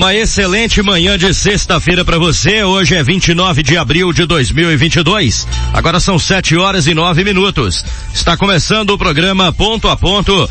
Uma 0.00 0.14
excelente 0.14 0.80
manhã 0.80 1.18
de 1.18 1.34
sexta-feira 1.34 2.06
para 2.06 2.16
você. 2.18 2.64
Hoje 2.64 2.94
é 2.94 3.02
29 3.02 3.62
de 3.62 3.76
abril 3.76 4.14
de 4.14 4.24
2022. 4.24 5.46
Agora 5.74 6.00
são 6.00 6.18
7 6.18 6.56
horas 6.56 6.86
e 6.86 6.94
9 6.94 7.22
minutos. 7.22 7.84
Está 8.14 8.34
começando 8.34 8.88
o 8.88 8.98
programa 8.98 9.52
Ponto 9.52 9.88
a 9.90 9.98
Ponto 9.98 10.48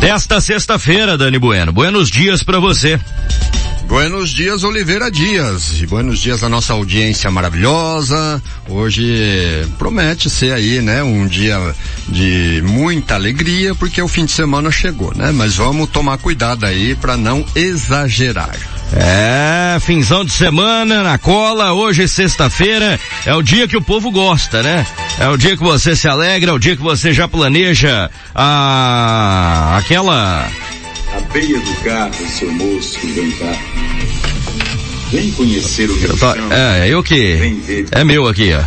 desta 0.00 0.40
sexta-feira, 0.40 1.18
Dani 1.18 1.38
Bueno. 1.38 1.74
Buenos 1.74 2.10
dias 2.10 2.42
para 2.42 2.58
você. 2.58 2.98
Buenos 3.86 4.30
dias, 4.30 4.64
Oliveira 4.64 5.10
Dias. 5.10 5.80
E 5.80 5.86
buenos 5.86 6.18
dias 6.18 6.42
a 6.42 6.48
nossa 6.48 6.72
audiência 6.72 7.30
maravilhosa. 7.30 8.42
Hoje 8.68 9.66
promete 9.78 10.28
ser 10.30 10.52
aí, 10.52 10.80
né, 10.80 11.02
um 11.02 11.26
dia 11.26 11.58
de 12.08 12.62
muita 12.64 13.14
alegria, 13.14 13.74
porque 13.74 14.00
o 14.00 14.08
fim 14.08 14.24
de 14.24 14.32
semana 14.32 14.70
chegou, 14.70 15.14
né? 15.14 15.30
Mas 15.32 15.56
vamos 15.56 15.90
tomar 15.90 16.18
cuidado 16.18 16.64
aí 16.64 16.94
para 16.94 17.16
não 17.16 17.44
exagerar. 17.54 18.56
É, 18.92 19.78
finzão 19.80 20.24
de 20.24 20.32
semana 20.32 21.02
na 21.02 21.18
cola, 21.18 21.72
hoje 21.72 22.06
sexta-feira, 22.06 22.98
é 23.26 23.34
o 23.34 23.42
dia 23.42 23.66
que 23.66 23.76
o 23.76 23.82
povo 23.82 24.10
gosta, 24.10 24.62
né? 24.62 24.86
É 25.18 25.28
o 25.28 25.36
dia 25.36 25.56
que 25.56 25.62
você 25.62 25.94
se 25.94 26.08
alegra, 26.08 26.50
é 26.50 26.54
o 26.54 26.58
dia 26.58 26.76
que 26.76 26.82
você 26.82 27.12
já 27.12 27.28
planeja 27.28 28.10
a 28.34 29.76
aquela 29.78 30.48
a 31.34 31.38
beia 31.38 31.58
do 31.58 31.74
carro, 31.82 32.28
seu 32.28 32.52
moço, 32.52 32.96
vem 33.02 33.30
cá. 33.32 33.52
Vem 35.10 35.32
conhecer 35.32 35.90
o 35.90 35.96
meu 35.96 36.16
chão. 36.16 36.34
É, 36.50 36.88
eu 36.88 37.02
que. 37.02 37.56
É 37.90 38.04
meu 38.04 38.28
aqui, 38.28 38.52
ó. 38.52 38.60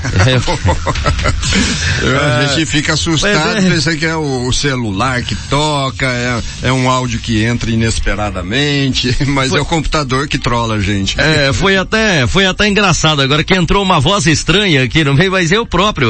a 2.20 2.48
gente 2.48 2.66
fica 2.66 2.94
assustado, 2.94 3.58
é. 3.58 3.70
pensa 3.70 3.96
que 3.96 4.06
é 4.06 4.16
o, 4.16 4.52
celular 4.52 5.22
que 5.24 5.36
toca, 5.50 6.06
é, 6.06 6.68
é, 6.68 6.74
um 6.74 6.90
áudio 6.90 7.20
que 7.20 7.44
entra 7.44 7.72
inesperadamente, 7.72 9.16
mas 9.28 9.50
foi... 9.50 9.60
é 9.60 9.62
o 9.62 9.66
computador 9.66 10.28
que 10.28 10.38
trola 10.38 10.76
a 10.76 10.80
gente. 10.82 11.20
É, 11.20 11.54
foi 11.54 11.78
até, 11.78 12.28
foi 12.28 12.46
até 12.46 12.68
engraçado 12.68 13.22
agora 13.22 13.44
que 13.44 13.56
entrou 13.56 13.82
uma 13.82 14.00
voz 14.00 14.26
estranha 14.26 14.84
aqui 14.84 15.04
no 15.04 15.14
meio, 15.14 15.32
mas 15.32 15.52
eu 15.52 15.66
próprio 15.66 16.10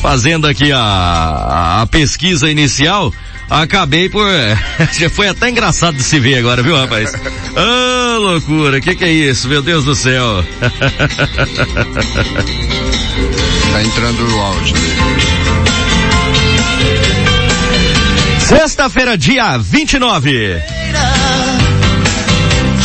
fazendo 0.00 0.46
aqui 0.46 0.70
a, 0.70 1.82
a 1.82 1.86
pesquisa 1.86 2.48
inicial, 2.50 3.12
acabei 3.48 4.08
por. 4.08 4.26
Já 4.92 5.10
foi 5.10 5.28
até 5.28 5.50
engraçado 5.50 5.96
de 5.96 6.02
se 6.02 6.18
ver 6.20 6.38
agora, 6.38 6.62
viu, 6.62 6.76
rapaz? 6.76 7.12
Ah, 7.60 8.18
oh, 8.18 8.20
loucura, 8.20 8.80
que 8.80 8.94
que 8.94 9.04
é 9.04 9.10
isso, 9.10 9.48
meu 9.48 9.60
Deus 9.60 9.84
do 9.84 9.92
céu. 9.92 10.44
tá 13.72 13.82
entrando 13.82 14.28
o 14.28 14.40
áudio 14.40 14.76
Sexta-feira, 18.38 19.18
dia 19.18 19.58
29. 19.58 20.62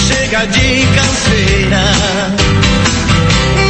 Chega 0.08 0.46
de 0.48 0.88
canseira. 0.96 1.84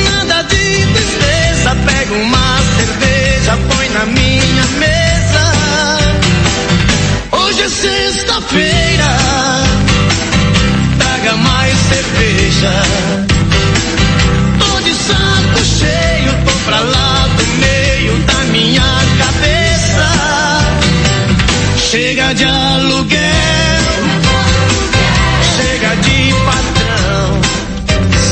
Nada 0.05 0.43
de 0.43 0.85
tristeza, 0.93 1.75
pega 1.85 2.13
uma 2.13 2.59
cerveja, 2.77 3.57
põe 3.67 3.89
na 3.89 4.05
minha 4.05 4.65
mesa 4.79 5.02
É 7.63 7.69
sexta-feira, 7.69 9.07
traga 10.99 11.37
mais 11.37 11.73
cerveja. 11.77 12.73
Tô 14.59 14.81
de 14.81 14.93
saco 14.93 15.63
cheio, 15.63 16.33
tô 16.43 16.51
pra 16.65 16.81
lá 16.81 17.29
do 17.37 17.45
meio 17.61 18.19
da 18.23 18.43
minha 18.51 18.83
cabeça. 19.17 20.09
Chega 21.89 22.33
de 22.33 22.43
aluguel, 22.43 23.32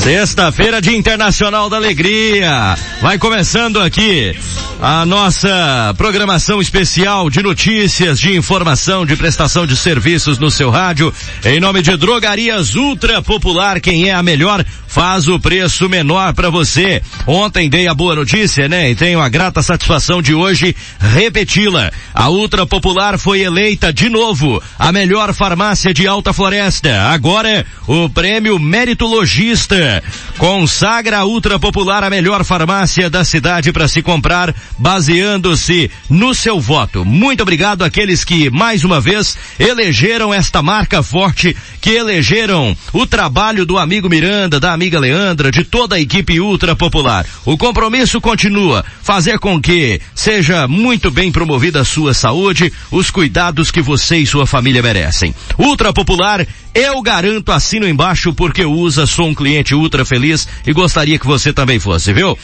Sexta-feira, 0.01 0.81
Dia 0.81 0.97
Internacional 0.97 1.69
da 1.69 1.77
Alegria. 1.77 2.75
Vai 3.03 3.19
começando 3.19 3.79
aqui 3.79 4.35
a 4.81 5.05
nossa 5.05 5.93
programação 5.95 6.59
especial 6.59 7.29
de 7.29 7.43
notícias, 7.43 8.19
de 8.19 8.35
informação, 8.35 9.05
de 9.05 9.15
prestação 9.15 9.67
de 9.67 9.77
serviços 9.77 10.39
no 10.39 10.49
seu 10.49 10.71
rádio. 10.71 11.13
Em 11.45 11.59
nome 11.59 11.83
de 11.83 11.95
Drogarias 11.95 12.73
Ultra 12.73 13.21
Popular, 13.21 13.79
quem 13.79 14.09
é 14.09 14.13
a 14.13 14.23
melhor 14.23 14.65
faz 14.91 15.29
o 15.29 15.39
preço 15.39 15.87
menor 15.87 16.33
para 16.33 16.49
você. 16.49 17.01
Ontem 17.25 17.69
dei 17.69 17.87
a 17.87 17.93
boa 17.93 18.13
notícia, 18.13 18.67
né? 18.67 18.91
E 18.91 18.95
tenho 18.95 19.21
a 19.21 19.29
grata 19.29 19.61
satisfação 19.61 20.21
de 20.21 20.33
hoje 20.33 20.75
repeti-la. 20.99 21.91
A 22.13 22.29
Ultra 22.29 22.65
Popular 22.65 23.17
foi 23.17 23.39
eleita 23.39 23.93
de 23.93 24.09
novo 24.09 24.61
a 24.77 24.91
melhor 24.91 25.33
farmácia 25.33 25.93
de 25.93 26.05
Alta 26.05 26.33
Floresta. 26.33 27.03
Agora 27.03 27.65
o 27.87 28.09
prêmio 28.09 28.59
Meritologista 28.59 30.03
consagra 30.37 31.19
a 31.19 31.25
Ultra 31.25 31.57
Popular 31.57 32.03
a 32.03 32.09
melhor 32.09 32.43
farmácia 32.43 33.09
da 33.09 33.23
cidade 33.23 33.71
para 33.71 33.87
se 33.87 34.01
comprar 34.01 34.53
baseando-se 34.77 35.89
no 36.09 36.35
seu 36.35 36.59
voto. 36.59 37.05
Muito 37.05 37.43
obrigado 37.43 37.85
àqueles 37.85 38.25
que, 38.25 38.49
mais 38.49 38.83
uma 38.83 38.99
vez, 38.99 39.37
elegeram 39.57 40.33
esta 40.33 40.61
marca 40.61 41.01
forte, 41.01 41.55
que 41.79 41.91
elegeram 41.91 42.75
o 42.91 43.07
trabalho 43.07 43.65
do 43.65 43.77
amigo 43.77 44.09
Miranda, 44.09 44.59
da 44.59 44.80
amiga 44.81 44.99
Leandra, 44.99 45.51
de 45.51 45.63
toda 45.63 45.95
a 45.95 45.99
equipe 45.99 46.39
ultra 46.39 46.75
popular. 46.75 47.23
O 47.45 47.55
compromisso 47.55 48.19
continua, 48.19 48.83
fazer 49.03 49.37
com 49.37 49.61
que 49.61 50.01
seja 50.15 50.67
muito 50.67 51.11
bem 51.11 51.31
promovida 51.31 51.81
a 51.81 51.85
sua 51.85 52.15
saúde, 52.15 52.73
os 52.89 53.11
cuidados 53.11 53.69
que 53.69 53.79
você 53.79 54.17
e 54.17 54.25
sua 54.25 54.47
família 54.47 54.81
merecem. 54.81 55.35
Ultra 55.59 55.93
popular 55.93 56.47
eu 56.73 57.01
garanto, 57.01 57.51
assino 57.51 57.85
embaixo 57.85 58.33
porque 58.33 58.63
usa, 58.63 59.05
sou 59.05 59.27
um 59.27 59.35
cliente 59.35 59.75
ultra 59.75 60.05
feliz 60.05 60.47
e 60.65 60.71
gostaria 60.71 61.19
que 61.19 61.27
você 61.27 61.51
também 61.51 61.79
fosse, 61.79 62.13
viu? 62.13 62.37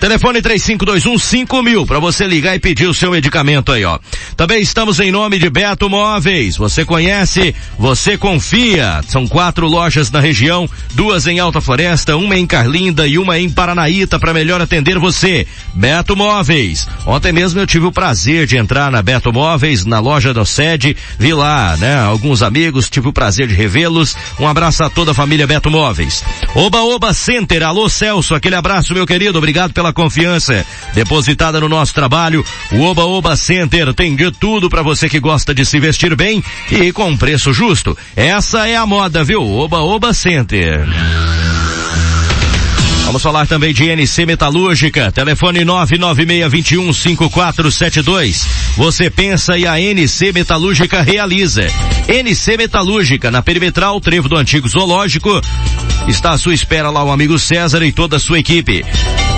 Telefone 0.00 0.40
3521 0.40 1.18
5000 1.18 1.86
para 1.86 1.98
você 1.98 2.26
ligar 2.26 2.54
e 2.54 2.58
pedir 2.58 2.86
o 2.86 2.94
seu 2.94 3.10
medicamento 3.10 3.72
aí, 3.72 3.84
ó. 3.84 3.98
Também 4.38 4.62
estamos 4.62 5.00
em 5.00 5.12
nome 5.12 5.38
de 5.38 5.50
Beto 5.50 5.90
Móveis. 5.90 6.56
Você 6.56 6.84
conhece, 6.84 7.54
você 7.78 8.16
confia. 8.16 9.02
São 9.06 9.28
quatro 9.28 9.66
lojas 9.66 10.10
na 10.10 10.18
região, 10.18 10.68
duas 10.94 11.26
em 11.26 11.38
Alta 11.38 11.60
Floresta, 11.60 11.83
uma 12.16 12.36
em 12.36 12.46
Carlinda 12.46 13.06
e 13.06 13.18
uma 13.18 13.38
em 13.38 13.50
Paranaíta 13.50 14.18
para 14.18 14.32
melhor 14.32 14.60
atender 14.60 14.98
você. 14.98 15.46
Beto 15.74 16.16
Móveis. 16.16 16.88
Ontem 17.06 17.32
mesmo 17.32 17.60
eu 17.60 17.66
tive 17.66 17.86
o 17.86 17.92
prazer 17.92 18.46
de 18.46 18.56
entrar 18.56 18.90
na 18.90 19.02
Beto 19.02 19.32
Móveis, 19.32 19.84
na 19.84 20.00
loja 20.00 20.32
da 20.32 20.44
sede, 20.44 20.96
vi 21.18 21.32
lá, 21.32 21.76
né, 21.76 21.98
alguns 21.98 22.42
amigos, 22.42 22.88
tive 22.88 23.08
o 23.08 23.12
prazer 23.12 23.48
de 23.48 23.54
revê-los. 23.54 24.16
Um 24.38 24.46
abraço 24.46 24.84
a 24.84 24.90
toda 24.90 25.10
a 25.10 25.14
família 25.14 25.46
Beto 25.46 25.70
Móveis. 25.70 26.24
Oba 26.54 26.82
Oba 26.82 27.12
Center, 27.12 27.62
alô 27.62 27.88
Celso, 27.88 28.34
aquele 28.34 28.54
abraço 28.54 28.94
meu 28.94 29.06
querido, 29.06 29.38
obrigado 29.38 29.72
pela 29.72 29.92
confiança 29.92 30.64
depositada 30.94 31.60
no 31.60 31.68
nosso 31.68 31.92
trabalho. 31.92 32.44
O 32.72 32.82
Oba 32.82 33.04
Oba 33.04 33.36
Center 33.36 33.92
tem 33.92 34.14
de 34.14 34.30
tudo 34.30 34.70
para 34.70 34.82
você 34.82 35.08
que 35.08 35.20
gosta 35.20 35.54
de 35.54 35.64
se 35.64 35.78
vestir 35.78 36.14
bem 36.16 36.42
e 36.70 36.92
com 36.92 37.16
preço 37.16 37.52
justo. 37.52 37.96
Essa 38.16 38.68
é 38.68 38.76
a 38.76 38.86
moda, 38.86 39.24
viu? 39.24 39.42
Oba 39.42 39.80
Oba 39.80 40.14
Center. 40.14 40.86
Vamos 43.14 43.22
falar 43.22 43.46
também 43.46 43.72
de 43.72 43.88
NC 43.88 44.26
Metalúrgica, 44.26 45.12
telefone 45.12 45.60
996215472. 45.60 48.44
Você 48.76 49.08
pensa 49.08 49.56
e 49.56 49.68
a 49.68 49.80
NC 49.80 50.32
Metalúrgica 50.32 51.00
realiza. 51.00 51.64
NC 52.08 52.56
Metalúrgica, 52.56 53.30
na 53.30 53.40
perimetral, 53.40 54.00
trevo 54.00 54.28
do 54.28 54.36
antigo 54.36 54.68
zoológico. 54.68 55.40
Está 56.06 56.32
à 56.32 56.38
sua 56.38 56.52
espera 56.52 56.90
lá 56.90 57.02
o 57.02 57.10
amigo 57.10 57.38
César 57.38 57.82
e 57.82 57.90
toda 57.90 58.16
a 58.16 58.20
sua 58.20 58.38
equipe. 58.38 58.84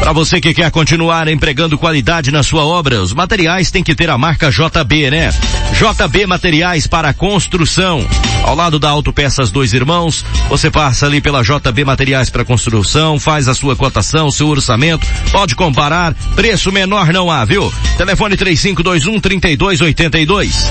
Para 0.00 0.12
você 0.12 0.40
que 0.40 0.52
quer 0.52 0.70
continuar 0.70 1.28
empregando 1.28 1.78
qualidade 1.78 2.30
na 2.30 2.42
sua 2.42 2.64
obra, 2.64 3.00
os 3.00 3.12
materiais 3.12 3.70
têm 3.70 3.84
que 3.84 3.94
ter 3.94 4.10
a 4.10 4.18
marca 4.18 4.50
JB, 4.50 5.10
né? 5.10 5.32
JB 5.72 6.26
Materiais 6.26 6.86
para 6.86 7.14
Construção. 7.14 8.06
Ao 8.42 8.54
lado 8.54 8.78
da 8.78 8.90
Autopeças 8.90 9.50
Dois 9.50 9.72
Irmãos, 9.72 10.24
você 10.48 10.70
passa 10.70 11.06
ali 11.06 11.20
pela 11.20 11.42
JB 11.42 11.84
Materiais 11.84 12.30
para 12.30 12.44
Construção, 12.44 13.18
faz 13.18 13.48
a 13.48 13.54
sua 13.54 13.76
cotação, 13.76 14.30
seu 14.30 14.48
orçamento, 14.48 15.06
pode 15.32 15.54
comparar, 15.54 16.14
preço 16.34 16.70
menor 16.72 17.12
não 17.12 17.30
há, 17.30 17.44
viu? 17.44 17.72
Telefone 17.96 18.36
3521 18.36 19.20
3282. 19.20 20.70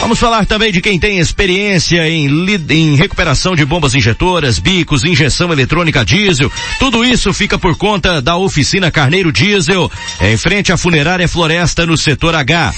Vamos 0.00 0.18
falar 0.18 0.46
também 0.46 0.72
de 0.72 0.80
quem 0.80 0.98
tem 0.98 1.18
experiência 1.18 2.08
em, 2.08 2.26
em, 2.70 2.96
recuperação 2.96 3.54
de 3.54 3.64
bombas 3.66 3.94
injetoras, 3.94 4.58
bicos, 4.58 5.04
injeção 5.20 5.52
eletrônica 5.52 6.02
diesel. 6.02 6.50
Tudo 6.78 7.04
isso 7.04 7.32
fica 7.34 7.58
por 7.58 7.76
conta 7.76 8.22
da 8.22 8.36
oficina 8.36 8.90
Carneiro 8.90 9.30
Diesel, 9.30 9.90
em 10.22 10.36
frente 10.38 10.72
à 10.72 10.78
funerária 10.78 11.28
Floresta 11.28 11.84
no 11.84 11.96
setor 11.96 12.34
H. 12.34 12.72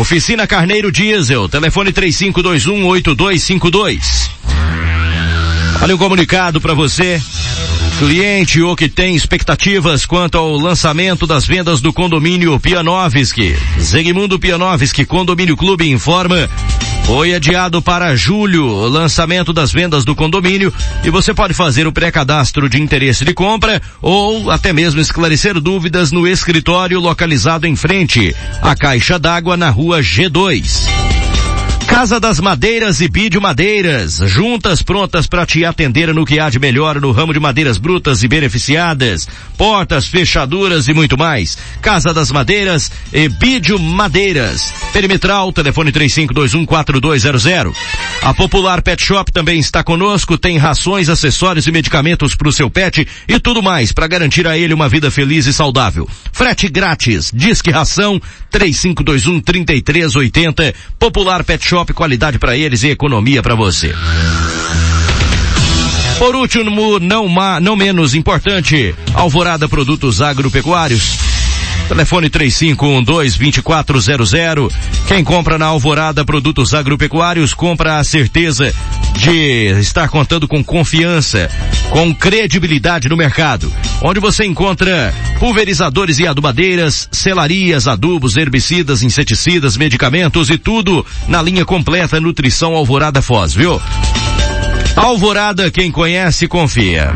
Oficina 0.00 0.48
Carneiro 0.48 0.90
Diesel, 0.90 1.48
telefone 1.48 1.92
3521 1.92 2.84
8252. 2.84 4.30
Olha 5.80 5.94
um 5.94 5.98
comunicado 5.98 6.60
para 6.60 6.74
você 6.74 7.22
cliente 7.98 8.60
ou 8.60 8.74
que 8.74 8.88
tem 8.88 9.14
expectativas 9.14 10.04
quanto 10.04 10.36
ao 10.36 10.56
lançamento 10.56 11.28
das 11.28 11.46
vendas 11.46 11.80
do 11.80 11.92
condomínio 11.92 12.58
Pianovski. 12.58 13.54
Zegmundo 13.80 14.40
Pianovski 14.40 15.04
Condomínio 15.04 15.56
Clube 15.56 15.88
informa 15.88 16.50
Foi 17.04 17.34
adiado 17.34 17.82
para 17.82 18.16
julho 18.16 18.66
o 18.66 18.88
lançamento 18.88 19.52
das 19.52 19.70
vendas 19.70 20.04
do 20.04 20.14
condomínio 20.14 20.72
e 21.04 21.10
você 21.10 21.34
pode 21.34 21.52
fazer 21.52 21.86
o 21.86 21.92
pré-cadastro 21.92 22.68
de 22.68 22.80
interesse 22.80 23.24
de 23.24 23.34
compra 23.34 23.80
ou 24.00 24.50
até 24.50 24.72
mesmo 24.72 25.00
esclarecer 25.00 25.60
dúvidas 25.60 26.10
no 26.10 26.26
escritório 26.26 26.98
localizado 26.98 27.66
em 27.66 27.76
frente 27.76 28.34
à 28.62 28.74
Caixa 28.74 29.18
d'Água 29.18 29.56
na 29.56 29.68
rua 29.68 30.00
G2. 30.00 31.23
Casa 31.86 32.18
das 32.18 32.40
Madeiras 32.40 33.00
e 33.00 33.08
Bídio 33.08 33.40
Madeiras, 33.40 34.18
juntas 34.26 34.82
prontas 34.82 35.26
para 35.26 35.46
te 35.46 35.64
atender 35.64 36.12
no 36.12 36.24
que 36.24 36.40
há 36.40 36.50
de 36.50 36.58
melhor 36.58 37.00
no 37.00 37.12
ramo 37.12 37.32
de 37.32 37.38
madeiras 37.38 37.78
brutas 37.78 38.22
e 38.22 38.28
beneficiadas, 38.28 39.28
portas, 39.56 40.06
fechaduras 40.06 40.88
e 40.88 40.94
muito 40.94 41.16
mais. 41.16 41.56
Casa 41.80 42.12
das 42.12 42.32
Madeiras 42.32 42.90
e 43.12 43.28
Bídio 43.28 43.78
Madeiras. 43.78 44.72
Perimetral, 44.92 45.52
telefone 45.52 45.92
35214200. 45.92 47.74
A 48.22 48.34
Popular 48.34 48.82
Pet 48.82 49.02
Shop 49.02 49.30
também 49.30 49.60
está 49.60 49.84
conosco, 49.84 50.38
tem 50.38 50.56
rações, 50.58 51.08
acessórios 51.08 51.66
e 51.66 51.72
medicamentos 51.72 52.34
para 52.34 52.48
o 52.48 52.52
seu 52.52 52.68
pet 52.70 53.06
e 53.28 53.38
tudo 53.38 53.62
mais 53.62 53.92
para 53.92 54.08
garantir 54.08 54.46
a 54.46 54.56
ele 54.58 54.74
uma 54.74 54.88
vida 54.88 55.10
feliz 55.10 55.46
e 55.46 55.52
saudável. 55.52 56.08
Frete 56.32 56.68
grátis, 56.68 57.30
Disque 57.32 57.70
Ração 57.70 58.20
3521 58.50 59.40
3380. 59.40 60.74
Popular 60.98 61.44
Pet 61.44 61.64
Shop 61.64 61.73
qualidade 61.94 62.38
para 62.38 62.56
eles 62.56 62.82
e 62.82 62.90
economia 62.90 63.42
para 63.42 63.54
você. 63.54 63.94
Por 66.18 66.36
último, 66.36 66.98
não, 67.00 67.28
não 67.60 67.76
menos 67.76 68.14
importante, 68.14 68.94
Alvorada 69.14 69.68
Produtos 69.68 70.22
Agropecuários. 70.22 71.33
Telefone 71.88 72.30
3512-2400. 72.30 74.72
Quem 75.06 75.22
compra 75.22 75.58
na 75.58 75.66
Alvorada 75.66 76.24
Produtos 76.24 76.72
Agropecuários 76.72 77.52
compra 77.52 77.98
a 77.98 78.04
certeza 78.04 78.72
de 79.16 79.66
estar 79.80 80.08
contando 80.08 80.48
com 80.48 80.64
confiança, 80.64 81.50
com 81.90 82.14
credibilidade 82.14 83.08
no 83.08 83.16
mercado. 83.16 83.72
Onde 84.00 84.18
você 84.18 84.44
encontra 84.44 85.14
pulverizadores 85.38 86.18
e 86.18 86.26
adubadeiras, 86.26 87.08
selarias, 87.12 87.86
adubos, 87.86 88.36
herbicidas, 88.36 89.02
inseticidas, 89.02 89.76
medicamentos 89.76 90.50
e 90.50 90.58
tudo 90.58 91.06
na 91.28 91.42
linha 91.42 91.64
completa 91.64 92.20
Nutrição 92.20 92.74
Alvorada 92.74 93.22
Foz, 93.22 93.54
viu? 93.54 93.80
Alvorada, 94.96 95.70
quem 95.70 95.90
conhece, 95.90 96.48
confia. 96.48 97.12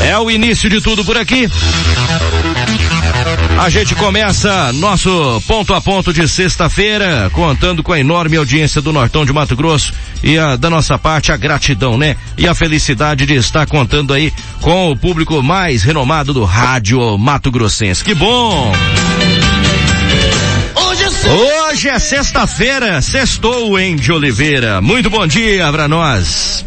É 0.00 0.16
o 0.16 0.30
início 0.30 0.70
de 0.70 0.80
tudo 0.80 1.04
por 1.04 1.16
aqui. 1.16 1.48
A 3.58 3.68
gente 3.70 3.94
começa 3.96 4.72
nosso 4.74 5.42
ponto 5.46 5.74
a 5.74 5.80
ponto 5.80 6.12
de 6.12 6.28
sexta-feira, 6.28 7.28
contando 7.32 7.82
com 7.82 7.92
a 7.92 7.98
enorme 7.98 8.36
audiência 8.36 8.80
do 8.80 8.92
Nortão 8.92 9.26
de 9.26 9.32
Mato 9.32 9.56
Grosso 9.56 9.92
e 10.22 10.38
a, 10.38 10.54
da 10.54 10.70
nossa 10.70 10.96
parte 10.96 11.32
a 11.32 11.36
gratidão, 11.36 11.98
né? 11.98 12.16
E 12.36 12.46
a 12.46 12.54
felicidade 12.54 13.26
de 13.26 13.34
estar 13.34 13.66
contando 13.66 14.14
aí 14.14 14.32
com 14.60 14.92
o 14.92 14.96
público 14.96 15.42
mais 15.42 15.82
renomado 15.82 16.32
do 16.32 16.44
rádio 16.44 17.18
Mato 17.18 17.50
Grossense. 17.50 18.04
Que 18.04 18.14
bom! 18.14 18.72
Hoje 21.68 21.88
é 21.88 21.98
sexta-feira, 21.98 23.02
sextou, 23.02 23.78
hein, 23.78 23.96
de 23.96 24.12
Oliveira. 24.12 24.80
Muito 24.80 25.10
bom 25.10 25.26
dia 25.26 25.70
para 25.70 25.88
nós. 25.88 26.64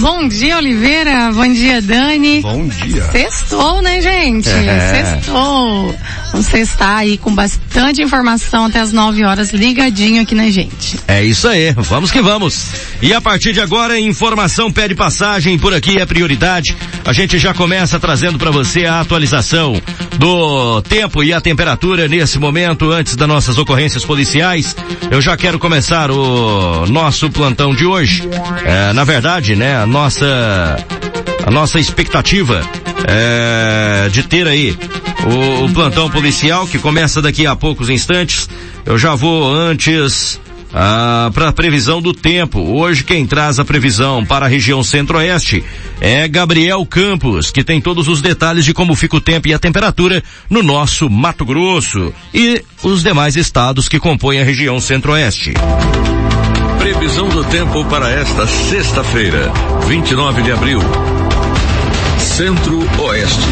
Bom 0.00 0.28
dia, 0.28 0.56
Oliveira. 0.56 1.32
Bom 1.32 1.52
dia, 1.52 1.80
Dani. 1.80 2.40
Bom 2.40 2.68
dia. 2.68 3.02
Sextou, 3.04 3.80
né, 3.82 4.00
gente? 4.00 4.48
É. 4.48 5.04
Sextou. 5.04 5.94
Você 6.32 6.58
está 6.58 6.96
aí 6.96 7.16
com 7.16 7.34
bastante 7.34 8.02
informação 8.02 8.66
até 8.66 8.80
as 8.80 8.92
9 8.92 9.24
horas 9.24 9.50
ligadinho 9.52 10.22
aqui 10.22 10.34
na 10.34 10.50
gente. 10.50 10.98
É 11.08 11.24
isso 11.24 11.48
aí. 11.48 11.72
Vamos 11.72 12.10
que 12.10 12.20
vamos. 12.20 12.66
E 13.00 13.14
a 13.14 13.20
partir 13.20 13.52
de 13.52 13.60
agora, 13.60 13.98
informação 13.98 14.70
pede 14.70 14.94
passagem 14.94 15.58
por 15.58 15.72
aqui 15.72 15.98
é 15.98 16.06
prioridade. 16.06 16.76
A 17.04 17.12
gente 17.12 17.38
já 17.38 17.54
começa 17.54 17.98
trazendo 17.98 18.38
para 18.38 18.50
você 18.50 18.84
a 18.84 19.00
atualização 19.00 19.80
do 20.18 20.82
tempo 20.82 21.22
e 21.22 21.32
a 21.32 21.40
temperatura 21.40 22.06
nesse 22.08 22.38
momento 22.38 22.90
antes 22.90 23.16
das 23.16 23.28
nossas 23.28 23.56
ocorrências 23.56 24.04
policiais. 24.04 24.76
Eu 25.10 25.20
já 25.20 25.36
quero 25.36 25.58
começar 25.58 26.10
o 26.10 26.86
nosso 26.86 27.30
plantão 27.30 27.74
de 27.74 27.86
hoje. 27.86 28.28
É, 28.64 28.92
na 28.92 29.04
verdade, 29.04 29.56
né, 29.56 29.77
a 29.82 29.86
nossa 29.86 30.76
a 31.44 31.50
nossa 31.50 31.78
expectativa 31.78 32.62
é, 33.06 34.08
de 34.10 34.22
ter 34.22 34.46
aí 34.46 34.76
o, 35.24 35.64
o, 35.64 35.72
plantão 35.72 36.10
policial 36.10 36.66
que 36.66 36.78
começa 36.78 37.22
daqui 37.22 37.46
a 37.46 37.54
poucos 37.54 37.88
instantes. 37.88 38.48
Eu 38.84 38.98
já 38.98 39.14
vou 39.14 39.50
antes 39.54 40.40
ah, 40.74 41.30
para 41.32 41.48
a 41.48 41.52
previsão 41.52 42.02
do 42.02 42.12
tempo. 42.12 42.60
Hoje 42.60 43.04
quem 43.04 43.24
traz 43.24 43.58
a 43.58 43.64
previsão 43.64 44.26
para 44.26 44.46
a 44.46 44.48
região 44.48 44.82
centro-oeste 44.82 45.64
é 46.00 46.26
Gabriel 46.26 46.84
Campos, 46.84 47.50
que 47.50 47.62
tem 47.62 47.80
todos 47.80 48.08
os 48.08 48.20
detalhes 48.20 48.64
de 48.64 48.74
como 48.74 48.96
fica 48.96 49.16
o 49.16 49.20
tempo 49.20 49.48
e 49.48 49.54
a 49.54 49.58
temperatura 49.58 50.22
no 50.50 50.62
nosso 50.62 51.08
Mato 51.08 51.44
Grosso 51.44 52.12
e 52.34 52.62
os 52.82 53.02
demais 53.02 53.36
estados 53.36 53.88
que 53.88 54.00
compõem 54.00 54.40
a 54.40 54.44
região 54.44 54.80
centro-oeste. 54.80 55.54
Previsão 56.90 57.28
do 57.28 57.44
tempo 57.44 57.84
para 57.84 58.10
esta 58.10 58.46
sexta-feira, 58.46 59.52
29 59.86 60.40
de 60.40 60.52
abril. 60.52 60.80
Centro-Oeste. 62.18 63.46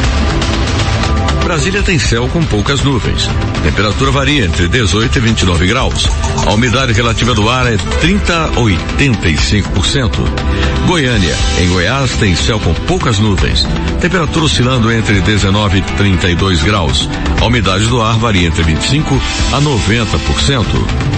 Brasília 1.44 1.82
tem 1.82 1.98
céu 1.98 2.30
com 2.32 2.42
poucas 2.42 2.82
nuvens. 2.82 3.28
Temperatura 3.62 4.10
varia 4.10 4.46
entre 4.46 4.66
18 4.68 5.18
e 5.18 5.20
29 5.20 5.66
graus. 5.66 6.08
A 6.46 6.54
umidade 6.54 6.94
relativa 6.94 7.34
do 7.34 7.50
ar 7.50 7.70
é 7.70 7.76
30 7.76 8.44
a 8.46 8.50
85%. 8.52 10.12
Goiânia, 10.86 11.36
em 11.60 11.68
Goiás, 11.68 12.12
tem 12.12 12.34
céu 12.34 12.58
com 12.58 12.72
poucas 12.72 13.18
nuvens. 13.18 13.66
Temperatura 14.00 14.46
oscilando 14.46 14.90
entre 14.90 15.20
19 15.20 15.76
e 15.76 15.82
32 15.82 16.62
graus. 16.62 17.06
A 17.38 17.44
umidade 17.44 17.86
do 17.86 18.00
ar 18.00 18.16
varia 18.16 18.48
entre 18.48 18.62
25 18.62 19.14
a 19.52 19.60
90%. 19.60 21.15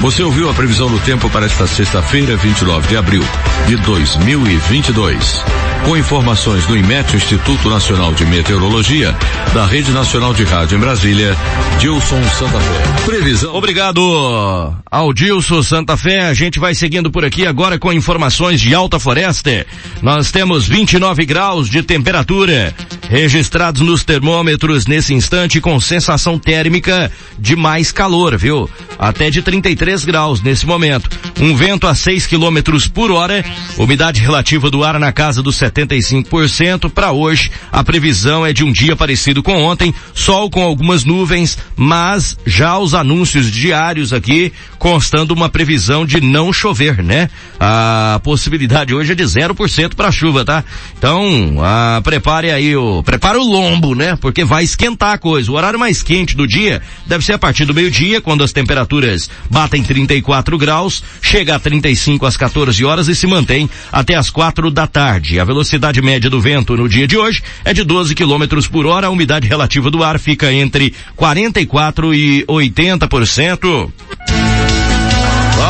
Você 0.00 0.22
ouviu 0.22 0.50
a 0.50 0.54
previsão 0.54 0.90
do 0.90 0.98
tempo 1.00 1.30
para 1.30 1.46
esta 1.46 1.66
sexta-feira, 1.66 2.36
29 2.36 2.88
de 2.88 2.96
abril 2.96 3.22
de 3.66 3.76
2022. 3.76 5.42
Com 5.84 5.96
informações 5.96 6.66
do 6.66 6.76
IMET, 6.76 7.14
Instituto 7.14 7.68
Nacional 7.68 8.12
de 8.14 8.24
Meteorologia, 8.24 9.14
da 9.52 9.66
Rede 9.66 9.90
Nacional 9.92 10.32
de 10.32 10.44
Rádio 10.44 10.76
em 10.76 10.80
Brasília, 10.80 11.36
Dilson 11.78 12.22
Santa 12.38 12.58
Fé. 12.58 13.04
Previsão. 13.04 13.54
Obrigado 13.54 14.74
ao 14.90 15.12
Dilson 15.12 15.62
Santa 15.62 15.96
Fé. 15.96 16.26
A 16.26 16.34
gente 16.34 16.58
vai 16.58 16.74
seguindo 16.74 17.10
por 17.10 17.24
aqui 17.24 17.46
agora 17.46 17.78
com 17.78 17.92
informações 17.92 18.60
de 18.60 18.74
Alta 18.74 18.98
Floresta. 18.98 19.66
Nós 20.00 20.30
temos 20.30 20.66
29 20.66 21.26
graus 21.26 21.68
de 21.68 21.82
temperatura 21.82 22.74
registrados 23.08 23.80
nos 23.80 24.04
termômetros 24.04 24.86
nesse 24.86 25.14
instante 25.14 25.60
com 25.60 25.78
sensação 25.80 26.38
térmica 26.38 27.10
de 27.38 27.56
mais 27.56 27.92
calor, 27.92 28.36
viu? 28.36 28.68
Até 28.98 29.30
de 29.30 29.42
33 29.42 30.04
graus 30.04 30.42
nesse 30.42 30.66
momento. 30.66 31.08
Um 31.40 31.54
vento 31.54 31.86
a 31.86 31.94
6 31.94 32.26
quilômetros 32.26 32.86
por 32.86 33.10
hora, 33.10 33.44
umidade 33.76 34.20
relativa 34.20 34.70
do 34.70 34.84
ar 34.84 34.98
na 34.98 35.12
casa 35.12 35.42
dos 35.42 35.56
75%. 35.56 36.90
Para 36.90 37.12
hoje, 37.12 37.50
a 37.72 37.82
previsão 37.82 38.46
é 38.46 38.52
de 38.52 38.64
um 38.64 38.72
dia 38.72 38.94
parecido 38.94 39.42
com 39.42 39.62
ontem, 39.62 39.94
sol 40.14 40.50
com 40.50 40.62
algumas 40.62 41.04
nuvens, 41.04 41.58
mas 41.76 42.36
já 42.46 42.78
os 42.78 42.94
anúncios 42.94 43.50
diários 43.50 44.12
aqui 44.12 44.52
constando 44.78 45.32
uma 45.32 45.48
previsão 45.48 46.04
de 46.04 46.20
não 46.20 46.52
chover, 46.52 47.02
né? 47.02 47.30
A 47.58 48.20
possibilidade 48.22 48.94
hoje 48.94 49.12
é 49.12 49.14
de 49.14 49.24
0% 49.24 49.94
para 49.94 50.12
chuva, 50.12 50.44
tá? 50.44 50.62
Então, 50.98 51.56
ah, 51.62 52.00
prepare 52.04 52.50
aí 52.50 52.76
o, 52.76 52.93
prepare 53.02 53.38
o 53.38 53.42
lombo, 53.42 53.94
né? 53.94 54.16
Porque 54.20 54.44
vai 54.44 54.64
esquentar 54.64 55.12
a 55.12 55.18
coisa. 55.18 55.50
O 55.50 55.54
horário 55.54 55.78
mais 55.78 56.02
quente 56.02 56.36
do 56.36 56.46
dia 56.46 56.82
deve 57.06 57.24
ser 57.24 57.32
a 57.32 57.38
partir 57.38 57.64
do 57.64 57.74
meio-dia, 57.74 58.20
quando 58.20 58.44
as 58.44 58.52
temperaturas 58.52 59.30
batem 59.50 59.82
34 59.82 60.56
graus, 60.58 61.02
chega 61.20 61.56
a 61.56 61.58
35 61.58 62.26
às 62.26 62.36
14 62.36 62.84
horas 62.84 63.08
e 63.08 63.14
se 63.14 63.26
mantém 63.26 63.68
até 63.90 64.14
às 64.14 64.30
4 64.30 64.70
da 64.70 64.86
tarde. 64.86 65.40
A 65.40 65.44
velocidade 65.44 66.00
média 66.02 66.30
do 66.30 66.40
vento 66.40 66.76
no 66.76 66.88
dia 66.88 67.06
de 67.06 67.16
hoje 67.16 67.42
é 67.64 67.72
de 67.72 67.82
12 67.82 68.14
km 68.14 68.44
por 68.70 68.86
hora, 68.86 69.06
a 69.06 69.10
umidade 69.10 69.48
relativa 69.48 69.90
do 69.90 70.02
ar 70.02 70.18
fica 70.18 70.52
entre 70.52 70.94
44 71.16 72.14
e 72.14 72.44
80%. 72.46 73.90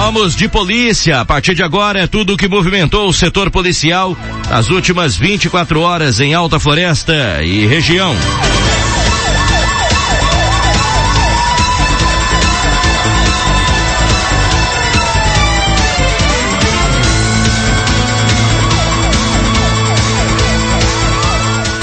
Vamos 0.04 0.36
de 0.36 0.50
polícia. 0.50 1.18
A 1.18 1.24
partir 1.24 1.54
de 1.54 1.62
agora 1.62 1.98
é 2.00 2.06
tudo 2.06 2.34
o 2.34 2.36
que 2.36 2.46
movimentou 2.46 3.08
o 3.08 3.12
setor 3.12 3.50
policial 3.50 4.14
nas 4.50 4.68
últimas 4.68 5.16
24 5.16 5.80
horas 5.80 6.20
em 6.20 6.34
Alta 6.34 6.60
Floresta 6.60 7.42
e 7.42 7.64
região. 7.66 8.14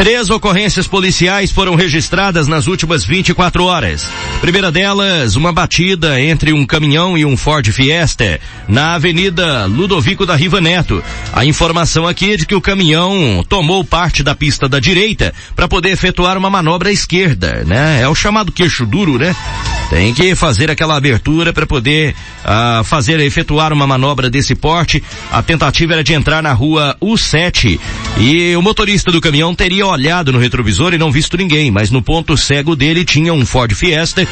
Três 0.02 0.32
ocorrências 0.32 0.88
policiais 0.88 1.52
foram 1.52 1.76
registradas 1.76 2.48
nas 2.48 2.66
últimas 2.66 3.06
24 3.06 3.64
horas. 3.66 4.10
Primeira 4.42 4.72
delas, 4.72 5.36
uma 5.36 5.54
batida 5.54 6.20
entre 6.20 6.52
um 6.52 6.66
caminhão 6.66 7.16
e 7.16 7.24
um 7.24 7.38
Ford 7.38 7.72
Fiesta 7.72 8.42
na 8.68 8.96
Avenida 8.96 9.68
Ludovico 9.68 10.26
da 10.26 10.36
Riva 10.36 10.60
Neto. 10.60 11.04
A 11.32 11.46
informação 11.46 12.08
aqui 12.08 12.34
é 12.34 12.36
de 12.36 12.48
que 12.48 12.56
o 12.56 12.62
caminhão 12.62 13.46
tomou 13.48 13.84
parte 13.84 14.24
da 14.24 14.34
pista 14.34 14.68
da 14.68 14.80
direita 14.80 15.36
para 15.56 15.68
poder 15.68 15.90
efetuar 15.90 16.36
uma 16.36 16.50
manobra 16.50 16.90
à 16.90 16.92
esquerda, 16.92 17.64
né? 17.64 18.02
É 18.02 18.10
o 18.10 18.16
chamado 18.16 18.52
queixo 18.52 18.88
duro, 18.88 19.20
né? 19.20 19.36
Tem 19.92 20.14
que 20.14 20.34
fazer 20.38 20.72
aquela 20.72 20.96
abertura 20.96 21.52
para 21.52 21.68
poder 21.68 22.16
uh, 22.46 22.82
fazer 22.86 23.20
efetuar 23.20 23.74
uma 23.74 23.86
manobra 23.86 24.30
desse 24.30 24.56
porte. 24.56 25.04
A 25.30 25.44
tentativa 25.44 25.92
era 25.92 26.04
de 26.04 26.14
entrar 26.14 26.42
na 26.42 26.54
rua 26.54 26.96
U7 27.02 27.78
e 28.18 28.56
o 28.56 28.62
motorista 28.62 29.12
do 29.12 29.20
caminhão 29.20 29.54
teria 29.54 29.86
olhado 29.86 30.32
no 30.32 30.40
retrovisor 30.40 30.94
e 30.94 30.98
não 30.98 31.12
visto 31.12 31.36
ninguém, 31.36 31.70
mas 31.70 31.92
no 31.92 32.02
ponto 32.02 32.38
cego 32.38 32.74
dele 32.74 33.04
tinha 33.04 33.34
um 33.34 33.46
Ford 33.46 33.74
Fiesta 33.74 34.26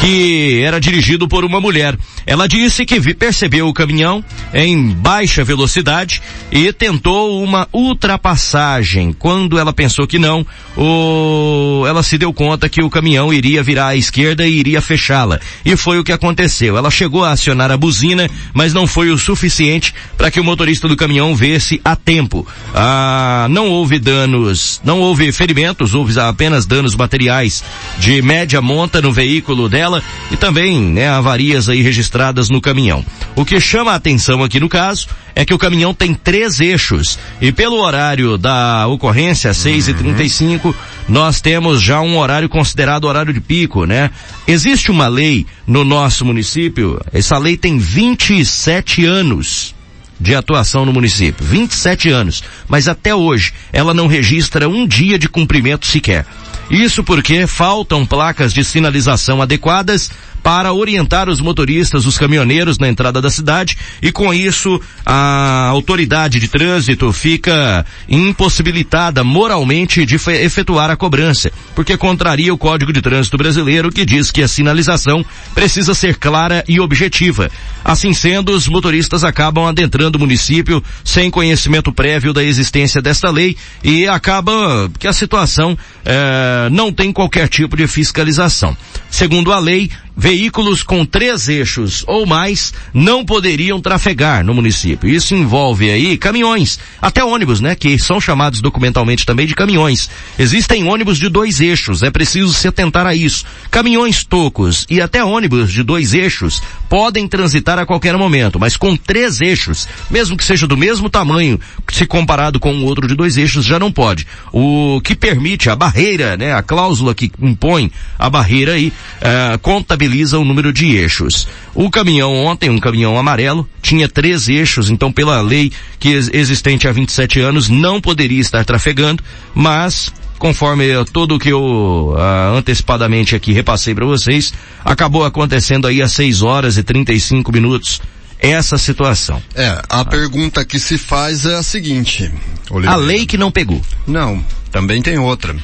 que 0.00 0.60
era 0.64 0.80
dirigido 0.80 1.28
por 1.28 1.44
uma 1.44 1.60
mulher. 1.60 1.96
Ela 2.26 2.48
disse 2.48 2.84
que 2.84 3.14
percebeu 3.14 3.68
o 3.68 3.72
caminhão 3.72 4.24
em 4.52 4.90
baixa 4.90 5.44
velocidade 5.44 6.20
e 6.50 6.72
tentou 6.72 7.40
uma 7.40 7.68
ultrapassagem. 7.72 9.12
Quando 9.12 9.60
ela 9.60 9.72
pensou 9.72 10.08
que 10.08 10.18
não, 10.18 10.44
o... 10.76 11.84
ela 11.86 12.02
se 12.02 12.18
deu 12.18 12.32
conta 12.32 12.68
que 12.68 12.82
o 12.82 12.90
caminhão 12.90 13.32
iria 13.32 13.62
virar 13.62 13.88
à 13.88 13.96
esquerda 13.96 14.44
e 14.44 14.58
iria 14.58 14.80
fechá-la. 15.04 15.38
E 15.64 15.76
foi 15.76 15.98
o 15.98 16.04
que 16.04 16.12
aconteceu. 16.12 16.76
Ela 16.78 16.90
chegou 16.90 17.24
a 17.24 17.32
acionar 17.32 17.70
a 17.70 17.76
buzina, 17.76 18.28
mas 18.54 18.72
não 18.72 18.86
foi 18.86 19.10
o 19.10 19.18
suficiente 19.18 19.94
para 20.16 20.30
que 20.30 20.40
o 20.40 20.44
motorista 20.44 20.88
do 20.88 20.96
caminhão 20.96 21.36
vesse 21.36 21.80
a 21.84 21.94
tempo. 21.94 22.46
Ah, 22.74 23.46
não 23.50 23.68
houve 23.68 23.98
danos, 23.98 24.80
não 24.82 25.00
houve 25.00 25.30
ferimentos, 25.30 25.94
houve 25.94 26.18
apenas 26.18 26.64
danos 26.64 26.96
materiais 26.96 27.62
de 27.98 28.22
média 28.22 28.62
monta 28.62 29.02
no 29.02 29.12
veículo 29.12 29.68
dela 29.68 30.02
e 30.30 30.36
também, 30.36 30.80
né, 30.80 31.08
avarias 31.08 31.68
aí 31.68 31.82
registradas 31.82 32.48
no 32.48 32.60
caminhão. 32.60 33.04
O 33.36 33.44
que 33.44 33.60
chama 33.60 33.92
a 33.92 33.96
atenção 33.96 34.42
aqui 34.42 34.58
no 34.58 34.68
caso 34.68 35.08
é 35.34 35.44
que 35.44 35.52
o 35.54 35.58
caminhão 35.58 35.92
tem 35.92 36.14
três 36.14 36.60
eixos 36.60 37.18
e 37.40 37.50
pelo 37.50 37.80
horário 37.80 38.38
da 38.38 38.86
ocorrência, 38.86 39.52
6 39.52 39.88
e 39.88 39.94
35 39.94 40.74
nós 41.08 41.40
temos 41.40 41.82
já 41.82 42.00
um 42.00 42.16
horário 42.18 42.48
considerado 42.48 43.04
horário 43.04 43.32
de 43.32 43.40
pico, 43.40 43.84
né? 43.84 44.10
Existe 44.46 44.90
uma 44.90 45.08
lei 45.08 45.46
no 45.66 45.84
nosso 45.84 46.24
município, 46.24 47.00
essa 47.12 47.36
lei 47.36 47.56
tem 47.56 47.78
27 47.78 49.04
anos 49.04 49.74
de 50.18 50.34
atuação 50.34 50.86
no 50.86 50.92
município, 50.92 51.44
27 51.44 52.08
anos, 52.08 52.44
mas 52.68 52.88
até 52.88 53.14
hoje 53.14 53.52
ela 53.72 53.92
não 53.92 54.06
registra 54.06 54.68
um 54.68 54.86
dia 54.86 55.18
de 55.18 55.28
cumprimento 55.28 55.86
sequer. 55.86 56.24
Isso 56.70 57.04
porque 57.04 57.46
faltam 57.46 58.06
placas 58.06 58.54
de 58.54 58.64
sinalização 58.64 59.42
adequadas 59.42 60.10
para 60.44 60.74
orientar 60.74 61.30
os 61.30 61.40
motoristas, 61.40 62.04
os 62.04 62.18
caminhoneiros 62.18 62.78
na 62.78 62.86
entrada 62.86 63.18
da 63.18 63.30
cidade 63.30 63.78
e 64.02 64.12
com 64.12 64.32
isso 64.32 64.78
a 65.04 65.68
autoridade 65.70 66.38
de 66.38 66.48
trânsito 66.48 67.10
fica 67.14 67.86
impossibilitada 68.06 69.24
moralmente 69.24 70.04
de 70.04 70.16
efetuar 70.16 70.90
a 70.90 70.96
cobrança, 70.96 71.50
porque 71.74 71.96
contraria 71.96 72.52
o 72.52 72.58
Código 72.58 72.92
de 72.92 73.00
Trânsito 73.00 73.38
Brasileiro 73.38 73.90
que 73.90 74.04
diz 74.04 74.30
que 74.30 74.42
a 74.42 74.48
sinalização 74.48 75.24
precisa 75.54 75.94
ser 75.94 76.16
clara 76.16 76.62
e 76.68 76.78
objetiva. 76.78 77.50
Assim 77.82 78.12
sendo, 78.12 78.52
os 78.52 78.68
motoristas 78.68 79.24
acabam 79.24 79.66
adentrando 79.66 80.18
o 80.18 80.20
município 80.20 80.84
sem 81.02 81.30
conhecimento 81.30 81.90
prévio 81.90 82.34
da 82.34 82.44
existência 82.44 83.00
desta 83.00 83.30
lei 83.30 83.56
e 83.82 84.06
acaba 84.06 84.90
que 84.98 85.08
a 85.08 85.12
situação 85.12 85.76
eh, 86.04 86.68
não 86.70 86.92
tem 86.92 87.10
qualquer 87.10 87.48
tipo 87.48 87.78
de 87.78 87.86
fiscalização. 87.86 88.76
Segundo 89.14 89.52
a 89.52 89.60
lei, 89.60 89.88
veículos 90.16 90.82
com 90.82 91.04
três 91.04 91.48
eixos 91.48 92.04
ou 92.06 92.24
mais 92.26 92.72
não 92.92 93.24
poderiam 93.24 93.80
trafegar 93.80 94.44
no 94.44 94.54
município. 94.54 95.08
Isso 95.08 95.34
envolve 95.34 95.90
aí 95.90 96.16
caminhões, 96.16 96.78
até 97.00 97.24
ônibus, 97.24 97.60
né, 97.60 97.74
que 97.74 97.98
são 97.98 98.20
chamados 98.20 98.60
documentalmente 98.60 99.26
também 99.26 99.46
de 99.46 99.54
caminhões. 99.54 100.08
Existem 100.38 100.84
ônibus 100.84 101.18
de 101.18 101.28
dois 101.28 101.60
eixos, 101.60 102.02
é 102.02 102.10
preciso 102.10 102.52
se 102.52 102.68
atentar 102.68 103.06
a 103.06 103.14
isso. 103.14 103.44
Caminhões 103.70 104.24
tocos 104.24 104.86
e 104.90 105.00
até 105.00 105.24
ônibus 105.24 105.72
de 105.72 105.82
dois 105.82 106.14
eixos 106.14 106.62
podem 106.88 107.26
transitar 107.26 107.78
a 107.78 107.86
qualquer 107.86 108.16
momento, 108.16 108.58
mas 108.58 108.76
com 108.76 108.96
três 108.96 109.40
eixos, 109.40 109.88
mesmo 110.10 110.36
que 110.36 110.44
seja 110.44 110.66
do 110.66 110.76
mesmo 110.76 111.10
tamanho, 111.10 111.58
se 111.92 112.06
comparado 112.06 112.60
com 112.60 112.72
o 112.72 112.84
outro 112.84 113.06
de 113.08 113.14
dois 113.14 113.36
eixos, 113.36 113.64
já 113.64 113.78
não 113.78 113.90
pode. 113.90 114.26
O 114.52 115.00
que 115.02 115.14
permite 115.14 115.68
a 115.68 115.76
barreira, 115.76 116.36
né, 116.36 116.52
a 116.52 116.62
cláusula 116.62 117.14
que 117.14 117.30
impõe 117.40 117.90
a 118.18 118.30
barreira 118.30 118.72
aí, 118.74 118.92
uh, 119.20 119.58
contabiliza 119.60 120.38
o 120.38 120.44
número 120.44 120.72
de 120.72 120.96
eixos. 120.96 121.46
O 121.74 121.90
caminhão 121.90 122.34
ontem, 122.44 122.70
um 122.70 122.78
caminhão 122.78 123.18
amarelo, 123.18 123.68
tinha 123.82 124.08
três 124.08 124.48
eixos, 124.48 124.90
então 124.90 125.12
pela 125.12 125.40
lei 125.40 125.72
que 125.98 126.10
existente 126.10 126.88
há 126.88 126.92
27 126.92 127.40
anos 127.40 127.68
não 127.68 128.00
poderia 128.00 128.40
estar 128.40 128.64
trafegando, 128.64 129.22
mas 129.54 130.12
conforme 130.38 130.86
tudo 131.12 131.38
que 131.38 131.48
eu 131.48 132.14
uh, 132.14 132.56
antecipadamente 132.56 133.34
aqui 133.34 133.52
repassei 133.52 133.94
para 133.94 134.04
vocês, 134.04 134.52
acabou 134.84 135.24
acontecendo 135.24 135.86
aí 135.86 136.02
às 136.02 136.12
6 136.12 136.42
horas 136.42 136.76
e 136.76 136.82
35 136.82 137.50
minutos 137.52 138.00
essa 138.38 138.76
situação. 138.76 139.42
É, 139.54 139.80
a 139.88 140.04
pergunta 140.04 140.64
que 140.64 140.78
se 140.78 140.98
faz 140.98 141.46
é 141.46 141.54
a 141.54 141.62
seguinte. 141.62 142.30
Oliveira. 142.70 142.92
A 142.92 142.96
lei 142.96 143.24
que 143.24 143.38
não 143.38 143.50
pegou. 143.50 143.80
Não, 144.06 144.44
também 144.70 145.00
tem 145.00 145.18
outra. 145.18 145.56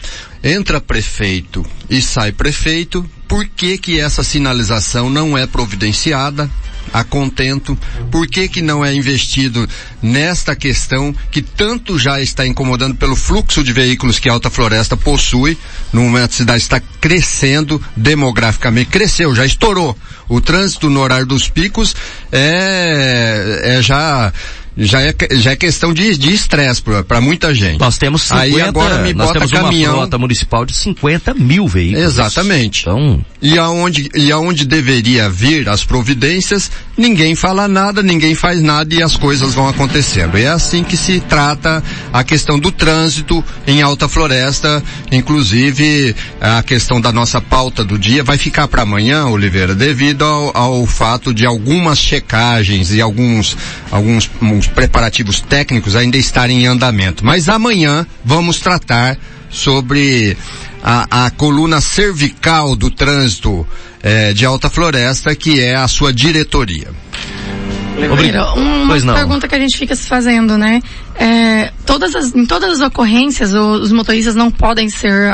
Entra 0.42 0.80
prefeito 0.80 1.64
e 1.88 2.00
sai 2.00 2.32
prefeito, 2.32 3.08
por 3.28 3.46
que 3.46 3.76
que 3.76 4.00
essa 4.00 4.22
sinalização 4.22 5.10
não 5.10 5.36
é 5.36 5.46
providenciada? 5.46 6.50
a 6.92 7.04
contento? 7.04 7.78
Por 8.10 8.26
que 8.26 8.48
que 8.48 8.62
não 8.62 8.84
é 8.84 8.92
investido 8.92 9.68
nesta 10.02 10.56
questão 10.56 11.14
que 11.30 11.42
tanto 11.42 11.98
já 11.98 12.20
está 12.20 12.46
incomodando 12.46 12.96
pelo 12.96 13.16
fluxo 13.16 13.62
de 13.62 13.72
veículos 13.72 14.18
que 14.18 14.28
a 14.28 14.32
Alta 14.32 14.50
Floresta 14.50 14.96
possui? 14.96 15.56
No 15.92 16.02
momento 16.02 16.30
a 16.30 16.36
cidade 16.36 16.62
está 16.62 16.80
crescendo 17.00 17.82
demograficamente, 17.96 18.90
cresceu, 18.90 19.34
já 19.34 19.44
estourou. 19.44 19.96
O 20.28 20.40
trânsito 20.40 20.88
no 20.88 21.00
horário 21.00 21.26
dos 21.26 21.48
picos 21.48 21.94
é, 22.30 23.76
é 23.78 23.82
já 23.82 24.32
já 24.76 25.02
é, 25.02 25.14
já 25.32 25.52
é 25.52 25.56
questão 25.56 25.92
de 25.92 26.10
estresse 26.32 26.82
para 27.06 27.20
muita 27.20 27.54
gente. 27.54 27.80
Nós 27.80 27.98
temos 27.98 28.22
50, 28.22 28.42
Aí 28.42 28.60
agora 28.60 28.98
me 29.02 29.12
nós 29.12 29.32
temos 29.32 29.50
caminhão. 29.50 29.92
uma 29.92 29.98
frota 30.02 30.18
municipal 30.18 30.64
de 30.64 30.74
50 30.74 31.34
mil 31.34 31.66
veículos. 31.66 32.04
Exatamente. 32.04 32.82
Então... 32.82 33.20
E 33.42 33.58
aonde, 33.58 34.10
e 34.14 34.30
aonde 34.30 34.66
deveria 34.66 35.30
vir 35.30 35.68
as 35.68 35.82
providências, 35.82 36.70
ninguém 36.96 37.34
fala 37.34 37.66
nada, 37.66 38.02
ninguém 38.02 38.34
faz 38.34 38.60
nada 38.60 38.94
e 38.94 39.02
as 39.02 39.16
coisas 39.16 39.54
vão 39.54 39.66
acontecendo. 39.66 40.36
É 40.36 40.48
assim 40.48 40.84
que 40.84 40.96
se 40.96 41.20
trata 41.20 41.82
a 42.12 42.22
questão 42.22 42.58
do 42.58 42.70
trânsito 42.70 43.42
em 43.66 43.80
Alta 43.80 44.08
Floresta, 44.08 44.82
inclusive 45.10 46.14
a 46.38 46.62
questão 46.62 47.00
da 47.00 47.10
nossa 47.10 47.40
pauta 47.40 47.82
do 47.82 47.98
dia 47.98 48.22
vai 48.22 48.36
ficar 48.36 48.68
para 48.68 48.82
amanhã, 48.82 49.26
Oliveira, 49.26 49.74
devido 49.74 50.22
ao, 50.22 50.56
ao 50.56 50.86
fato 50.86 51.32
de 51.32 51.46
algumas 51.46 51.98
checagens 51.98 52.92
e 52.92 53.00
alguns, 53.00 53.56
alguns 53.90 54.30
os 54.60 54.68
preparativos 54.68 55.40
técnicos 55.40 55.96
ainda 55.96 56.16
estarem 56.16 56.62
em 56.62 56.66
andamento. 56.66 57.24
Mas 57.24 57.48
amanhã 57.48 58.06
vamos 58.24 58.58
tratar 58.58 59.18
sobre 59.48 60.36
a, 60.82 61.26
a 61.26 61.30
coluna 61.30 61.80
cervical 61.80 62.76
do 62.76 62.90
trânsito 62.90 63.66
eh, 64.02 64.32
de 64.32 64.44
Alta 64.44 64.70
Floresta, 64.70 65.34
que 65.34 65.60
é 65.60 65.74
a 65.74 65.88
sua 65.88 66.12
diretoria. 66.12 66.88
Primeiro, 67.96 68.54
uma 68.54 69.14
pergunta 69.14 69.46
que 69.46 69.54
a 69.54 69.58
gente 69.58 69.76
fica 69.76 69.94
se 69.94 70.08
fazendo, 70.08 70.56
né? 70.56 70.80
É, 71.16 71.70
todas 71.84 72.14
as, 72.14 72.34
em 72.34 72.46
todas 72.46 72.80
as 72.80 72.80
ocorrências, 72.80 73.52
os 73.52 73.92
motoristas 73.92 74.34
não 74.34 74.50
podem 74.50 74.88
ser 74.88 75.30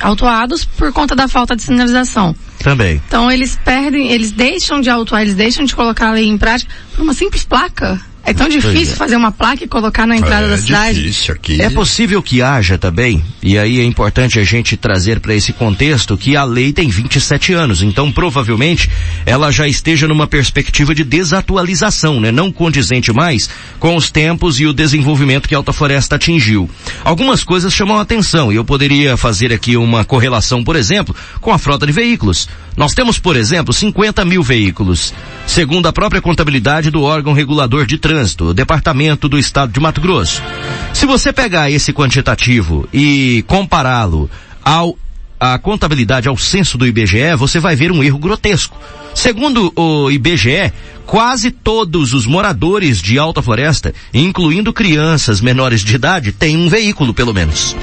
autuados 0.00 0.64
por 0.64 0.92
conta 0.92 1.14
da 1.14 1.28
falta 1.28 1.56
de 1.56 1.62
sinalização. 1.62 2.36
Também. 2.58 3.00
Então 3.06 3.30
eles 3.30 3.58
perdem, 3.64 4.10
eles 4.10 4.32
deixam 4.32 4.80
de 4.80 4.90
autuar, 4.90 5.22
eles 5.22 5.34
deixam 5.34 5.64
de 5.64 5.74
colocar 5.74 6.08
a 6.08 6.12
lei 6.12 6.26
em 6.26 6.36
prática 6.36 6.70
por 6.94 7.02
uma 7.02 7.14
simples 7.14 7.44
placa. 7.44 7.98
É 8.28 8.34
tão 8.34 8.48
difícil 8.48 8.92
é. 8.92 8.96
fazer 8.96 9.16
uma 9.16 9.32
placa 9.32 9.64
e 9.64 9.66
colocar 9.66 10.06
na 10.06 10.14
entrada 10.14 10.46
é, 10.46 10.50
da 10.50 10.58
cidade. 10.58 11.00
Difícil 11.00 11.34
aqui. 11.34 11.62
É 11.62 11.70
possível 11.70 12.22
que 12.22 12.42
haja 12.42 12.76
também, 12.76 13.24
e 13.42 13.56
aí 13.56 13.80
é 13.80 13.84
importante 13.84 14.38
a 14.38 14.44
gente 14.44 14.76
trazer 14.76 15.18
para 15.18 15.34
esse 15.34 15.52
contexto 15.52 16.14
que 16.16 16.36
a 16.36 16.44
lei 16.44 16.70
tem 16.70 16.88
27 16.88 17.54
anos, 17.54 17.82
então 17.82 18.12
provavelmente 18.12 18.90
ela 19.24 19.50
já 19.50 19.66
esteja 19.66 20.06
numa 20.06 20.26
perspectiva 20.26 20.94
de 20.94 21.04
desatualização, 21.04 22.20
né? 22.20 22.30
Não 22.30 22.52
condizente 22.52 23.12
mais 23.14 23.48
com 23.78 23.96
os 23.96 24.10
tempos 24.10 24.60
e 24.60 24.66
o 24.66 24.74
desenvolvimento 24.74 25.48
que 25.48 25.54
a 25.54 25.58
Alta 25.58 25.72
Floresta 25.72 26.16
atingiu. 26.16 26.68
Algumas 27.02 27.42
coisas 27.42 27.72
chamam 27.72 27.98
a 27.98 28.02
atenção 28.02 28.52
e 28.52 28.56
eu 28.56 28.64
poderia 28.64 29.16
fazer 29.16 29.54
aqui 29.54 29.74
uma 29.74 30.04
correlação, 30.04 30.62
por 30.62 30.76
exemplo, 30.76 31.16
com 31.40 31.50
a 31.50 31.58
frota 31.58 31.86
de 31.86 31.92
veículos. 31.92 32.46
Nós 32.78 32.94
temos, 32.94 33.18
por 33.18 33.34
exemplo, 33.34 33.74
50 33.74 34.24
mil 34.24 34.40
veículos, 34.40 35.12
segundo 35.48 35.88
a 35.88 35.92
própria 35.92 36.22
contabilidade 36.22 36.92
do 36.92 37.02
órgão 37.02 37.32
regulador 37.32 37.84
de 37.84 37.98
trânsito, 37.98 38.44
o 38.44 38.54
Departamento 38.54 39.28
do 39.28 39.36
Estado 39.36 39.72
de 39.72 39.80
Mato 39.80 40.00
Grosso. 40.00 40.40
Se 40.94 41.04
você 41.04 41.32
pegar 41.32 41.68
esse 41.72 41.92
quantitativo 41.92 42.88
e 42.94 43.44
compará-lo 43.48 44.30
ao 44.64 44.96
a 45.40 45.56
contabilidade 45.56 46.28
ao 46.28 46.36
censo 46.36 46.76
do 46.76 46.86
IBGE, 46.86 47.36
você 47.36 47.60
vai 47.60 47.76
ver 47.76 47.92
um 47.92 48.02
erro 48.02 48.18
grotesco. 48.18 48.76
Segundo 49.14 49.72
o 49.76 50.10
IBGE, 50.10 50.72
quase 51.06 51.50
todos 51.52 52.12
os 52.12 52.26
moradores 52.26 53.00
de 53.00 53.18
Alta 53.18 53.40
Floresta, 53.40 53.94
incluindo 54.12 54.72
crianças 54.72 55.40
menores 55.40 55.82
de 55.82 55.94
idade, 55.94 56.32
têm 56.32 56.56
um 56.56 56.68
veículo 56.68 57.14
pelo 57.14 57.32
menos. 57.32 57.76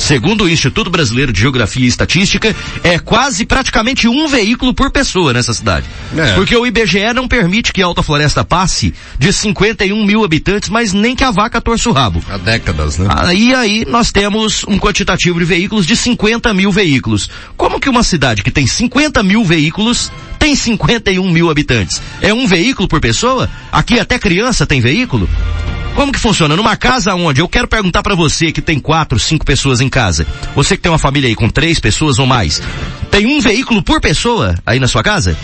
Segundo 0.00 0.44
o 0.44 0.48
Instituto 0.48 0.90
Brasileiro 0.90 1.30
de 1.30 1.38
Geografia 1.38 1.84
e 1.84 1.86
Estatística, 1.86 2.56
é 2.82 2.98
quase 2.98 3.44
praticamente 3.44 4.08
um 4.08 4.26
veículo 4.26 4.72
por 4.72 4.90
pessoa 4.90 5.32
nessa 5.34 5.52
cidade. 5.52 5.86
É. 6.16 6.32
Porque 6.32 6.56
o 6.56 6.66
IBGE 6.66 7.12
não 7.14 7.28
permite 7.28 7.70
que 7.70 7.82
Alta 7.82 8.02
Floresta 8.02 8.42
passe 8.42 8.94
de 9.18 9.30
51 9.30 10.04
mil 10.04 10.24
habitantes, 10.24 10.70
mas 10.70 10.94
nem 10.94 11.14
que 11.14 11.22
a 11.22 11.30
vaca 11.30 11.60
torça 11.60 11.90
o 11.90 11.92
rabo. 11.92 12.24
Há 12.30 12.38
décadas, 12.38 12.96
né? 12.96 13.06
Aí 13.10 13.54
aí 13.54 13.84
nós 13.88 14.10
temos 14.10 14.64
um 14.66 14.78
quantitativo 14.78 15.38
de 15.38 15.44
veículos 15.44 15.86
de 15.86 15.94
50 15.94 16.52
mil 16.54 16.72
veículos. 16.72 17.28
Como 17.56 17.78
que 17.78 17.88
uma 17.88 18.02
cidade 18.02 18.42
que 18.42 18.50
tem 18.50 18.66
50 18.66 19.22
mil 19.22 19.44
veículos 19.44 20.10
tem 20.38 20.56
51 20.56 21.30
mil 21.30 21.50
habitantes? 21.50 22.00
É 22.22 22.32
um 22.32 22.46
veículo 22.46 22.88
por 22.88 23.00
pessoa? 23.00 23.50
Aqui 23.70 24.00
até 24.00 24.18
criança 24.18 24.66
tem 24.66 24.80
veículo? 24.80 25.28
Como 25.94 26.12
que 26.12 26.18
funciona? 26.18 26.56
Numa 26.56 26.76
casa 26.76 27.14
onde 27.14 27.40
eu 27.40 27.48
quero 27.48 27.68
perguntar 27.68 28.02
para 28.02 28.14
você 28.14 28.52
que 28.52 28.62
tem 28.62 28.78
quatro, 28.78 29.18
cinco 29.18 29.44
pessoas 29.44 29.80
em 29.80 29.88
casa, 29.88 30.26
você 30.54 30.76
que 30.76 30.82
tem 30.82 30.90
uma 30.90 30.98
família 30.98 31.28
aí 31.28 31.34
com 31.34 31.48
três 31.48 31.78
pessoas 31.78 32.18
ou 32.18 32.26
mais, 32.26 32.62
tem 33.10 33.26
um 33.26 33.40
veículo 33.40 33.82
por 33.82 34.00
pessoa 34.00 34.54
aí 34.64 34.78
na 34.78 34.88
sua 34.88 35.02
casa? 35.02 35.36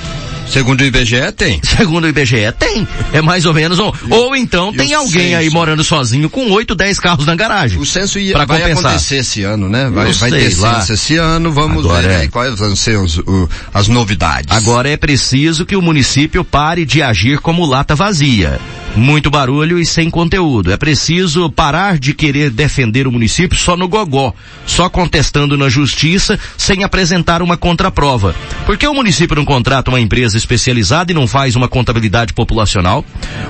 Segundo 0.48 0.80
o 0.80 0.84
IBGE 0.84 1.32
tem. 1.36 1.60
Segundo 1.64 2.04
o 2.04 2.08
IBGE 2.08 2.52
tem. 2.58 2.86
É 3.12 3.20
mais 3.20 3.46
ou 3.46 3.52
menos 3.52 3.78
um. 3.78 3.88
E, 3.88 4.12
ou 4.12 4.36
então 4.36 4.72
tem 4.72 4.94
alguém 4.94 5.34
aí 5.34 5.50
morando 5.50 5.82
sozinho 5.82 6.30
com 6.30 6.50
oito, 6.52 6.74
dez 6.74 7.00
carros 7.00 7.26
na 7.26 7.34
garagem. 7.34 7.78
O 7.78 7.84
censo 7.84 8.18
ia, 8.18 8.36
vai 8.36 8.46
compensar. 8.46 8.92
acontecer 8.92 9.16
esse 9.16 9.42
ano, 9.42 9.68
né? 9.68 9.90
Vai, 9.90 10.12
vai 10.12 10.30
ter 10.30 10.56
lá. 10.58 10.80
censo 10.80 10.92
esse 10.92 11.16
ano, 11.16 11.52
vamos 11.52 11.84
Agora 11.84 12.06
ver 12.08 12.14
é. 12.14 12.16
aí 12.18 12.28
quais 12.28 12.58
vão 12.58 12.76
ser 12.76 12.96
os, 12.98 13.18
o, 13.18 13.48
as 13.74 13.88
novidades. 13.88 14.56
Agora 14.56 14.88
é 14.88 14.96
preciso 14.96 15.66
que 15.66 15.74
o 15.74 15.82
município 15.82 16.44
pare 16.44 16.84
de 16.84 17.02
agir 17.02 17.40
como 17.40 17.66
lata 17.66 17.94
vazia 17.94 18.60
muito 18.96 19.30
barulho 19.30 19.78
e 19.78 19.86
sem 19.86 20.10
conteúdo. 20.10 20.72
É 20.72 20.76
preciso 20.76 21.50
parar 21.50 21.98
de 21.98 22.14
querer 22.14 22.50
defender 22.50 23.06
o 23.06 23.12
município 23.12 23.56
só 23.56 23.76
no 23.76 23.88
gogó, 23.88 24.32
só 24.66 24.88
contestando 24.88 25.56
na 25.56 25.68
justiça 25.68 26.38
sem 26.56 26.82
apresentar 26.82 27.42
uma 27.42 27.56
contraprova. 27.56 28.34
Por 28.64 28.76
que 28.76 28.86
o 28.86 28.94
município 28.94 29.36
não 29.36 29.44
contrata 29.44 29.90
uma 29.90 30.00
empresa 30.00 30.36
especializada 30.36 31.12
e 31.12 31.14
não 31.14 31.26
faz 31.26 31.54
uma 31.56 31.68
contabilidade 31.68 32.32
populacional? 32.32 33.04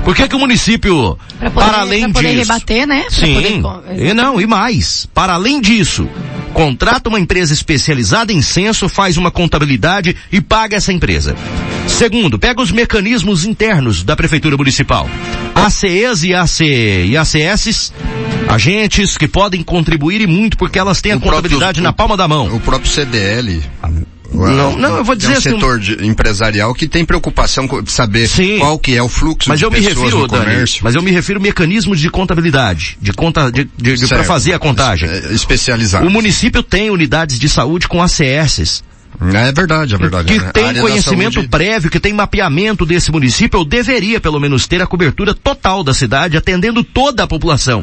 Por 0.04 0.14
que, 0.14 0.28
que 0.28 0.36
o 0.36 0.38
município, 0.38 1.18
poder, 1.38 1.50
para 1.50 1.80
além 1.80 2.04
pra 2.04 2.12
poder 2.14 2.34
disso... 2.34 2.52
rebater, 2.52 2.86
né? 2.86 3.02
Pra 3.02 3.10
sim, 3.10 3.62
poder... 3.62 4.10
e 4.10 4.14
não, 4.14 4.40
e 4.40 4.46
mais. 4.46 5.06
Para 5.14 5.34
além 5.34 5.60
disso, 5.60 6.08
contrata 6.56 7.10
uma 7.10 7.20
empresa 7.20 7.52
especializada 7.52 8.32
em 8.32 8.40
censo, 8.40 8.88
faz 8.88 9.18
uma 9.18 9.30
contabilidade 9.30 10.16
e 10.32 10.40
paga 10.40 10.74
essa 10.74 10.90
empresa. 10.90 11.36
Segundo, 11.86 12.38
pega 12.38 12.62
os 12.62 12.72
mecanismos 12.72 13.44
internos 13.44 14.02
da 14.02 14.16
Prefeitura 14.16 14.56
Municipal. 14.56 15.06
ACEs 15.54 16.22
e, 16.22 16.34
AC, 16.34 16.60
e 16.60 17.14
ACS, 17.14 17.92
agentes 18.48 19.18
que 19.18 19.28
podem 19.28 19.62
contribuir 19.62 20.22
e 20.22 20.26
muito 20.26 20.56
porque 20.56 20.78
elas 20.78 21.02
têm 21.02 21.12
a 21.12 21.16
o 21.16 21.20
contabilidade 21.20 21.78
próprio, 21.78 21.82
na 21.82 21.92
palma 21.92 22.16
da 22.16 22.26
mão. 22.26 22.46
O 22.56 22.58
próprio 22.58 22.90
CDL. 22.90 23.62
Não, 24.36 24.76
não, 24.76 24.96
eu 24.98 25.04
vou 25.04 25.14
dizer 25.14 25.32
é 25.32 25.34
um 25.34 25.38
assim, 25.38 25.50
setor 25.50 25.80
empresarial 26.02 26.74
que 26.74 26.86
tem 26.86 27.04
preocupação 27.04 27.66
de 27.82 27.90
saber 27.90 28.28
Sim, 28.28 28.58
qual 28.58 28.78
que 28.78 28.94
é 28.94 29.02
o 29.02 29.08
fluxo 29.08 29.48
mas 29.48 29.58
de 29.58 29.64
eu 29.64 29.70
me 29.70 29.80
refiro, 29.80 30.26
Dani, 30.26 30.64
Mas 30.82 30.94
eu 30.94 31.02
me 31.02 31.10
refiro 31.10 31.40
mecanismos 31.40 31.98
de 31.98 32.10
contabilidade, 32.10 32.98
de 33.00 33.12
conta, 33.12 33.50
de, 33.50 33.68
de, 33.76 33.96
de 33.96 34.06
para 34.06 34.24
fazer 34.24 34.52
a 34.52 34.58
contagem. 34.58 35.08
É, 35.08 35.32
especializado. 35.32 36.06
O 36.06 36.10
município 36.10 36.62
tem 36.62 36.90
unidades 36.90 37.38
de 37.38 37.48
saúde 37.48 37.88
com 37.88 38.02
ACS 38.02 38.82
é 39.20 39.52
verdade, 39.52 39.94
é 39.94 39.98
verdade. 39.98 40.32
Que 40.32 40.52
tem 40.52 40.74
conhecimento 40.74 41.34
saúde... 41.34 41.48
prévio, 41.48 41.90
que 41.90 41.98
tem 41.98 42.12
mapeamento 42.12 42.84
desse 42.84 43.10
município, 43.10 43.58
ou 43.58 43.64
deveria 43.64 44.20
pelo 44.20 44.38
menos 44.38 44.66
ter 44.66 44.82
a 44.82 44.86
cobertura 44.86 45.34
total 45.34 45.82
da 45.82 45.94
cidade, 45.94 46.36
atendendo 46.36 46.84
toda 46.84 47.22
a 47.24 47.26
população. 47.26 47.82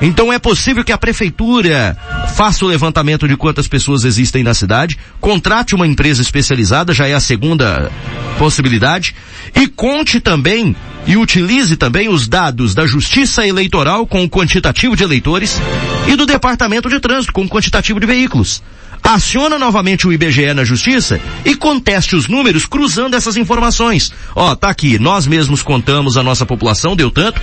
Então 0.00 0.32
é 0.32 0.38
possível 0.38 0.84
que 0.84 0.92
a 0.92 0.98
prefeitura 0.98 1.96
faça 2.34 2.64
o 2.64 2.68
levantamento 2.68 3.26
de 3.26 3.36
quantas 3.36 3.66
pessoas 3.66 4.04
existem 4.04 4.44
na 4.44 4.54
cidade, 4.54 4.96
contrate 5.20 5.74
uma 5.74 5.86
empresa 5.86 6.22
especializada, 6.22 6.94
já 6.94 7.08
é 7.08 7.14
a 7.14 7.20
segunda 7.20 7.90
possibilidade, 8.38 9.14
e 9.56 9.66
conte 9.66 10.20
também 10.20 10.76
e 11.06 11.16
utilize 11.16 11.76
também 11.76 12.08
os 12.08 12.28
dados 12.28 12.74
da 12.74 12.86
Justiça 12.86 13.46
Eleitoral 13.46 14.06
com 14.06 14.22
o 14.22 14.28
quantitativo 14.28 14.94
de 14.94 15.02
eleitores 15.02 15.60
e 16.06 16.14
do 16.14 16.26
Departamento 16.26 16.88
de 16.88 17.00
Trânsito 17.00 17.32
com 17.32 17.42
o 17.42 17.48
quantitativo 17.48 17.98
de 17.98 18.06
veículos 18.06 18.62
aciona 19.08 19.58
novamente 19.58 20.06
o 20.06 20.12
IBGE 20.12 20.52
na 20.52 20.64
justiça 20.64 21.18
e 21.42 21.54
conteste 21.54 22.14
os 22.14 22.28
números 22.28 22.66
cruzando 22.66 23.14
essas 23.14 23.38
informações. 23.38 24.12
Ó, 24.34 24.54
tá 24.54 24.68
aqui, 24.68 24.98
nós 24.98 25.26
mesmos 25.26 25.62
contamos 25.62 26.18
a 26.18 26.22
nossa 26.22 26.44
população, 26.44 26.94
deu 26.94 27.10
tanto, 27.10 27.40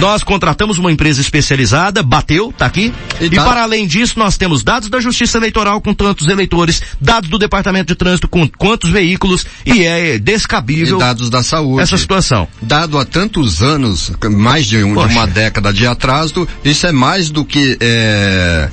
nós 0.00 0.24
contratamos 0.24 0.76
uma 0.76 0.90
empresa 0.90 1.20
especializada, 1.20 2.02
bateu, 2.02 2.52
tá 2.56 2.66
aqui, 2.66 2.92
e, 3.20 3.26
e 3.26 3.30
para 3.30 3.62
além 3.62 3.86
disso 3.86 4.18
nós 4.18 4.36
temos 4.36 4.64
dados 4.64 4.88
da 4.88 5.00
justiça 5.00 5.38
eleitoral 5.38 5.80
com 5.80 5.94
tantos 5.94 6.26
eleitores, 6.26 6.82
dados 7.00 7.30
do 7.30 7.38
departamento 7.38 7.92
de 7.92 7.94
trânsito 7.94 8.26
com 8.26 8.48
quantos 8.48 8.90
veículos 8.90 9.46
e 9.64 9.84
é 9.84 10.18
descabível. 10.18 10.96
E 10.96 11.00
dados 11.00 11.30
da 11.30 11.44
saúde. 11.44 11.82
Essa 11.82 11.96
situação. 11.96 12.48
Dado 12.60 12.98
há 12.98 13.04
tantos 13.04 13.62
anos, 13.62 14.12
mais 14.32 14.66
de, 14.66 14.82
um, 14.82 14.94
de 14.94 15.12
uma 15.14 15.26
década 15.26 15.72
de 15.72 15.86
atraso, 15.86 16.48
isso 16.64 16.86
é 16.86 16.92
mais 16.92 17.30
do 17.30 17.44
que, 17.44 17.76
é, 17.80 18.68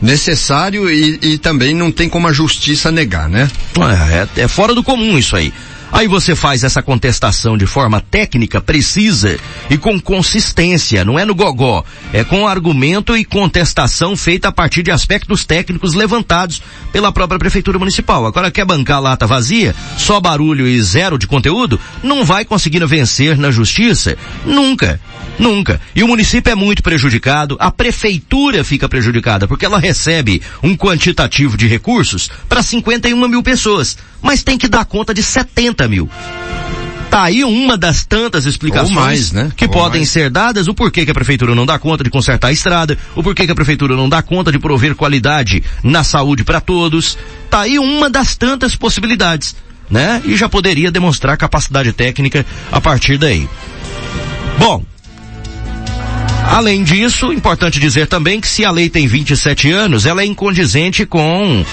necessário 0.00 0.90
e, 0.90 1.18
e 1.22 1.38
também 1.38 1.74
não 1.74 1.90
tem 1.92 2.08
como 2.08 2.26
a 2.26 2.32
justiça 2.32 2.90
negar, 2.90 3.28
né? 3.28 3.50
É, 3.76 4.40
é, 4.40 4.44
é 4.44 4.48
fora 4.48 4.74
do 4.74 4.82
comum 4.82 5.18
isso 5.18 5.36
aí. 5.36 5.52
Aí 5.92 6.06
você 6.06 6.36
faz 6.36 6.62
essa 6.62 6.82
contestação 6.82 7.58
de 7.58 7.66
forma 7.66 8.00
técnica, 8.00 8.60
precisa 8.60 9.38
e 9.68 9.76
com 9.76 10.00
consistência, 10.00 11.04
não 11.04 11.18
é 11.18 11.24
no 11.24 11.34
gogó, 11.34 11.84
é 12.12 12.22
com 12.22 12.46
argumento 12.46 13.16
e 13.16 13.24
contestação 13.24 14.16
feita 14.16 14.48
a 14.48 14.52
partir 14.52 14.82
de 14.82 14.90
aspectos 14.90 15.44
técnicos 15.44 15.94
levantados 15.94 16.62
pela 16.92 17.12
própria 17.12 17.38
prefeitura 17.38 17.78
municipal. 17.78 18.24
Agora 18.24 18.50
quer 18.50 18.64
bancar 18.64 19.00
lata 19.00 19.26
vazia, 19.26 19.74
só 19.98 20.20
barulho 20.20 20.66
e 20.66 20.80
zero 20.80 21.18
de 21.18 21.26
conteúdo, 21.26 21.78
não 22.02 22.24
vai 22.24 22.44
conseguir 22.44 22.84
vencer 22.86 23.36
na 23.36 23.50
justiça? 23.50 24.16
Nunca. 24.44 25.00
Nunca. 25.38 25.80
E 25.94 26.02
o 26.02 26.08
município 26.08 26.50
é 26.50 26.54
muito 26.54 26.82
prejudicado, 26.82 27.56
a 27.58 27.70
prefeitura 27.70 28.62
fica 28.62 28.88
prejudicada, 28.88 29.48
porque 29.48 29.64
ela 29.64 29.78
recebe 29.78 30.42
um 30.62 30.76
quantitativo 30.76 31.56
de 31.56 31.66
recursos 31.66 32.30
para 32.48 32.62
51 32.62 33.26
mil 33.26 33.42
pessoas, 33.42 33.96
mas 34.20 34.42
tem 34.42 34.58
que 34.58 34.68
dar 34.68 34.84
conta 34.84 35.14
de 35.14 35.22
70 35.22 35.79
mil. 35.88 36.08
Tá 37.10 37.24
aí 37.24 37.42
uma 37.42 37.76
das 37.76 38.04
tantas 38.04 38.46
explicações 38.46 38.94
mais, 38.94 39.32
né? 39.32 39.50
que 39.56 39.64
Ou 39.64 39.70
podem 39.70 40.02
mais. 40.02 40.10
ser 40.10 40.30
dadas, 40.30 40.68
o 40.68 40.74
porquê 40.74 41.04
que 41.04 41.10
a 41.10 41.14
prefeitura 41.14 41.56
não 41.56 41.66
dá 41.66 41.76
conta 41.76 42.04
de 42.04 42.10
consertar 42.10 42.48
a 42.48 42.52
estrada, 42.52 42.96
o 43.16 43.22
porquê 43.22 43.46
que 43.46 43.52
a 43.52 43.54
prefeitura 43.54 43.96
não 43.96 44.08
dá 44.08 44.22
conta 44.22 44.52
de 44.52 44.60
prover 44.60 44.94
qualidade 44.94 45.60
na 45.82 46.04
saúde 46.04 46.44
para 46.44 46.60
todos. 46.60 47.18
Tá 47.50 47.62
aí 47.62 47.80
uma 47.80 48.08
das 48.08 48.36
tantas 48.36 48.76
possibilidades, 48.76 49.56
né? 49.90 50.22
E 50.24 50.36
já 50.36 50.48
poderia 50.48 50.88
demonstrar 50.92 51.36
capacidade 51.36 51.92
técnica 51.92 52.46
a 52.70 52.80
partir 52.80 53.18
daí. 53.18 53.48
Bom, 54.56 54.84
Além 56.50 56.82
disso, 56.82 57.32
importante 57.32 57.78
dizer 57.78 58.08
também 58.08 58.40
que 58.40 58.48
se 58.48 58.64
a 58.64 58.72
lei 58.72 58.88
tem 58.88 59.06
27 59.06 59.70
anos, 59.70 60.04
ela 60.04 60.22
é 60.22 60.26
incondizente 60.26 61.06
com 61.06 61.64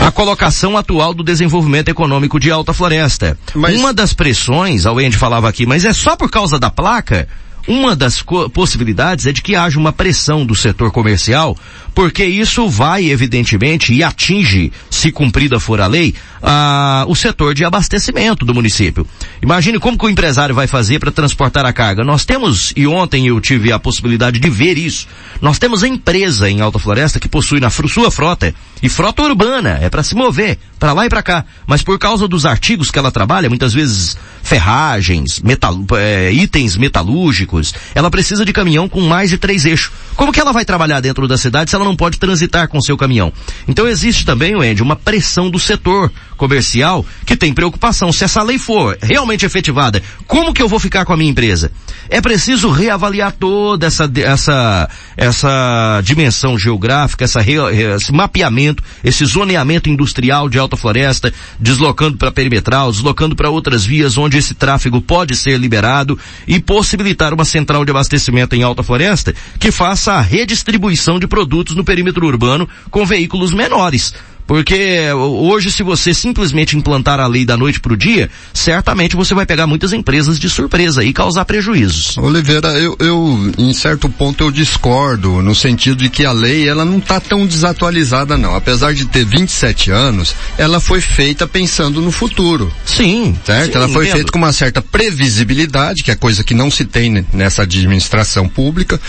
a 0.00 0.10
colocação 0.10 0.76
atual 0.76 1.14
do 1.14 1.22
desenvolvimento 1.22 1.88
econômico 1.88 2.38
de 2.38 2.50
Alta 2.50 2.72
Floresta. 2.72 3.38
Mas... 3.54 3.78
Uma 3.78 3.92
das 3.92 4.12
pressões, 4.12 4.86
a 4.86 4.92
Wendy 4.92 5.16
falava 5.16 5.48
aqui, 5.48 5.66
mas 5.66 5.84
é 5.84 5.92
só 5.92 6.16
por 6.16 6.30
causa 6.30 6.58
da 6.58 6.70
placa? 6.70 7.28
Uma 7.66 7.96
das 7.96 8.22
possibilidades 8.52 9.26
é 9.26 9.32
de 9.32 9.42
que 9.42 9.56
haja 9.56 9.78
uma 9.78 9.92
pressão 9.92 10.46
do 10.46 10.54
setor 10.54 10.92
comercial, 10.92 11.56
porque 11.92 12.24
isso 12.24 12.68
vai, 12.68 13.06
evidentemente, 13.06 13.92
e 13.92 14.04
atinge, 14.04 14.72
se 14.88 15.10
cumprida 15.10 15.58
for 15.58 15.80
a 15.80 15.88
lei, 15.88 16.14
a, 16.40 17.04
o 17.08 17.16
setor 17.16 17.54
de 17.54 17.64
abastecimento 17.64 18.44
do 18.44 18.54
município. 18.54 19.04
Imagine 19.42 19.80
como 19.80 19.98
que 19.98 20.06
o 20.06 20.08
empresário 20.08 20.54
vai 20.54 20.68
fazer 20.68 21.00
para 21.00 21.10
transportar 21.10 21.66
a 21.66 21.72
carga. 21.72 22.04
Nós 22.04 22.24
temos, 22.24 22.72
e 22.76 22.86
ontem 22.86 23.26
eu 23.26 23.40
tive 23.40 23.72
a 23.72 23.80
possibilidade 23.80 24.38
de 24.38 24.48
ver 24.48 24.78
isso, 24.78 25.08
nós 25.40 25.58
temos 25.58 25.82
a 25.82 25.88
empresa 25.88 26.48
em 26.48 26.60
Alta 26.60 26.78
Floresta 26.78 27.18
que 27.18 27.28
possui 27.28 27.58
na 27.58 27.70
sua 27.70 28.12
frota 28.12 28.54
E 28.82 28.88
frota 28.88 29.22
urbana 29.22 29.78
é 29.80 29.88
para 29.88 30.02
se 30.02 30.14
mover 30.14 30.58
para 30.78 30.92
lá 30.92 31.06
e 31.06 31.08
para 31.08 31.22
cá. 31.22 31.44
Mas 31.66 31.82
por 31.82 31.98
causa 31.98 32.28
dos 32.28 32.44
artigos 32.44 32.90
que 32.90 32.98
ela 32.98 33.10
trabalha, 33.10 33.48
muitas 33.48 33.72
vezes 33.72 34.16
ferragens, 34.42 35.40
metal, 35.40 35.76
é, 35.98 36.30
itens 36.32 36.76
metalúrgicos, 36.76 37.74
ela 37.94 38.10
precisa 38.10 38.44
de 38.44 38.52
caminhão 38.52 38.88
com 38.88 39.00
mais 39.00 39.30
de 39.30 39.38
três 39.38 39.64
eixos. 39.64 39.90
Como 40.14 40.32
que 40.32 40.40
ela 40.40 40.52
vai 40.52 40.64
trabalhar 40.64 41.00
dentro 41.00 41.26
da 41.26 41.36
cidade 41.36 41.70
se 41.70 41.76
ela 41.76 41.84
não 41.84 41.96
pode 41.96 42.18
transitar 42.18 42.68
com 42.68 42.80
seu 42.80 42.96
caminhão? 42.96 43.32
Então 43.66 43.88
existe 43.88 44.24
também, 44.24 44.54
Wendy, 44.54 44.82
uma 44.82 44.96
pressão 44.96 45.50
do 45.50 45.58
setor 45.58 46.12
comercial 46.36 47.04
que 47.24 47.36
tem 47.36 47.52
preocupação. 47.52 48.12
Se 48.12 48.24
essa 48.24 48.42
lei 48.42 48.58
for 48.58 48.96
realmente 49.02 49.44
efetivada, 49.44 50.02
como 50.26 50.52
que 50.54 50.62
eu 50.62 50.68
vou 50.68 50.78
ficar 50.78 51.04
com 51.04 51.12
a 51.12 51.16
minha 51.16 51.30
empresa? 51.30 51.72
É 52.08 52.20
preciso 52.20 52.70
reavaliar 52.70 53.32
toda 53.32 53.86
essa, 53.86 54.10
essa, 54.16 54.88
essa 55.16 56.00
dimensão 56.04 56.58
geográfica, 56.58 57.24
essa, 57.24 57.40
esse 57.42 58.12
mapeamento, 58.12 58.65
esse 59.04 59.24
zoneamento 59.24 59.90
industrial 59.90 60.48
de 60.48 60.58
alta 60.58 60.76
floresta, 60.76 61.32
deslocando 61.60 62.16
para 62.16 62.32
perimetral, 62.32 62.90
deslocando 62.90 63.36
para 63.36 63.50
outras 63.50 63.84
vias 63.84 64.16
onde 64.16 64.38
esse 64.38 64.54
tráfego 64.54 65.00
pode 65.00 65.36
ser 65.36 65.58
liberado 65.58 66.18
e 66.46 66.58
possibilitar 66.58 67.34
uma 67.34 67.44
central 67.44 67.84
de 67.84 67.90
abastecimento 67.90 68.54
em 68.56 68.62
alta 68.62 68.82
floresta 68.82 69.34
que 69.58 69.70
faça 69.70 70.14
a 70.14 70.20
redistribuição 70.20 71.18
de 71.18 71.26
produtos 71.26 71.74
no 71.74 71.84
perímetro 71.84 72.26
urbano 72.26 72.68
com 72.90 73.04
veículos 73.04 73.52
menores. 73.52 74.14
Porque 74.46 75.10
hoje, 75.12 75.72
se 75.72 75.82
você 75.82 76.14
simplesmente 76.14 76.76
implantar 76.76 77.18
a 77.18 77.26
lei 77.26 77.44
da 77.44 77.56
noite 77.56 77.80
para 77.80 77.92
o 77.92 77.96
dia, 77.96 78.30
certamente 78.54 79.16
você 79.16 79.34
vai 79.34 79.44
pegar 79.44 79.66
muitas 79.66 79.92
empresas 79.92 80.38
de 80.38 80.48
surpresa 80.48 81.04
e 81.04 81.12
causar 81.12 81.44
prejuízos. 81.44 82.16
Oliveira, 82.18 82.68
eu, 82.78 82.96
eu, 83.00 83.52
em 83.58 83.72
certo 83.72 84.08
ponto 84.08 84.44
eu 84.44 84.50
discordo, 84.50 85.42
no 85.42 85.54
sentido 85.54 85.96
de 85.96 86.08
que 86.08 86.24
a 86.24 86.32
lei, 86.32 86.68
ela 86.68 86.84
não 86.84 86.98
está 86.98 87.18
tão 87.18 87.44
desatualizada 87.46 88.38
não. 88.38 88.54
Apesar 88.54 88.94
de 88.94 89.06
ter 89.06 89.24
27 89.24 89.90
anos, 89.90 90.34
ela 90.56 90.78
foi 90.80 91.00
feita 91.00 91.46
pensando 91.46 92.00
no 92.00 92.12
futuro. 92.12 92.72
Sim. 92.84 93.36
Certo? 93.44 93.72
Sim, 93.72 93.78
ela 93.78 93.88
foi 93.88 94.06
feita 94.06 94.30
com 94.30 94.38
uma 94.38 94.52
certa 94.52 94.80
previsibilidade, 94.80 96.02
que 96.02 96.10
é 96.10 96.14
coisa 96.14 96.44
que 96.44 96.54
não 96.54 96.70
se 96.70 96.84
tem 96.84 97.26
nessa 97.32 97.62
administração 97.62 98.48
pública 98.48 99.00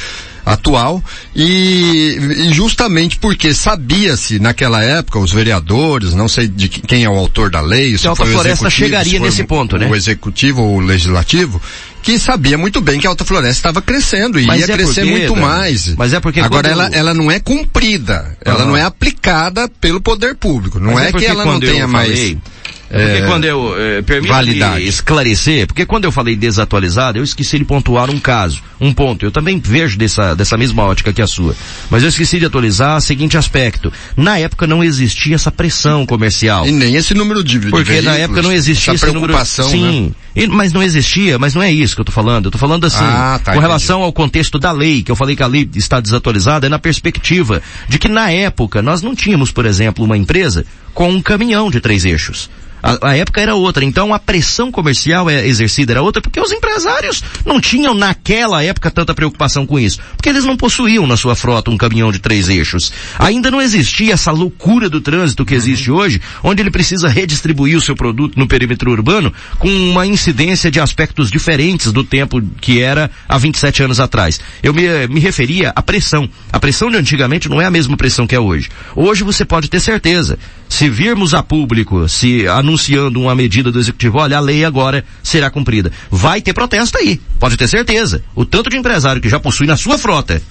atual 0.48 1.04
e, 1.36 2.18
e 2.50 2.54
justamente 2.54 3.18
porque 3.20 3.54
sabia-se 3.54 4.40
naquela 4.40 4.84
época 4.84 5.20
os 5.20 5.32
vereadores, 5.32 6.14
não 6.14 6.28
sei 6.28 6.48
de 6.48 6.70
quem 6.70 7.04
é 7.04 7.10
o 7.10 7.14
autor 7.18 7.50
da 7.50 7.62
lei, 7.62 7.98
se 7.98 8.08
a 8.08 8.12
Alta 8.12 8.26
Floresta 8.26 8.70
chegaria 8.70 9.20
nesse 9.20 9.44
ponto, 9.44 9.78
né? 9.78 9.88
O 9.88 9.96
executivo 9.96 10.62
ou 10.62 10.78
o 10.78 10.80
legislativo, 10.80 11.62
que 12.02 12.18
sabia 12.18 12.58
muito 12.58 12.80
bem 12.80 13.00
que 13.00 13.06
a 13.06 13.10
Alta 13.10 13.26
Floresta 13.26 13.58
estava 13.60 13.82
crescendo 13.82 14.40
e 14.40 14.46
Mas 14.46 14.60
ia 14.60 14.74
é 14.74 14.78
crescer 14.78 15.02
porque, 15.02 15.12
muito 15.12 15.36
né? 15.36 15.42
mais. 15.42 15.96
Mas 15.96 16.14
é 16.14 16.20
porque 16.20 16.40
agora 16.40 16.68
ela, 16.70 16.88
ela 16.94 17.14
não 17.14 17.30
é 17.30 17.40
cumprida, 17.40 18.38
ela 18.44 18.60
Aham. 18.60 18.66
não 18.68 18.78
é 18.78 18.84
aplicada 18.84 19.68
pelo 19.82 20.00
poder 20.02 20.36
público. 20.36 20.80
Não 20.80 20.94
Mas 20.94 21.14
é, 21.14 21.18
que 21.18 21.26
ela 21.26 21.44
não 21.46 21.56
eu 21.56 21.60
tenha 21.60 21.88
mais 21.88 22.10
falei- 22.10 22.32
É 22.34 22.57
porque 22.90 23.18
é, 23.18 23.22
quando 23.26 23.46
eu, 23.46 23.76
é, 23.78 24.02
me 24.22 24.84
esclarecer, 24.88 25.68
porque 25.68 25.86
quando 25.86 26.06
eu 26.06 26.12
falei 26.12 26.36
desatualizado, 26.36 27.18
eu 27.18 27.24
esqueci 27.24 27.58
de 27.60 27.66
pontuar 27.66 28.10
um 28.10 28.20
caso, 28.20 28.62
um 28.80 28.94
ponto. 28.94 29.26
Eu 29.26 29.32
também 29.32 29.60
vejo 29.60 29.98
dessa, 29.98 30.36
dessa 30.36 30.58
mesma 30.58 30.84
ótica 30.84 31.12
que 31.12 31.22
a 31.22 31.28
sua. 31.28 31.56
Mas 31.90 32.04
eu 32.04 32.10
esqueci 32.10 32.40
de 32.40 32.46
atualizar 32.46 32.98
o 32.98 33.02
seguinte 33.02 33.38
aspecto. 33.38 33.92
Na 34.16 34.38
época 34.40 34.66
não 34.66 34.84
existia 34.84 35.36
essa 35.36 35.52
pressão 35.52 36.06
comercial. 36.06 36.66
e 36.68 36.72
nem 36.72 36.96
esse 36.96 37.14
número 37.14 37.44
de 37.44 37.60
Porque 37.60 38.02
na 38.02 38.16
época 38.16 38.42
não 38.42 38.52
existia 38.52 38.94
essa 38.94 39.06
esse 39.06 39.14
número. 39.14 39.34
preocupação, 39.34 39.70
Sim. 39.70 40.02
né? 40.08 40.12
E- 40.44 40.48
mas 40.48 40.72
não 40.72 40.84
existia, 40.84 41.38
mas 41.40 41.56
não 41.56 41.64
é 41.64 41.72
isso 41.72 41.96
que 41.96 42.02
eu 42.02 42.06
tô 42.06 42.12
falando. 42.12 42.46
Eu 42.46 42.52
tô 42.52 42.58
falando 42.58 42.86
assim, 42.86 42.98
Ah, 43.02 43.40
tá, 43.44 43.52
com 43.52 43.58
entendi. 43.58 43.62
relação 43.66 44.02
ao 44.04 44.14
contexto 44.14 44.60
da 44.60 44.72
lei, 44.72 45.02
que 45.04 45.12
eu 45.12 45.16
falei 45.16 45.36
que 45.36 45.44
a 45.44 45.48
lei 45.48 45.68
está 45.76 46.00
desatualizada, 46.00 46.68
é 46.68 46.70
na 46.70 46.80
perspectiva 46.80 47.62
de 47.90 47.98
que 47.98 48.08
na 48.08 48.30
época 48.32 48.82
nós 48.82 49.02
não 49.02 49.16
tínhamos, 49.16 49.52
por 49.52 49.66
exemplo, 49.66 50.06
uma 50.06 50.16
empresa 50.18 50.64
com 50.94 51.10
um 51.12 51.22
caminhão 51.22 51.70
de 51.72 51.80
três 51.80 52.06
eixos. 52.06 52.50
A, 52.82 53.10
a 53.10 53.18
época 53.18 53.42
era 53.42 53.56
outra, 53.56 53.84
então 53.84 54.14
a 54.14 54.20
pressão 54.20 54.72
comercial 54.72 55.30
é 55.30 55.46
exercida 55.48 55.94
era 55.94 56.02
outra, 56.02 56.22
porque 56.22 56.40
os 56.40 56.52
empresários 56.52 57.24
não 57.46 57.60
tinham 57.60 57.94
naquela 57.94 58.64
época 58.64 58.92
tanta 58.92 59.14
preocupação 59.14 59.66
com 59.66 59.80
isso, 59.80 60.00
porque 60.16 60.30
eles 60.30 60.46
não 60.46 60.56
possuíam 60.56 61.08
na 61.08 61.18
sua 61.18 61.36
frota 61.36 61.72
um 61.72 61.78
caminhão 61.78 62.12
de 62.12 62.20
três 62.20 62.50
eixos. 62.50 62.92
Ainda 63.18 63.50
não 63.50 63.62
existia 63.62 64.14
essa 64.14 64.32
loucura 64.32 64.90
do 64.90 65.02
trânsito 65.02 65.46
que 65.46 65.54
existe 65.54 65.90
hoje, 65.92 66.22
onde 66.44 66.62
ele 66.62 66.72
precisa 66.72 67.08
redistribuir 67.08 67.78
o 67.78 67.82
seu 67.82 67.96
produto 67.96 68.38
no 68.38 68.48
perímetro 68.48 68.92
urbano 68.92 69.34
com 69.58 69.70
uma 69.70 70.06
incidência 70.06 70.70
de 70.70 70.80
aspectos 70.80 71.30
diferentes 71.32 71.92
do 71.92 72.04
tempo 72.04 72.42
que 72.62 72.82
era 72.82 73.10
há 73.28 73.38
27 73.38 73.84
anos 73.84 74.00
atrás. 74.00 74.40
Eu 74.62 74.74
me, 74.74 75.08
me 75.08 75.20
referia 75.20 75.72
à 75.76 75.82
pressão. 75.82 76.30
A 76.52 76.60
pressão 76.60 76.90
de 76.90 76.98
antigamente 76.98 77.50
não 77.50 77.62
é 77.62 77.66
a 77.66 77.72
mesma 77.72 77.98
pressão 77.98 78.28
que 78.28 78.36
é 78.36 78.40
hoje. 78.40 78.70
Hoje 78.96 79.24
você 79.24 79.46
pode 79.46 79.70
ter 79.70 79.80
certeza, 79.80 80.38
se 80.70 80.90
virmos 80.90 81.34
a 81.34 81.42
público, 81.42 82.08
se 82.08 82.48
anunciando 82.78 83.20
uma 83.20 83.36
medida 83.36 83.72
do 83.72 83.80
executivo, 83.80 84.20
olha, 84.20 84.38
a 84.38 84.40
lei 84.40 84.64
agora 84.64 85.04
será 85.24 85.50
cumprida. 85.50 85.92
Vai 86.12 86.42
ter 86.42 86.54
protesto 86.54 86.98
aí, 86.98 87.20
pode 87.40 87.58
ter 87.58 87.68
certeza. 87.68 88.24
O 88.36 88.46
tanto 88.46 88.70
de 88.70 88.78
empresário 88.78 89.22
que 89.22 89.30
já 89.30 89.40
possui 89.40 89.66
na 89.68 89.76
sua 89.76 89.98
frota 89.98 90.42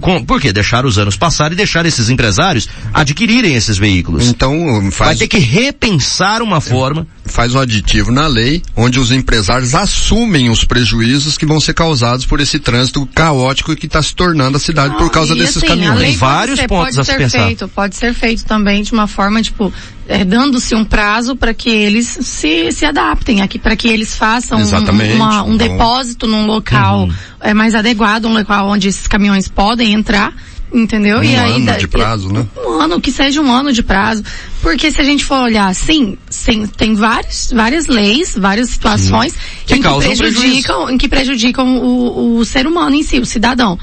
com, 0.00 0.24
por 0.24 0.40
quê? 0.40 0.52
Deixar 0.52 0.86
os 0.86 0.98
anos 0.98 1.16
passar 1.16 1.52
e 1.52 1.56
deixar 1.56 1.84
esses 1.84 2.08
empresários 2.08 2.68
adquirirem 2.94 3.54
esses 3.54 3.76
veículos. 3.76 4.28
Então 4.28 4.80
Vai 4.82 4.90
faz, 4.90 5.18
ter 5.18 5.26
que 5.26 5.38
repensar 5.38 6.42
uma 6.42 6.60
forma. 6.60 7.06
faz 7.24 7.54
um 7.54 7.58
aditivo 7.58 8.10
na 8.12 8.26
lei 8.26 8.62
onde 8.76 9.00
os 9.00 9.10
empresários 9.10 9.74
assumem 9.74 10.48
os 10.48 10.64
prejuízos 10.64 11.36
que 11.36 11.44
vão 11.44 11.60
ser 11.60 11.74
causados 11.74 12.24
por 12.24 12.40
esse 12.40 12.58
trânsito 12.58 13.04
caótico 13.14 13.74
que 13.74 13.86
está 13.86 14.02
se 14.02 14.14
tornando 14.14 14.56
a 14.56 14.60
cidade 14.60 14.96
por 14.96 15.10
causa 15.10 15.34
e 15.34 15.38
desses 15.38 15.56
assim, 15.58 15.66
caminhões. 15.66 15.96
A 15.96 16.00
lei 16.00 16.10
Tem 16.10 16.18
vários 16.18 16.60
pode 16.60 16.60
ser, 16.60 16.68
pontos 16.68 16.96
pode 16.96 17.00
a 17.00 17.04
se 17.04 17.10
ser 17.10 17.18
pensar. 17.18 17.46
feito, 17.46 17.68
pode 17.68 17.96
ser 17.96 18.14
feito 18.14 18.44
também 18.44 18.82
de 18.82 18.92
uma 18.92 19.06
forma, 19.06 19.42
tipo, 19.42 19.72
é, 20.12 20.24
dando-se 20.24 20.74
um 20.74 20.84
prazo 20.84 21.36
para 21.36 21.54
que 21.54 21.70
eles 21.70 22.06
se, 22.20 22.72
se 22.72 22.84
adaptem, 22.84 23.42
aqui 23.42 23.60
para 23.60 23.76
que 23.76 23.86
eles 23.86 24.16
façam 24.16 24.58
um- 24.58 25.14
uma- 25.14 25.42
um 25.44 25.50
Bom. 25.52 25.56
depósito 25.56 26.26
num 26.26 26.46
local 26.46 27.04
Uhum. 27.04 27.12
é, 27.40 27.54
mais 27.54 27.76
adequado, 27.76 28.24
um 28.26 28.32
local 28.34 28.68
onde 28.68 28.88
esses 28.88 29.06
caminhões 29.06 29.46
podem 29.46 29.92
entrar, 29.92 30.34
entendeu? 30.74 31.18
Um 31.18 31.22
e 31.22 31.34
ano 31.36 31.64
da- 31.64 31.76
de 31.76 31.86
prazo, 31.86 32.28
né? 32.32 32.44
Um 32.56 32.80
ano, 32.80 33.00
que 33.00 33.12
seja 33.12 33.40
um 33.40 33.52
ano 33.52 33.72
de 33.72 33.84
prazo. 33.84 34.24
Porque 34.60 34.90
se 34.90 35.00
a 35.00 35.04
gente 35.04 35.24
for 35.24 35.44
olhar 35.44 35.68
assim, 35.68 36.18
sim, 36.28 36.66
tem 36.66 36.94
vários, 36.94 37.52
várias 37.54 37.86
leis, 37.86 38.34
várias 38.36 38.68
situações 38.70 39.32
Que 39.64 39.74
em 39.74 39.80
que 39.82 39.88
prejudicam, 40.18 40.98
que 40.98 41.08
prejudicam 41.08 41.76
o, 41.78 42.38
o 42.38 42.44
ser 42.44 42.66
humano 42.66 42.96
em 42.96 43.04
si, 43.04 43.20
o 43.20 43.24
cidadão. 43.26 43.78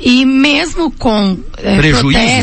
E 0.00 0.24
mesmo 0.24 0.90
com 0.90 1.38
é, 1.56 1.76
Prejuízos, 1.76 2.00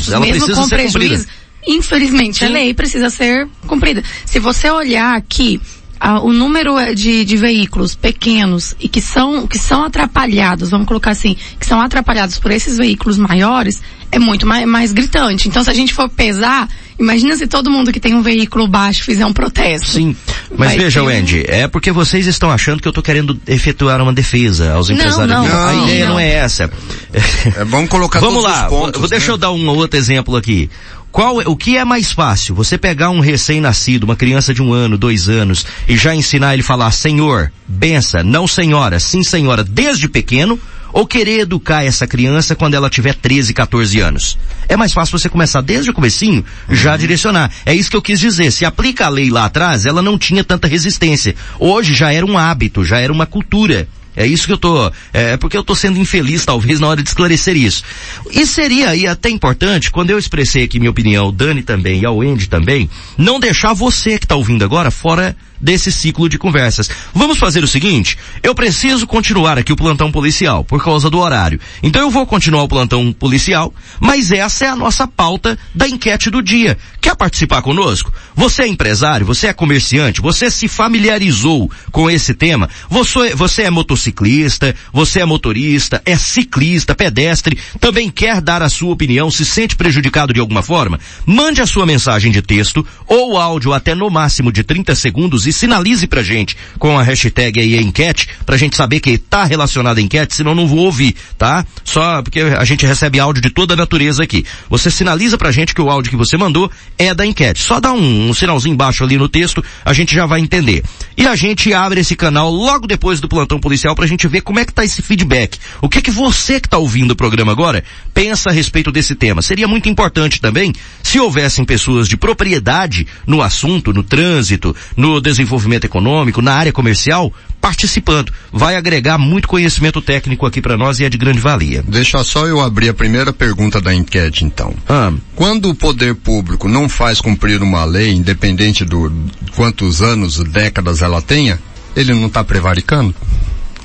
protestos, 0.07 0.19
mesmo 0.19 0.55
com 0.55 0.69
prejuízo, 0.69 1.27
infelizmente 1.67 2.43
a 2.45 2.49
lei 2.49 2.73
precisa 2.73 3.09
ser 3.09 3.47
cumprida. 3.67 4.03
Se 4.25 4.39
você 4.39 4.69
olhar 4.69 5.15
aqui 5.15 5.59
ah, 5.99 6.19
o 6.21 6.31
número 6.33 6.77
é 6.77 6.93
de, 6.93 7.23
de 7.23 7.37
veículos 7.37 7.95
pequenos 7.95 8.75
e 8.79 8.87
que 8.89 9.01
são 9.01 9.47
que 9.47 9.57
são 9.57 9.83
atrapalhados, 9.83 10.69
vamos 10.69 10.87
colocar 10.87 11.11
assim, 11.11 11.35
que 11.59 11.65
são 11.65 11.79
atrapalhados 11.81 12.37
por 12.37 12.51
esses 12.51 12.77
veículos 12.77 13.17
maiores, 13.17 13.81
é 14.11 14.19
muito 14.19 14.45
mais, 14.45 14.67
mais 14.67 14.91
gritante. 14.91 15.47
Então 15.47 15.63
se 15.63 15.69
a 15.69 15.73
gente 15.73 15.93
for 15.93 16.09
pesar, 16.09 16.67
imagina 16.99 17.35
se 17.37 17.47
todo 17.47 17.71
mundo 17.71 17.91
que 17.93 17.99
tem 17.99 18.13
um 18.13 18.21
veículo 18.21 18.67
baixo 18.67 19.03
fizer 19.03 19.25
um 19.25 19.31
protesto. 19.33 19.87
Sim. 19.87 20.15
Mas 20.57 20.69
Vai 20.71 20.77
veja, 20.77 20.99
ter 20.99 21.05
Wendy, 21.07 21.43
é 21.47 21.67
porque 21.67 21.91
vocês 21.91 22.27
estão 22.27 22.51
achando 22.51 22.81
que 22.81 22.87
eu 22.87 22.91
estou 22.91 23.03
querendo 23.03 23.39
efetuar 23.47 24.01
uma 24.01 24.13
defesa 24.13 24.73
aos 24.73 24.89
Não, 24.89 24.95
empresários. 24.97 25.29
não, 25.33 25.45
a 25.45 25.73
não, 25.73 25.83
ideia 25.85 26.05
não. 26.05 26.13
não. 26.13 26.19
é 26.19 26.29
essa. 26.33 26.69
É, 27.13 27.63
vamos 27.63 27.89
colocar 27.89 28.19
Vamos 28.19 28.43
todos 28.43 28.51
lá, 28.51 28.63
os 28.65 28.69
pontos. 28.69 28.99
vou- 28.99 29.09
deixa 29.09 29.27
né? 29.27 29.33
eu 29.33 29.37
dar 29.37 29.51
um 29.51 29.67
outro 29.69 29.97
exemplo 29.97 30.35
aqui. 30.35 30.69
Qual, 31.15 31.41
é- 31.41 31.47
o 31.47 31.55
que 31.55 31.77
é 31.77 31.85
mais 31.85 32.11
fácil? 32.11 32.53
Você 32.55 32.77
pegar 32.77 33.09
um 33.09 33.21
recém-nascido, 33.21 34.03
uma 34.03 34.17
criança 34.17 34.53
de 34.53 34.61
um 34.61 34.73
ano, 34.73 34.97
dois 34.97 35.29
anos, 35.29 35.65
e 35.87 35.95
já 35.95 36.13
ensinar 36.13 36.51
ele 36.51 36.61
a 36.61 36.65
falar 36.65 36.91
senhor, 36.91 37.53
bença, 37.65 38.21
não 38.21 38.45
senhora, 38.45 38.99
sim 38.99 39.23
senhora, 39.23 39.63
desde 39.63 40.09
pequeno, 40.09 40.59
ou 40.91 41.07
querer 41.07 41.39
educar 41.39 41.85
essa 41.85 42.05
criança 42.05 42.53
quando 42.53 42.73
ela 42.73 42.89
tiver 42.89 43.15
13, 43.15 43.53
14 43.53 43.97
anos? 44.01 44.37
É 44.67 44.75
mais 44.75 44.91
fácil 44.91 45.17
você 45.17 45.29
começar 45.29 45.61
desde 45.61 45.89
o 45.89 45.93
comecinho, 45.93 46.43
já 46.69 46.97
direcionar. 46.97 47.49
É 47.65 47.73
isso 47.73 47.89
que 47.89 47.95
eu 47.95 48.01
quis 48.01 48.19
dizer. 48.19 48.51
Se 48.51 48.65
aplica 48.65 49.05
a 49.05 49.09
lei 49.09 49.29
lá 49.29 49.45
atrás, 49.45 49.85
ela 49.85 50.01
não 50.01 50.17
tinha 50.17 50.43
tanta 50.43 50.67
resistência. 50.67 51.33
Hoje 51.57 51.93
já 51.93 52.11
era 52.11 52.25
um 52.25 52.37
hábito, 52.37 52.83
já 52.83 52.99
era 52.99 53.13
uma 53.13 53.25
cultura. 53.25 53.87
É 54.15 54.25
isso 54.25 54.47
que 54.47 54.53
eu 54.53 54.57
tô, 54.57 54.91
é 55.13 55.37
porque 55.37 55.57
eu 55.57 55.63
tô 55.63 55.75
sendo 55.75 55.99
infeliz 55.99 56.45
talvez 56.45 56.79
na 56.79 56.87
hora 56.87 57.03
de 57.03 57.09
esclarecer 57.09 57.55
isso. 57.55 57.83
E 58.31 58.45
seria 58.45 58.89
aí 58.89 59.07
até 59.07 59.29
importante, 59.29 59.91
quando 59.91 60.09
eu 60.09 60.17
expressei 60.19 60.63
aqui 60.63 60.79
minha 60.79 60.91
opinião, 60.91 61.27
o 61.27 61.31
Dani 61.31 61.61
também 61.61 62.01
e 62.01 62.05
a 62.05 62.11
Wendy 62.11 62.47
também, 62.47 62.89
não 63.17 63.39
deixar 63.39 63.73
você 63.73 64.17
que 64.17 64.27
tá 64.27 64.35
ouvindo 64.35 64.63
agora 64.63 64.89
fora 64.89 65.35
desse 65.59 65.91
ciclo 65.91 66.29
de 66.29 66.37
conversas. 66.37 66.89
Vamos 67.13 67.37
fazer 67.37 67.63
o 67.63 67.67
seguinte, 67.67 68.17
eu 68.43 68.53
preciso 68.53 69.07
continuar 69.07 69.57
aqui 69.57 69.71
o 69.71 69.75
plantão 69.75 70.11
policial, 70.11 70.63
por 70.63 70.83
causa 70.83 71.09
do 71.09 71.19
horário. 71.19 71.59
Então 71.81 72.01
eu 72.01 72.09
vou 72.09 72.25
continuar 72.25 72.63
o 72.63 72.67
plantão 72.67 73.11
policial, 73.13 73.73
mas 73.99 74.31
essa 74.31 74.65
é 74.65 74.69
a 74.69 74.75
nossa 74.75 75.07
pauta 75.07 75.57
da 75.73 75.87
enquete 75.87 76.29
do 76.29 76.41
dia. 76.41 76.77
Quer 77.01 77.15
participar 77.15 77.61
conosco? 77.61 78.11
Você 78.35 78.63
é 78.63 78.67
empresário, 78.67 79.25
você 79.25 79.47
é 79.47 79.53
comerciante, 79.53 80.21
você 80.21 80.49
se 80.49 80.67
familiarizou 80.67 81.69
com 81.91 82.09
esse 82.09 82.33
tema, 82.33 82.69
você, 82.89 83.35
você 83.35 83.63
é 83.63 83.69
motociclista, 83.69 84.75
você 84.91 85.21
é 85.21 85.25
motorista, 85.25 86.01
é 86.05 86.17
ciclista, 86.17 86.95
pedestre, 86.95 87.57
também 87.79 88.09
quer 88.09 88.41
dar 88.41 88.61
a 88.61 88.69
sua 88.69 88.93
opinião, 88.93 89.29
se 89.31 89.45
sente 89.45 89.75
prejudicado 89.75 90.33
de 90.33 90.39
alguma 90.39 90.61
forma? 90.61 90.99
Mande 91.25 91.61
a 91.61 91.67
sua 91.67 91.85
mensagem 91.85 92.31
de 92.31 92.41
texto 92.41 92.85
ou 93.07 93.37
áudio 93.37 93.73
até 93.73 93.93
no 93.93 94.09
máximo 94.09 94.51
de 94.51 94.63
30 94.63 94.95
segundos 94.95 95.44
e 95.45 95.53
sinalize 95.53 96.07
pra 96.07 96.23
gente 96.23 96.57
com 96.77 96.97
a 96.97 97.03
hashtag 97.03 97.59
aí 97.59 97.77
a 97.77 97.81
enquete, 97.81 98.29
pra 98.45 98.57
gente 98.57 98.75
saber 98.75 98.99
que 98.99 99.17
tá 99.17 99.43
relacionado 99.43 99.97
à 99.97 100.01
enquete, 100.01 100.35
senão 100.35 100.55
não 100.55 100.67
vou 100.67 100.79
ouvir, 100.79 101.15
tá? 101.37 101.65
Só 101.83 102.21
porque 102.21 102.41
a 102.41 102.63
gente 102.65 102.85
recebe 102.85 103.19
áudio 103.19 103.41
de 103.41 103.49
toda 103.49 103.73
a 103.73 103.77
natureza 103.77 104.23
aqui. 104.23 104.45
Você 104.69 104.89
sinaliza 104.89 105.37
pra 105.37 105.51
gente 105.51 105.73
que 105.73 105.81
o 105.81 105.89
áudio 105.89 106.11
que 106.11 106.17
você 106.17 106.37
mandou 106.37 106.71
é 106.97 107.13
da 107.13 107.25
enquete. 107.25 107.61
Só 107.61 107.79
dá 107.79 107.91
um, 107.91 108.29
um 108.29 108.33
sinalzinho 108.33 108.73
embaixo 108.73 109.03
ali 109.03 109.17
no 109.17 109.29
texto, 109.29 109.63
a 109.83 109.93
gente 109.93 110.13
já 110.13 110.25
vai 110.25 110.39
entender. 110.39 110.83
E 111.17 111.25
a 111.25 111.35
gente 111.35 111.73
abre 111.73 112.01
esse 112.01 112.15
canal 112.15 112.51
logo 112.51 112.87
depois 112.87 113.19
do 113.21 113.29
plantão 113.29 113.59
policial 113.59 113.95
pra 113.95 114.07
gente 114.07 114.27
ver 114.27 114.41
como 114.41 114.59
é 114.59 114.65
que 114.65 114.73
tá 114.73 114.83
esse 114.83 115.01
feedback. 115.01 115.57
O 115.81 115.89
que 115.89 116.01
que 116.01 116.11
você 116.11 116.59
que 116.59 116.69
tá 116.69 116.77
ouvindo 116.77 117.11
o 117.11 117.15
programa 117.15 117.51
agora 117.51 117.83
pensa 118.13 118.49
a 118.49 118.53
respeito 118.53 118.91
desse 118.91 119.15
tema? 119.15 119.41
Seria 119.41 119.67
muito 119.67 119.89
importante 119.89 120.41
também 120.41 120.73
se 121.01 121.19
houvessem 121.19 121.65
pessoas 121.65 122.07
de 122.07 122.17
propriedade 122.17 123.07
no 123.25 123.41
assunto, 123.41 123.93
no 123.93 124.03
trânsito, 124.03 124.75
no 124.95 125.21
desenvolvimento 125.35 125.85
econômico, 125.85 126.41
na 126.41 126.53
área 126.53 126.71
comercial, 126.71 127.31
participando. 127.59 128.31
Vai 128.51 128.75
agregar 128.75 129.17
muito 129.17 129.47
conhecimento 129.47 130.01
técnico 130.01 130.45
aqui 130.45 130.61
para 130.61 130.77
nós 130.77 130.99
e 130.99 131.05
é 131.05 131.09
de 131.09 131.17
grande 131.17 131.39
valia. 131.39 131.83
Deixa 131.87 132.23
só 132.23 132.45
eu 132.47 132.61
abrir 132.61 132.89
a 132.89 132.93
primeira 132.93 133.33
pergunta 133.33 133.81
da 133.81 133.93
enquete 133.93 134.45
então. 134.45 134.73
Ah. 134.87 135.11
Quando 135.35 135.69
o 135.69 135.75
poder 135.75 136.15
público 136.15 136.67
não 136.67 136.87
faz 136.87 137.19
cumprir 137.19 137.61
uma 137.61 137.83
lei, 137.85 138.11
independente 138.11 138.85
do 138.85 139.11
quantos 139.55 140.01
anos, 140.01 140.39
décadas 140.39 141.01
ela 141.01 141.21
tenha, 141.21 141.59
ele 141.95 142.13
não 142.13 142.27
está 142.27 142.43
prevaricando? 142.43 143.13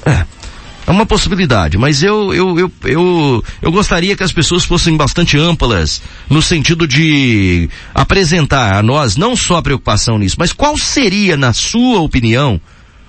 É. 0.05 0.25
É 0.87 0.91
uma 0.91 1.07
possibilidade, 1.07 1.79
mas 1.79 2.03
eu, 2.03 2.35
eu, 2.35 2.59
eu, 2.59 2.73
eu, 2.85 3.45
eu 3.63 3.73
gostaria 3.73 4.17
que 4.17 4.23
as 4.23 4.33
pessoas 4.33 4.65
fossem 4.65 4.97
bastante 4.97 5.39
amplas 5.39 6.03
no 6.29 6.43
sentido 6.43 6.87
de 6.87 7.69
apresentar 7.95 8.75
a 8.75 8.83
nós 8.83 9.17
não 9.17 9.37
só 9.37 9.57
a 9.57 9.63
preocupação 9.63 10.19
nisso, 10.19 10.37
mas 10.39 10.53
qual 10.53 10.77
seria, 10.77 11.37
na 11.37 11.53
sua 11.53 12.01
opinião, 12.01 12.61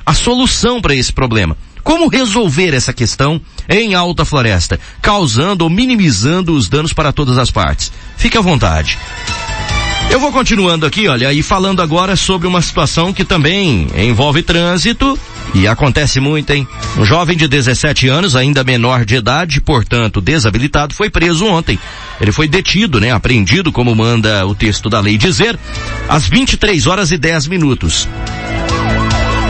a 0.06 0.14
solução 0.14 0.82
para 0.82 0.96
esse 0.96 1.12
problema. 1.12 1.58
Como 1.84 2.08
resolver 2.08 2.74
essa 2.74 2.94
questão 2.94 3.42
em 3.68 3.96
alta 3.96 4.24
floresta, 4.24 4.80
causando 5.02 5.64
ou 5.64 5.70
minimizando 5.70 6.54
os 6.54 6.70
danos 6.70 6.94
para 6.94 7.12
todas 7.12 7.38
as 7.38 7.50
partes? 7.50 7.92
Fique 8.18 8.38
à 8.38 8.42
vontade. 8.42 8.98
Eu 10.10 10.20
vou 10.20 10.32
continuando 10.32 10.86
aqui, 10.86 11.08
olha, 11.08 11.32
e 11.32 11.42
falando 11.42 11.82
agora 11.82 12.16
sobre 12.16 12.46
uma 12.46 12.62
situação 12.62 13.14
que 13.14 13.24
também 13.24 13.88
envolve 13.96 14.44
trânsito 14.44 15.18
e 15.54 15.68
acontece 15.68 16.20
muito, 16.20 16.50
hein? 16.52 16.68
Um 16.98 17.06
jovem 17.06 17.36
de 17.36 17.48
17 17.48 18.08
anos, 18.08 18.36
ainda 18.36 18.64
menor 18.64 19.04
de 19.06 19.16
idade, 19.16 19.60
portanto 19.60 20.22
desabilitado, 20.22 20.94
foi 20.94 21.10
preso 21.10 21.46
ontem. 21.46 21.78
Ele 22.20 22.32
foi 22.32 22.48
detido, 22.48 23.00
né? 23.00 23.12
Apreendido, 23.12 23.72
como 23.72 23.94
manda 23.96 24.46
o 24.46 24.56
texto 24.56 24.90
da 24.90 25.00
lei 25.00 25.18
dizer, 25.18 25.60
às 26.08 26.28
23 26.28 26.88
horas 26.88 27.12
e 27.12 27.18
10 27.18 27.48
minutos. 27.48 28.08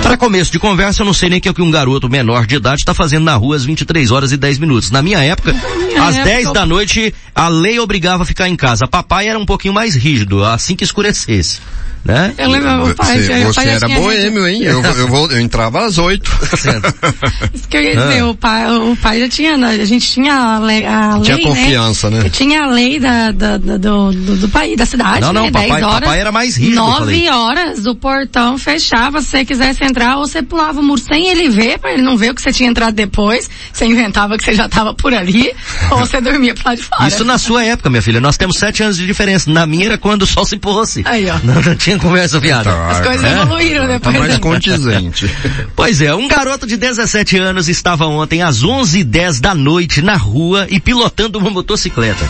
Para 0.02 0.18
começo 0.18 0.52
de 0.52 0.60
conversa, 0.60 1.04
eu 1.04 1.06
não 1.06 1.14
sei 1.14 1.30
nem 1.30 1.38
o 1.38 1.42
que, 1.42 1.48
é 1.48 1.54
que 1.54 1.62
um 1.62 1.70
garoto 1.70 2.10
menor 2.10 2.46
de 2.48 2.56
idade 2.56 2.82
está 2.82 2.94
fazendo 2.94 3.24
na 3.24 3.36
rua 3.36 3.56
às 3.56 3.64
23 3.64 4.12
horas 4.12 4.32
e 4.32 4.38
10 4.38 4.58
minutos. 4.58 4.90
Na 4.90 5.02
minha 5.02 5.24
época, 5.24 5.54
minha 5.54 6.04
às 6.04 6.16
época... 6.16 6.32
10 6.32 6.54
da 6.54 6.66
noite, 6.66 7.14
a 7.36 7.48
lei 7.48 7.80
obrigava 7.80 8.24
a 8.24 8.26
ficar 8.26 8.50
em 8.50 8.56
casa. 8.56 8.88
Papai 8.88 9.30
era 9.30 9.38
um 9.38 9.46
pouquinho 9.46 9.74
mais 9.74 9.96
rígido, 9.96 10.44
assim 10.44 10.76
que 10.76 10.84
escurecesse 10.84 11.62
né? 12.04 12.34
Eu 12.38 12.50
lembro, 12.50 12.90
o 12.90 12.96
pai, 12.96 13.20
você, 13.22 13.44
você 13.44 13.62
era 13.62 13.88
boêmio, 13.88 14.48
hein? 14.48 14.64
Eu, 14.64 14.82
eu, 14.82 15.08
vou, 15.08 15.30
eu 15.30 15.40
entrava 15.40 15.86
às 15.86 15.98
oito. 15.98 16.32
Isso 17.54 17.68
que 17.68 17.78
eu 17.78 17.82
ia 17.82 17.96
dizer, 17.96 18.20
ah. 18.20 18.28
o 18.28 18.36
pai, 18.36 18.72
o 18.76 18.96
pai 18.96 19.20
já 19.20 19.30
tinha, 19.30 19.58
né? 19.58 19.70
a 19.70 19.86
gente 19.86 20.10
tinha 20.12 20.34
a 20.34 20.60
lei, 20.60 20.86
a 20.86 21.20
tinha 21.22 21.36
lei, 21.36 21.46
né? 21.46 21.52
confiança, 21.52 22.10
né? 22.10 22.24
né? 22.24 22.30
Tinha 22.30 22.64
a 22.64 22.68
lei 22.68 23.00
da, 23.00 23.32
da, 23.32 23.58
da 23.58 23.78
do, 23.78 24.12
do, 24.12 24.38
do, 24.38 24.50
país, 24.50 24.76
da 24.78 24.86
cidade, 24.86 25.22
não, 25.22 25.34
não, 25.34 25.44
né? 25.44 25.52
Papai, 25.52 25.84
horas, 25.84 26.00
papai 26.00 26.20
era 26.20 26.32
mais 26.32 26.58
rígido. 26.58 26.76
Nove 26.76 27.30
horas, 27.30 27.86
o 27.86 27.96
portão 27.96 28.58
fechava, 28.58 29.22
se 29.22 29.28
você 29.28 29.46
quisesse 29.46 29.84
entrar, 29.84 30.18
ou 30.18 30.28
você 30.28 30.42
pulava 30.42 30.80
o 30.80 30.84
muro 30.84 31.02
sem 31.02 31.28
ele 31.28 31.50
ver, 31.50 31.78
para 31.78 31.94
ele 31.94 32.02
não 32.02 32.18
ver 32.18 32.32
o 32.32 32.36
que 32.36 32.42
você 32.42 32.52
tinha 32.52 32.70
entrado 32.70 32.96
depois, 32.96 33.50
você 33.72 33.86
inventava 33.86 34.38
que 34.38 34.44
você 34.44 34.56
já 34.56 34.66
estava 34.66 34.94
por 34.94 35.14
ali, 35.14 35.54
ou 35.92 36.00
você 36.00 36.20
dormia 36.20 36.56
pro 36.56 36.64
lado 36.66 36.78
de 36.78 36.84
fora. 36.84 37.08
Isso 37.08 37.24
na 37.24 37.38
sua 37.38 37.64
época, 37.64 37.90
minha 37.90 38.02
filha, 38.02 38.20
nós 38.20 38.38
temos 38.38 38.58
sete 38.58 38.82
anos 38.82 38.98
de 38.98 39.06
diferença. 39.06 39.52
Na 39.52 39.68
minha 39.68 39.86
era 39.86 39.98
quando 39.98 40.24
o 40.24 40.26
sol 40.26 40.46
se 40.46 40.58
pôs. 40.58 40.98
Aí, 41.06 41.30
ó. 41.30 41.38
Não, 41.44 41.62
não 41.62 41.76
tinha 41.76 41.91
conversa 41.98 42.40
fiada. 42.40 42.72
Tá, 42.72 42.90
As 42.90 43.02
coisas 43.02 43.24
é? 43.24 43.42
evoluíram 43.42 43.88
depois. 43.88 44.16
Tá 44.16 44.20
mais 44.20 44.38
condizente. 44.38 45.30
pois 45.76 46.02
é, 46.02 46.14
um 46.14 46.28
garoto 46.28 46.66
de 46.68 46.78
17 46.78 47.38
anos 47.38 47.70
estava 47.70 48.06
ontem 48.06 48.42
às 48.42 48.64
11h10 48.64 49.40
da 49.40 49.54
noite 49.56 50.02
na 50.02 50.16
rua 50.16 50.68
e 50.70 50.80
pilotando 50.80 51.40
uma 51.40 51.50
motocicleta. 51.50 52.26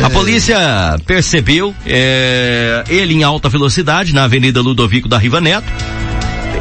É. 0.00 0.04
A 0.04 0.10
polícia 0.10 0.56
percebeu 1.04 1.74
é, 1.84 2.84
ele 2.88 3.14
em 3.14 3.22
alta 3.24 3.48
velocidade 3.48 4.14
na 4.14 4.24
Avenida 4.24 4.60
Ludovico 4.60 5.08
da 5.08 5.18
Riva 5.18 5.40
Neto 5.40 5.66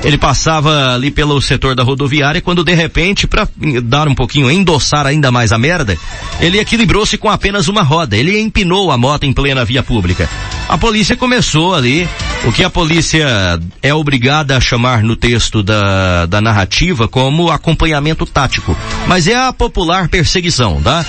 ele 0.03 0.17
passava 0.17 0.93
ali 0.93 1.11
pelo 1.11 1.41
setor 1.41 1.75
da 1.75 1.83
rodoviária 1.83 2.41
quando 2.41 2.63
de 2.63 2.73
repente, 2.73 3.27
para 3.27 3.47
dar 3.83 4.07
um 4.07 4.15
pouquinho, 4.15 4.49
endossar 4.49 5.05
ainda 5.05 5.31
mais 5.31 5.51
a 5.51 5.57
merda, 5.57 5.97
ele 6.39 6.59
equilibrou-se 6.59 7.17
com 7.17 7.29
apenas 7.29 7.67
uma 7.67 7.81
roda. 7.81 8.15
Ele 8.15 8.39
empinou 8.39 8.91
a 8.91 8.97
moto 8.97 9.25
em 9.25 9.33
plena 9.33 9.65
via 9.65 9.83
pública. 9.83 10.29
A 10.67 10.77
polícia 10.77 11.17
começou 11.17 11.73
ali, 11.73 12.07
o 12.45 12.51
que 12.51 12.63
a 12.63 12.69
polícia 12.69 13.59
é 13.81 13.93
obrigada 13.93 14.55
a 14.55 14.61
chamar 14.61 15.03
no 15.03 15.15
texto 15.15 15.63
da, 15.63 16.25
da 16.27 16.39
narrativa 16.39 17.07
como 17.07 17.51
acompanhamento 17.51 18.25
tático. 18.25 18.77
Mas 19.07 19.27
é 19.27 19.35
a 19.35 19.51
popular 19.51 20.07
perseguição, 20.07 20.81
tá? 20.81 21.05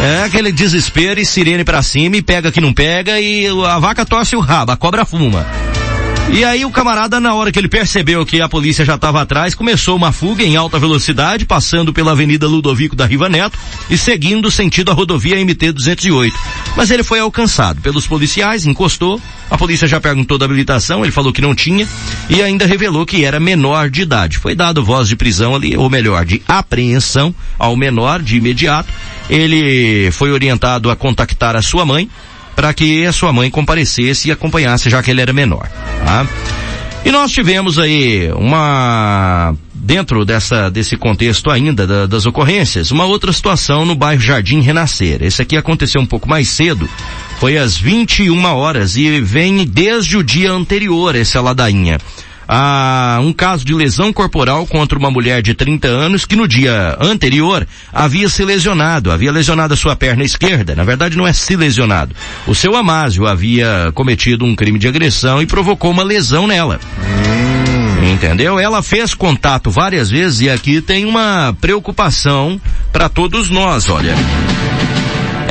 É 0.00 0.24
aquele 0.24 0.52
desespero 0.52 1.20
e 1.20 1.26
sirene 1.26 1.64
para 1.64 1.82
cima 1.82 2.16
e 2.16 2.22
pega 2.22 2.52
que 2.52 2.60
não 2.60 2.72
pega 2.72 3.20
e 3.20 3.46
a 3.66 3.78
vaca 3.78 4.06
torce 4.06 4.34
o 4.36 4.40
rabo, 4.40 4.72
a 4.72 4.76
cobra 4.76 5.04
fuma. 5.04 5.44
E 6.30 6.44
aí 6.44 6.64
o 6.64 6.70
camarada, 6.70 7.20
na 7.20 7.34
hora 7.34 7.52
que 7.52 7.58
ele 7.58 7.68
percebeu 7.68 8.24
que 8.24 8.40
a 8.40 8.48
polícia 8.48 8.84
já 8.84 8.94
estava 8.94 9.20
atrás, 9.20 9.54
começou 9.54 9.96
uma 9.96 10.12
fuga 10.12 10.42
em 10.42 10.56
alta 10.56 10.78
velocidade, 10.78 11.44
passando 11.44 11.92
pela 11.92 12.12
Avenida 12.12 12.48
Ludovico 12.48 12.96
da 12.96 13.04
Riva 13.04 13.28
Neto 13.28 13.58
e 13.90 13.98
seguindo 13.98 14.50
sentido 14.50 14.90
a 14.90 14.94
rodovia 14.94 15.36
MT-208. 15.36 16.32
Mas 16.74 16.90
ele 16.90 17.02
foi 17.02 17.20
alcançado 17.20 17.82
pelos 17.82 18.06
policiais, 18.06 18.64
encostou, 18.64 19.20
a 19.50 19.58
polícia 19.58 19.86
já 19.86 20.00
perguntou 20.00 20.38
da 20.38 20.46
habilitação, 20.46 21.02
ele 21.04 21.12
falou 21.12 21.32
que 21.32 21.42
não 21.42 21.54
tinha 21.54 21.86
e 22.30 22.42
ainda 22.42 22.64
revelou 22.64 23.04
que 23.04 23.24
era 23.24 23.38
menor 23.38 23.90
de 23.90 24.00
idade. 24.00 24.38
Foi 24.38 24.54
dado 24.54 24.82
voz 24.82 25.08
de 25.08 25.16
prisão 25.16 25.54
ali, 25.54 25.76
ou 25.76 25.90
melhor, 25.90 26.24
de 26.24 26.42
apreensão 26.48 27.34
ao 27.58 27.76
menor 27.76 28.22
de 28.22 28.36
imediato. 28.38 28.88
Ele 29.28 30.10
foi 30.10 30.32
orientado 30.32 30.90
a 30.90 30.96
contactar 30.96 31.54
a 31.54 31.62
sua 31.62 31.84
mãe, 31.84 32.08
para 32.54 32.72
que 32.74 33.06
a 33.06 33.12
sua 33.12 33.32
mãe 33.32 33.50
comparecesse 33.50 34.28
e 34.28 34.32
acompanhasse, 34.32 34.90
já 34.90 35.02
que 35.02 35.10
ele 35.10 35.20
era 35.20 35.32
menor. 35.32 35.68
Tá? 36.04 36.26
E 37.04 37.10
nós 37.10 37.32
tivemos 37.32 37.78
aí 37.78 38.30
uma, 38.32 39.54
dentro 39.74 40.24
dessa, 40.24 40.70
desse 40.70 40.96
contexto 40.96 41.50
ainda 41.50 41.86
da, 41.86 42.06
das 42.06 42.26
ocorrências, 42.26 42.92
uma 42.92 43.04
outra 43.04 43.32
situação 43.32 43.84
no 43.84 43.94
bairro 43.94 44.20
Jardim 44.20 44.60
Renascer. 44.60 45.22
Esse 45.22 45.42
aqui 45.42 45.56
aconteceu 45.56 46.00
um 46.00 46.06
pouco 46.06 46.28
mais 46.28 46.48
cedo, 46.48 46.88
foi 47.40 47.58
às 47.58 47.76
21 47.76 48.44
horas 48.44 48.96
e 48.96 49.20
vem 49.20 49.66
desde 49.66 50.16
o 50.16 50.22
dia 50.22 50.52
anterior 50.52 51.16
essa 51.16 51.40
ladainha 51.40 51.98
a 52.54 53.18
um 53.22 53.32
caso 53.32 53.64
de 53.64 53.72
lesão 53.72 54.12
corporal 54.12 54.66
contra 54.66 54.98
uma 54.98 55.10
mulher 55.10 55.40
de 55.40 55.54
30 55.54 55.88
anos 55.88 56.26
que 56.26 56.36
no 56.36 56.46
dia 56.46 56.98
anterior 57.00 57.66
havia 57.90 58.28
se 58.28 58.44
lesionado, 58.44 59.10
havia 59.10 59.32
lesionado 59.32 59.72
a 59.72 59.76
sua 59.76 59.96
perna 59.96 60.22
esquerda. 60.22 60.74
Na 60.74 60.84
verdade 60.84 61.16
não 61.16 61.26
é 61.26 61.32
se 61.32 61.56
lesionado. 61.56 62.14
O 62.46 62.54
seu 62.54 62.76
Amásio 62.76 63.26
havia 63.26 63.90
cometido 63.94 64.44
um 64.44 64.54
crime 64.54 64.78
de 64.78 64.86
agressão 64.86 65.40
e 65.40 65.46
provocou 65.46 65.90
uma 65.90 66.02
lesão 66.02 66.46
nela. 66.46 66.78
Hum. 66.98 68.12
Entendeu? 68.12 68.58
Ela 68.58 68.82
fez 68.82 69.14
contato 69.14 69.70
várias 69.70 70.10
vezes 70.10 70.42
e 70.42 70.50
aqui 70.50 70.82
tem 70.82 71.06
uma 71.06 71.56
preocupação 71.58 72.60
para 72.92 73.08
todos 73.08 73.48
nós, 73.48 73.88
olha. 73.88 74.14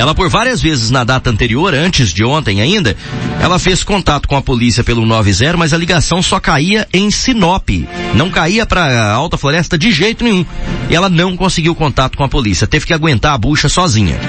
Ela 0.01 0.15
por 0.15 0.27
várias 0.29 0.59
vezes 0.59 0.89
na 0.89 1.03
data 1.03 1.29
anterior, 1.29 1.75
antes 1.75 2.11
de 2.11 2.23
ontem 2.23 2.59
ainda, 2.59 2.97
ela 3.39 3.59
fez 3.59 3.83
contato 3.83 4.27
com 4.27 4.35
a 4.35 4.41
polícia 4.41 4.83
pelo 4.83 5.05
90, 5.05 5.55
mas 5.57 5.73
a 5.73 5.77
ligação 5.77 6.23
só 6.23 6.39
caía 6.39 6.87
em 6.91 7.11
Sinop. 7.11 7.69
Não 8.15 8.31
caía 8.31 8.65
para 8.65 9.11
Alta 9.11 9.37
Floresta 9.37 9.77
de 9.77 9.91
jeito 9.91 10.23
nenhum. 10.23 10.43
E 10.89 10.95
ela 10.95 11.07
não 11.07 11.37
conseguiu 11.37 11.75
contato 11.75 12.17
com 12.17 12.23
a 12.23 12.27
polícia, 12.27 12.65
teve 12.65 12.87
que 12.87 12.95
aguentar 12.95 13.35
a 13.35 13.37
bucha 13.37 13.69
sozinha. 13.69 14.19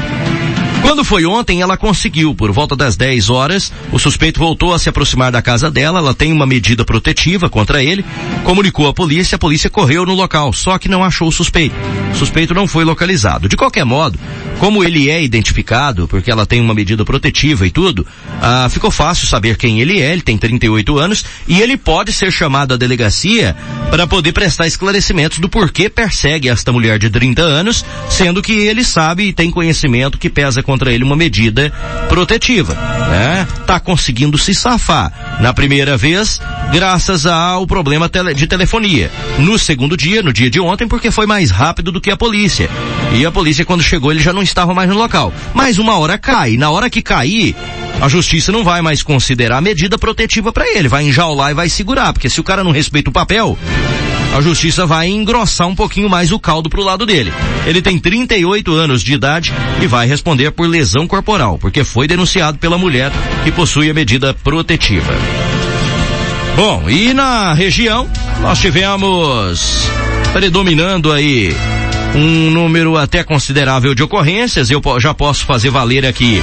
Quando 0.82 1.04
foi 1.04 1.24
ontem, 1.24 1.62
ela 1.62 1.76
conseguiu. 1.76 2.34
Por 2.34 2.50
volta 2.50 2.74
das 2.74 2.96
10 2.96 3.30
horas, 3.30 3.72
o 3.92 3.98
suspeito 3.98 4.40
voltou 4.40 4.74
a 4.74 4.78
se 4.78 4.88
aproximar 4.88 5.30
da 5.30 5.40
casa 5.40 5.70
dela. 5.70 6.00
Ela 6.00 6.12
tem 6.12 6.32
uma 6.32 6.44
medida 6.44 6.84
protetiva 6.84 7.48
contra 7.48 7.82
ele. 7.82 8.04
Comunicou 8.44 8.88
à 8.88 8.92
polícia. 8.92 9.36
A 9.36 9.38
polícia 9.38 9.70
correu 9.70 10.04
no 10.04 10.14
local, 10.14 10.52
só 10.52 10.76
que 10.78 10.88
não 10.88 11.04
achou 11.04 11.28
o 11.28 11.32
suspeito. 11.32 11.74
O 12.12 12.16
suspeito 12.16 12.52
não 12.52 12.66
foi 12.66 12.84
localizado. 12.84 13.48
De 13.48 13.56
qualquer 13.56 13.84
modo, 13.84 14.18
como 14.58 14.84
ele 14.84 15.08
é 15.08 15.22
identificado, 15.22 16.06
porque 16.06 16.30
ela 16.30 16.46
tem 16.46 16.60
uma 16.60 16.74
medida 16.74 17.04
protetiva 17.04 17.66
e 17.66 17.70
tudo, 17.70 18.06
ah, 18.40 18.68
ficou 18.70 18.90
fácil 18.90 19.26
saber 19.26 19.56
quem 19.56 19.80
ele 19.80 20.00
é. 20.00 20.12
Ele 20.12 20.22
tem 20.22 20.36
38 20.36 20.98
anos 20.98 21.24
e 21.48 21.60
ele 21.60 21.76
pode 21.76 22.12
ser 22.12 22.30
chamado 22.30 22.74
à 22.74 22.76
delegacia 22.76 23.56
para 23.90 24.06
poder 24.06 24.32
prestar 24.32 24.66
esclarecimentos 24.66 25.38
do 25.38 25.48
porquê 25.48 25.88
persegue 25.88 26.48
esta 26.48 26.72
mulher 26.72 26.98
de 26.98 27.08
30 27.08 27.42
anos, 27.42 27.84
sendo 28.08 28.42
que 28.42 28.52
ele 28.52 28.84
sabe 28.84 29.28
e 29.28 29.32
tem 29.32 29.50
conhecimento 29.50 30.18
que 30.18 30.30
pesa 30.30 30.62
com 30.62 30.71
contra 30.72 30.90
ele 30.90 31.04
uma 31.04 31.14
medida 31.14 31.70
protetiva, 32.08 32.72
né? 33.11 33.46
Tá 33.66 33.78
conseguindo 33.78 34.38
se 34.38 34.54
safar. 34.54 35.12
Na 35.38 35.52
primeira 35.52 35.98
vez, 35.98 36.40
graças 36.72 37.26
ao 37.26 37.66
problema 37.66 38.11
de 38.35 38.46
telefonia. 38.46 39.11
No 39.38 39.58
segundo 39.58 39.98
dia, 39.98 40.22
no 40.22 40.32
dia 40.32 40.48
de 40.48 40.58
ontem, 40.58 40.88
porque 40.88 41.11
foi 41.11 41.26
mais 41.26 41.50
rápido 41.50 41.92
do 41.92 42.00
que 42.00 42.11
a 42.11 42.16
polícia. 42.16 42.70
E 43.12 43.26
a 43.26 43.30
polícia, 43.30 43.66
quando 43.66 43.82
chegou, 43.82 44.11
ele 44.11 44.22
já 44.22 44.32
não 44.32 44.40
estava 44.40 44.72
mais 44.72 44.88
no 44.88 44.96
local. 44.96 45.30
Mas 45.52 45.76
uma 45.76 45.98
hora 45.98 46.16
cai. 46.16 46.56
Na 46.56 46.70
hora 46.70 46.88
que 46.88 47.02
cair, 47.02 47.54
a 48.00 48.08
justiça 48.08 48.50
não 48.50 48.64
vai 48.64 48.80
mais 48.80 49.02
considerar 49.02 49.61
medida 49.61 49.98
protetiva 49.98 50.54
para 50.54 50.66
ele. 50.74 50.88
Vai 50.88 51.04
enjaular 51.04 51.50
e 51.50 51.54
vai 51.54 51.68
segurar. 51.68 52.14
Porque 52.14 52.30
se 52.30 52.40
o 52.40 52.44
cara 52.44 52.64
não 52.64 52.70
respeita 52.70 53.11
o 53.11 53.12
papel, 53.12 53.58
a 54.32 54.40
justiça 54.40 54.86
vai 54.86 55.08
engrossar 55.08 55.68
um 55.68 55.74
pouquinho 55.74 56.08
mais 56.08 56.32
o 56.32 56.38
caldo 56.38 56.70
pro 56.70 56.82
lado 56.82 57.04
dele. 57.04 57.32
Ele 57.66 57.82
tem 57.82 57.98
38 57.98 58.72
anos 58.72 59.02
de 59.02 59.12
idade 59.12 59.52
e 59.80 59.86
vai 59.86 60.06
responder 60.06 60.50
por 60.52 60.66
lesão 60.66 61.06
corporal, 61.06 61.58
porque 61.58 61.84
foi 61.84 62.08
denunciado 62.08 62.58
pela 62.58 62.78
mulher 62.78 63.12
que 63.44 63.52
possui 63.52 63.90
a 63.90 63.94
medida 63.94 64.32
protetiva. 64.32 65.12
Bom, 66.56 66.88
e 66.88 67.12
na 67.12 67.52
região 67.52 68.08
nós 68.40 68.58
tivemos 68.58 69.88
predominando 70.32 71.12
aí 71.12 71.54
um 72.14 72.50
número 72.50 72.96
até 72.96 73.22
considerável 73.22 73.94
de 73.94 74.02
ocorrências. 74.02 74.70
Eu 74.70 74.82
já 74.98 75.12
posso 75.12 75.44
fazer 75.44 75.70
valer 75.70 76.06
aqui 76.06 76.42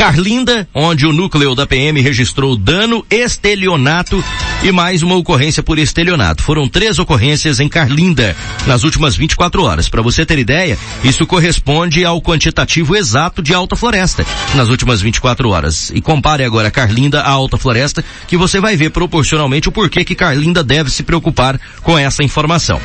Carlinda, 0.00 0.66
onde 0.74 1.06
o 1.06 1.12
núcleo 1.12 1.54
da 1.54 1.66
PM 1.66 2.00
registrou 2.00 2.56
dano, 2.56 3.04
estelionato 3.10 4.24
e 4.62 4.72
mais 4.72 5.02
uma 5.02 5.14
ocorrência 5.14 5.62
por 5.62 5.78
estelionato. 5.78 6.42
Foram 6.42 6.66
três 6.66 6.98
ocorrências 6.98 7.60
em 7.60 7.68
Carlinda 7.68 8.34
nas 8.66 8.82
últimas 8.82 9.14
24 9.14 9.62
horas. 9.62 9.90
Para 9.90 10.00
você 10.00 10.24
ter 10.24 10.38
ideia, 10.38 10.78
isso 11.04 11.26
corresponde 11.26 12.02
ao 12.02 12.22
quantitativo 12.22 12.96
exato 12.96 13.42
de 13.42 13.52
Alta 13.52 13.76
Floresta 13.76 14.24
nas 14.54 14.70
últimas 14.70 15.02
24 15.02 15.50
horas. 15.50 15.92
E 15.94 16.00
compare 16.00 16.44
agora 16.44 16.70
Carlinda 16.70 17.20
a 17.20 17.30
Alta 17.30 17.58
Floresta, 17.58 18.02
que 18.26 18.38
você 18.38 18.58
vai 18.58 18.76
ver 18.76 18.88
proporcionalmente 18.88 19.68
o 19.68 19.72
porquê 19.72 20.02
que 20.02 20.14
Carlinda 20.14 20.64
deve 20.64 20.90
se 20.90 21.02
preocupar 21.02 21.60
com 21.82 21.98
essa 21.98 22.24
informação. 22.24 22.80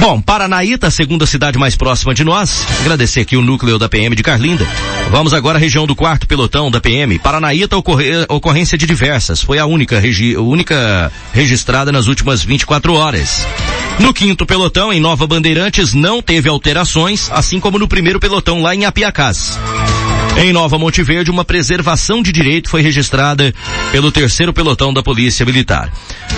Bom, 0.00 0.20
Paranaíta, 0.20 0.90
segunda 0.90 1.24
cidade 1.24 1.58
mais 1.58 1.76
próxima 1.76 2.12
de 2.12 2.24
nós. 2.24 2.66
Agradecer 2.80 3.20
aqui 3.20 3.36
o 3.36 3.42
núcleo 3.42 3.78
da 3.78 3.88
PM 3.88 4.14
de 4.14 4.22
Carlinda. 4.22 4.66
Vamos 5.10 5.32
agora 5.32 5.56
à 5.56 5.60
região 5.60 5.86
do 5.86 5.94
quarto 5.94 6.26
pelotão 6.26 6.70
da 6.70 6.80
PM. 6.80 7.18
Paranaíta 7.18 7.76
ocorre, 7.76 8.10
ocorrência 8.28 8.76
de 8.76 8.86
diversas. 8.86 9.40
Foi 9.40 9.58
a 9.58 9.66
única, 9.66 9.98
regi, 9.98 10.36
única 10.36 11.10
registrada 11.32 11.90
nas 11.90 12.06
últimas 12.06 12.42
24 12.42 12.92
horas. 12.92 13.46
No 13.98 14.12
quinto 14.12 14.44
pelotão, 14.44 14.92
em 14.92 15.00
Nova 15.00 15.26
Bandeirantes, 15.26 15.94
não 15.94 16.20
teve 16.20 16.48
alterações, 16.48 17.30
assim 17.30 17.60
como 17.60 17.78
no 17.78 17.88
primeiro 17.88 18.20
pelotão 18.20 18.60
lá 18.60 18.74
em 18.74 18.84
Apiacás. 18.84 19.58
Em 20.36 20.52
Nova 20.52 20.78
Monte 20.78 21.02
Verde, 21.02 21.30
uma 21.30 21.44
preservação 21.44 22.20
de 22.20 22.32
direito 22.32 22.68
foi 22.68 22.82
registrada 22.82 23.54
pelo 23.92 24.10
terceiro 24.10 24.52
pelotão 24.52 24.92
da 24.92 25.02
Polícia 25.02 25.46
Militar. 25.46 25.92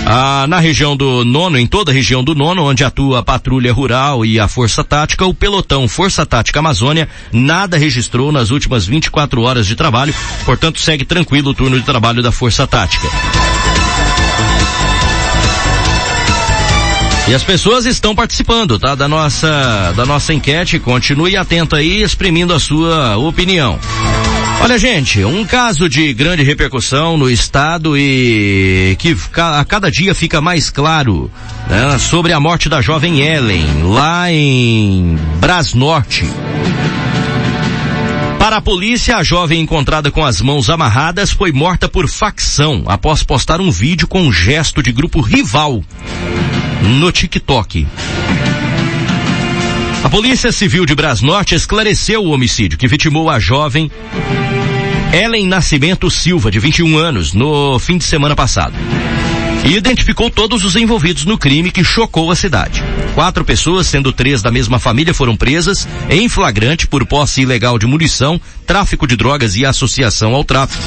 Ah, 0.04 0.46
na 0.48 0.60
região 0.60 0.94
do 0.94 1.24
nono, 1.24 1.58
em 1.58 1.66
toda 1.66 1.90
a 1.90 1.94
região 1.94 2.22
do 2.22 2.34
nono, 2.34 2.62
onde 2.62 2.84
atua 2.84 3.20
a 3.20 3.22
Patrulha 3.22 3.72
Rural 3.72 4.24
e 4.24 4.38
a 4.38 4.46
Força 4.46 4.84
Tática, 4.84 5.24
o 5.24 5.34
pelotão 5.34 5.88
Força 5.88 6.26
Tática 6.26 6.60
Amazônia 6.60 7.08
nada 7.32 7.78
registrou 7.78 8.30
nas 8.30 8.50
últimas 8.50 8.86
24 8.86 9.40
horas 9.40 9.66
de 9.66 9.74
trabalho, 9.74 10.14
portanto 10.44 10.78
segue 10.78 11.04
tranquilo 11.04 11.50
o 11.50 11.54
turno 11.54 11.78
de 11.78 11.84
trabalho 11.84 12.22
da 12.22 12.30
Força 12.30 12.66
Tática. 12.66 13.08
E 17.28 17.34
as 17.34 17.42
pessoas 17.42 17.86
estão 17.86 18.14
participando, 18.14 18.78
tá? 18.78 18.94
Da 18.94 19.08
nossa, 19.08 19.92
da 19.96 20.06
nossa 20.06 20.32
enquete. 20.32 20.78
Continue 20.78 21.36
atento 21.36 21.74
aí, 21.74 22.00
exprimindo 22.00 22.54
a 22.54 22.60
sua 22.60 23.16
opinião. 23.16 23.80
Olha, 24.60 24.78
gente, 24.78 25.24
um 25.24 25.44
caso 25.44 25.88
de 25.88 26.14
grande 26.14 26.44
repercussão 26.44 27.18
no 27.18 27.28
estado 27.28 27.98
e 27.98 28.96
que 28.98 29.16
a 29.36 29.64
cada 29.64 29.90
dia 29.90 30.14
fica 30.14 30.40
mais 30.40 30.70
claro 30.70 31.28
né, 31.68 31.98
sobre 31.98 32.32
a 32.32 32.38
morte 32.38 32.68
da 32.68 32.80
jovem 32.80 33.20
Ellen, 33.20 33.82
lá 33.82 34.30
em 34.30 35.18
Brasnorte. 35.40 36.24
Para 38.38 38.58
a 38.58 38.62
polícia, 38.62 39.16
a 39.16 39.24
jovem 39.24 39.60
encontrada 39.60 40.12
com 40.12 40.24
as 40.24 40.40
mãos 40.40 40.70
amarradas 40.70 41.32
foi 41.32 41.50
morta 41.50 41.88
por 41.88 42.08
facção 42.08 42.84
após 42.86 43.24
postar 43.24 43.60
um 43.60 43.70
vídeo 43.70 44.06
com 44.06 44.22
um 44.22 44.32
gesto 44.32 44.80
de 44.80 44.92
grupo 44.92 45.20
rival 45.20 45.82
no 46.86 47.10
TikTok. 47.10 47.86
A 50.04 50.08
Polícia 50.08 50.52
Civil 50.52 50.86
de 50.86 50.94
Brasnorte 50.94 51.54
esclareceu 51.54 52.22
o 52.22 52.30
homicídio 52.30 52.78
que 52.78 52.86
vitimou 52.86 53.28
a 53.28 53.40
jovem 53.40 53.90
Ellen 55.12 55.46
Nascimento 55.46 56.10
Silva, 56.10 56.50
de 56.50 56.60
21 56.60 56.96
anos, 56.96 57.32
no 57.32 57.78
fim 57.78 57.98
de 57.98 58.04
semana 58.04 58.36
passado. 58.36 58.74
E 59.64 59.74
identificou 59.74 60.30
todos 60.30 60.64
os 60.64 60.76
envolvidos 60.76 61.24
no 61.24 61.36
crime 61.36 61.72
que 61.72 61.82
chocou 61.82 62.30
a 62.30 62.36
cidade. 62.36 62.82
Quatro 63.14 63.44
pessoas, 63.44 63.88
sendo 63.88 64.12
três 64.12 64.40
da 64.40 64.52
mesma 64.52 64.78
família, 64.78 65.12
foram 65.12 65.36
presas 65.36 65.88
em 66.08 66.28
flagrante 66.28 66.86
por 66.86 67.04
posse 67.04 67.40
ilegal 67.40 67.78
de 67.78 67.86
munição, 67.86 68.40
tráfico 68.64 69.06
de 69.06 69.16
drogas 69.16 69.56
e 69.56 69.66
associação 69.66 70.34
ao 70.34 70.44
tráfico. 70.44 70.84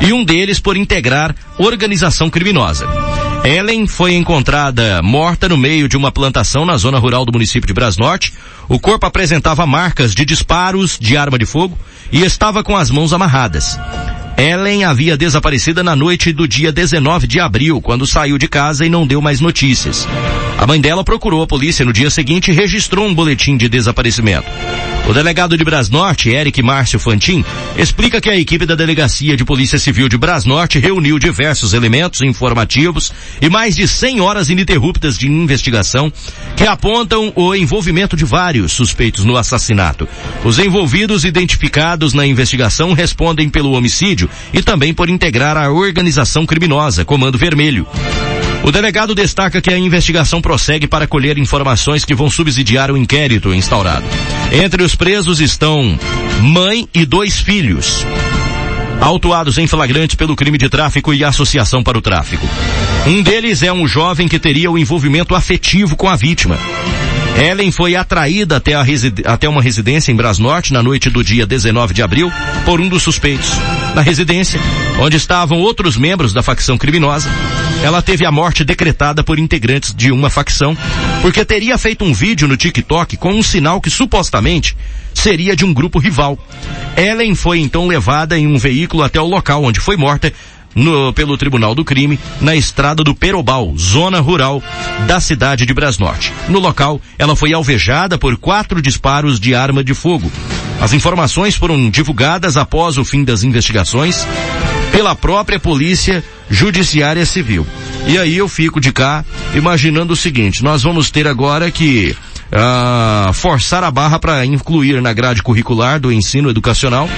E 0.00 0.12
um 0.12 0.24
deles 0.24 0.58
por 0.58 0.76
integrar 0.76 1.34
organização 1.58 2.30
criminosa. 2.30 3.13
Ellen 3.44 3.86
foi 3.86 4.14
encontrada 4.14 5.02
morta 5.02 5.50
no 5.50 5.58
meio 5.58 5.86
de 5.86 5.98
uma 5.98 6.10
plantação 6.10 6.64
na 6.64 6.78
zona 6.78 6.98
rural 6.98 7.26
do 7.26 7.32
município 7.32 7.66
de 7.66 7.74
Brasnorte. 7.74 8.32
O 8.70 8.80
corpo 8.80 9.04
apresentava 9.04 9.66
marcas 9.66 10.14
de 10.14 10.24
disparos 10.24 10.98
de 10.98 11.14
arma 11.14 11.38
de 11.38 11.44
fogo 11.44 11.78
e 12.10 12.22
estava 12.22 12.64
com 12.64 12.74
as 12.74 12.90
mãos 12.90 13.12
amarradas. 13.12 13.78
Ellen 14.38 14.84
havia 14.84 15.14
desaparecido 15.14 15.84
na 15.84 15.94
noite 15.94 16.32
do 16.32 16.48
dia 16.48 16.72
19 16.72 17.26
de 17.26 17.38
abril, 17.38 17.82
quando 17.82 18.06
saiu 18.06 18.38
de 18.38 18.48
casa 18.48 18.86
e 18.86 18.88
não 18.88 19.06
deu 19.06 19.20
mais 19.20 19.42
notícias. 19.42 20.08
A 20.58 20.66
mãe 20.66 20.80
dela 20.80 21.04
procurou 21.04 21.42
a 21.42 21.46
polícia 21.46 21.84
no 21.84 21.92
dia 21.92 22.10
seguinte 22.10 22.50
e 22.50 22.54
registrou 22.54 23.06
um 23.06 23.14
boletim 23.14 23.56
de 23.56 23.68
desaparecimento. 23.68 24.46
O 25.06 25.12
delegado 25.12 25.58
de 25.58 25.62
Brasnorte, 25.62 26.30
Eric 26.30 26.62
Márcio 26.62 26.98
Fantin, 26.98 27.44
explica 27.76 28.22
que 28.22 28.30
a 28.30 28.38
equipe 28.38 28.64
da 28.64 28.74
Delegacia 28.74 29.36
de 29.36 29.44
Polícia 29.44 29.78
Civil 29.78 30.08
de 30.08 30.16
Brasnorte 30.16 30.78
reuniu 30.78 31.18
diversos 31.18 31.74
elementos 31.74 32.22
informativos 32.22 33.12
e 33.42 33.50
mais 33.50 33.76
de 33.76 33.86
100 33.86 34.22
horas 34.22 34.48
ininterruptas 34.48 35.18
de 35.18 35.28
investigação 35.28 36.10
que 36.56 36.66
apontam 36.66 37.30
o 37.36 37.54
envolvimento 37.54 38.16
de 38.16 38.24
vários 38.24 38.72
suspeitos 38.72 39.24
no 39.24 39.36
assassinato. 39.36 40.08
Os 40.42 40.58
envolvidos 40.58 41.26
identificados 41.26 42.14
na 42.14 42.26
investigação 42.26 42.94
respondem 42.94 43.50
pelo 43.50 43.72
homicídio 43.72 44.30
e 44.54 44.62
também 44.62 44.94
por 44.94 45.10
integrar 45.10 45.58
a 45.58 45.70
organização 45.70 46.46
criminosa 46.46 47.04
Comando 47.04 47.36
Vermelho. 47.36 47.86
O 48.64 48.72
delegado 48.72 49.14
destaca 49.14 49.60
que 49.60 49.70
a 49.70 49.78
investigação 49.78 50.40
prossegue 50.40 50.86
para 50.86 51.06
colher 51.06 51.36
informações 51.36 52.02
que 52.02 52.14
vão 52.14 52.30
subsidiar 52.30 52.90
o 52.90 52.96
inquérito 52.96 53.52
instaurado. 53.52 54.06
Entre 54.50 54.82
os 54.82 54.94
presos 54.94 55.38
estão 55.38 55.98
mãe 56.40 56.88
e 56.94 57.04
dois 57.04 57.38
filhos 57.38 58.06
autuados 59.00 59.58
em 59.58 59.66
flagrantes 59.66 60.16
pelo 60.16 60.34
crime 60.34 60.56
de 60.56 60.68
tráfico 60.70 61.12
e 61.12 61.22
associação 61.22 61.82
para 61.82 61.98
o 61.98 62.00
tráfico. 62.00 62.48
Um 63.06 63.22
deles 63.22 63.62
é 63.62 63.70
um 63.70 63.86
jovem 63.86 64.26
que 64.26 64.38
teria 64.38 64.70
o 64.70 64.78
envolvimento 64.78 65.34
afetivo 65.34 65.94
com 65.94 66.08
a 66.08 66.16
vítima. 66.16 66.58
Ellen 67.36 67.72
foi 67.72 67.96
atraída 67.96 68.56
até, 68.56 68.74
até 69.26 69.48
uma 69.48 69.60
residência 69.60 70.12
em 70.12 70.16
Brasnorte 70.16 70.72
na 70.72 70.82
noite 70.82 71.10
do 71.10 71.22
dia 71.22 71.44
19 71.44 71.92
de 71.92 72.02
abril 72.02 72.32
por 72.64 72.80
um 72.80 72.88
dos 72.88 73.02
suspeitos. 73.02 73.50
Na 73.94 74.02
residência, 74.02 74.60
onde 75.00 75.16
estavam 75.16 75.58
outros 75.58 75.96
membros 75.96 76.32
da 76.32 76.42
facção 76.42 76.78
criminosa, 76.78 77.28
ela 77.82 78.00
teve 78.00 78.24
a 78.24 78.30
morte 78.30 78.64
decretada 78.64 79.22
por 79.22 79.38
integrantes 79.38 79.94
de 79.94 80.12
uma 80.12 80.30
facção, 80.30 80.76
porque 81.22 81.44
teria 81.44 81.76
feito 81.76 82.04
um 82.04 82.14
vídeo 82.14 82.46
no 82.46 82.56
TikTok 82.56 83.16
com 83.16 83.32
um 83.32 83.42
sinal 83.42 83.80
que 83.80 83.90
supostamente 83.90 84.76
seria 85.12 85.56
de 85.56 85.64
um 85.64 85.74
grupo 85.74 85.98
rival. 85.98 86.38
Ellen 86.96 87.34
foi 87.34 87.58
então 87.60 87.86
levada 87.86 88.38
em 88.38 88.46
um 88.46 88.56
veículo 88.58 89.02
até 89.02 89.20
o 89.20 89.26
local 89.26 89.64
onde 89.64 89.80
foi 89.80 89.96
morta 89.96 90.32
no, 90.74 91.12
pelo 91.12 91.36
Tribunal 91.36 91.74
do 91.74 91.84
Crime 91.84 92.18
na 92.40 92.54
estrada 92.54 93.04
do 93.04 93.14
Perobal, 93.14 93.74
zona 93.78 94.20
rural 94.20 94.62
da 95.06 95.20
cidade 95.20 95.66
de 95.66 95.74
Brasnorte. 95.74 96.32
No 96.48 96.58
local, 96.58 97.00
ela 97.18 97.36
foi 97.36 97.52
alvejada 97.52 98.18
por 98.18 98.36
quatro 98.36 98.82
disparos 98.82 99.38
de 99.38 99.54
arma 99.54 99.84
de 99.84 99.94
fogo. 99.94 100.30
As 100.80 100.92
informações 100.92 101.54
foram 101.54 101.88
divulgadas 101.88 102.56
após 102.56 102.98
o 102.98 103.04
fim 103.04 103.24
das 103.24 103.42
investigações 103.42 104.26
pela 104.90 105.14
própria 105.14 105.58
Polícia 105.58 106.22
Judiciária 106.50 107.24
Civil. 107.24 107.66
E 108.06 108.18
aí 108.18 108.36
eu 108.36 108.48
fico 108.48 108.80
de 108.80 108.92
cá 108.92 109.24
imaginando 109.54 110.12
o 110.12 110.16
seguinte: 110.16 110.62
nós 110.62 110.82
vamos 110.82 111.10
ter 111.10 111.26
agora 111.26 111.70
que 111.70 112.14
uh, 112.52 113.32
forçar 113.32 113.82
a 113.82 113.90
barra 113.90 114.18
para 114.18 114.44
incluir 114.44 115.00
na 115.00 115.12
grade 115.12 115.42
curricular 115.42 115.98
do 115.98 116.12
ensino 116.12 116.50
educacional 116.50 117.08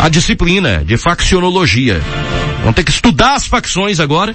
a 0.00 0.08
disciplina 0.08 0.82
de 0.84 0.96
faccionologia. 0.96 2.00
Vão 2.62 2.72
ter 2.72 2.84
que 2.84 2.90
estudar 2.90 3.34
as 3.34 3.46
facções 3.46 4.00
agora, 4.00 4.34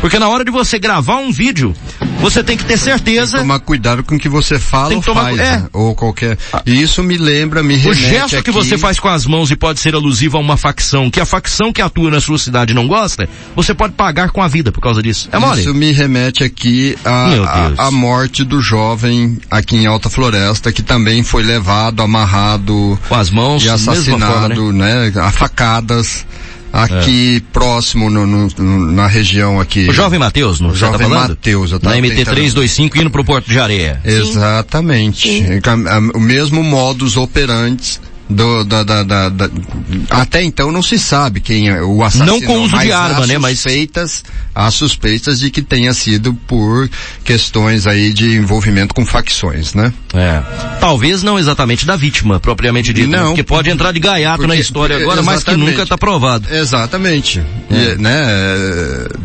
porque 0.00 0.18
na 0.18 0.28
hora 0.28 0.44
de 0.44 0.50
você 0.50 0.78
gravar 0.78 1.16
um 1.16 1.30
vídeo, 1.30 1.74
você 2.20 2.42
tem 2.42 2.56
que 2.56 2.64
ter 2.64 2.78
certeza. 2.78 3.32
Tem 3.32 3.40
que 3.40 3.42
tomar 3.42 3.60
cuidado 3.60 4.02
com 4.02 4.16
o 4.16 4.18
que 4.18 4.28
você 4.28 4.58
fala 4.58 4.94
ou 4.94 5.02
tomar, 5.02 5.24
faz, 5.24 5.38
é. 5.38 5.42
né? 5.42 5.68
ou 5.72 5.94
qualquer. 5.94 6.38
E 6.64 6.80
isso 6.80 7.02
me 7.02 7.16
lembra, 7.16 7.62
me 7.62 7.76
remete 7.76 7.90
O 7.90 8.08
gesto 8.08 8.36
aqui... 8.36 8.44
que 8.44 8.50
você 8.50 8.78
faz 8.78 8.98
com 8.98 9.08
as 9.08 9.26
mãos 9.26 9.50
e 9.50 9.56
pode 9.56 9.80
ser 9.80 9.94
alusivo 9.94 10.36
a 10.36 10.40
uma 10.40 10.56
facção, 10.56 11.10
que 11.10 11.20
a 11.20 11.26
facção 11.26 11.72
que 11.72 11.82
atua 11.82 12.10
na 12.10 12.20
sua 12.20 12.38
cidade 12.38 12.72
não 12.72 12.86
gosta, 12.88 13.28
você 13.54 13.74
pode 13.74 13.92
pagar 13.94 14.30
com 14.30 14.42
a 14.42 14.48
vida 14.48 14.72
por 14.72 14.80
causa 14.80 15.02
disso. 15.02 15.28
É 15.32 15.38
mole? 15.38 15.60
Isso 15.60 15.74
me 15.74 15.92
remete 15.92 16.44
aqui 16.44 16.96
a, 17.04 17.86
a, 17.86 17.90
morte 17.90 18.44
do 18.44 18.60
jovem 18.60 19.38
aqui 19.50 19.76
em 19.76 19.86
Alta 19.86 20.08
Floresta, 20.08 20.72
que 20.72 20.82
também 20.82 21.22
foi 21.22 21.42
levado, 21.42 22.02
amarrado 22.02 22.98
com 23.08 23.14
as 23.14 23.30
mãos 23.30 23.64
e 23.64 23.68
assassinado, 23.68 24.54
forma, 24.54 24.72
né? 24.72 25.10
né? 25.10 25.20
A 25.20 25.30
facadas 25.30 26.24
aqui 26.84 27.36
é. 27.36 27.52
próximo 27.52 28.10
no, 28.10 28.26
no, 28.26 28.92
na 28.92 29.06
região 29.06 29.60
aqui. 29.60 29.88
O 29.88 29.92
Jovem 29.92 30.18
Mateus, 30.18 30.60
não 30.60 30.68
o 30.68 30.72
tá 30.72 30.78
Jovem 30.78 31.08
tá 31.08 31.28
Mateus, 31.28 31.72
eu 31.72 31.80
Na 31.82 31.96
MT325 31.96 32.96
indo 32.96 33.10
pro 33.10 33.24
Porto 33.24 33.50
de 33.50 33.58
Areia. 33.58 34.00
Exatamente. 34.04 35.28
Sim. 35.28 35.60
O 36.14 36.20
mesmo 36.20 36.62
modus 36.62 37.16
operandi 37.16 38.00
do, 38.28 38.64
da, 38.64 38.82
da, 38.82 39.02
da, 39.02 39.28
da, 39.28 39.50
até 40.10 40.42
então 40.42 40.72
não 40.72 40.82
se 40.82 40.98
sabe 40.98 41.40
quem 41.40 41.68
é 41.68 41.82
o 41.82 42.02
assassino. 42.02 42.26
Não 42.26 42.40
com 42.40 42.62
uso 42.62 42.76
de 42.78 42.90
arma, 42.90 43.26
né? 43.26 43.38
Mas 43.38 43.60
suspeitas, 43.60 44.24
há 44.54 44.70
suspeitas 44.70 45.38
de 45.38 45.50
que 45.50 45.62
tenha 45.62 45.92
sido 45.94 46.34
por 46.34 46.90
questões 47.24 47.86
aí 47.86 48.12
de 48.12 48.36
envolvimento 48.36 48.94
com 48.94 49.06
facções, 49.06 49.74
né? 49.74 49.92
É. 50.12 50.42
Talvez 50.80 51.22
não 51.22 51.38
exatamente 51.38 51.86
da 51.86 51.94
vítima, 51.94 52.40
propriamente 52.40 52.92
dito. 52.92 53.08
Não. 53.08 53.28
Porque 53.28 53.44
pode 53.44 53.70
entrar 53.70 53.92
de 53.92 54.00
gaiato 54.00 54.38
porque, 54.38 54.48
na 54.48 54.56
história 54.56 54.96
agora, 54.96 55.22
mas 55.22 55.44
que 55.44 55.56
nunca 55.56 55.82
está 55.82 55.96
provado. 55.96 56.52
Exatamente. 56.52 57.40
É. 57.70 57.74
E, 57.74 57.98
né? 57.98 58.22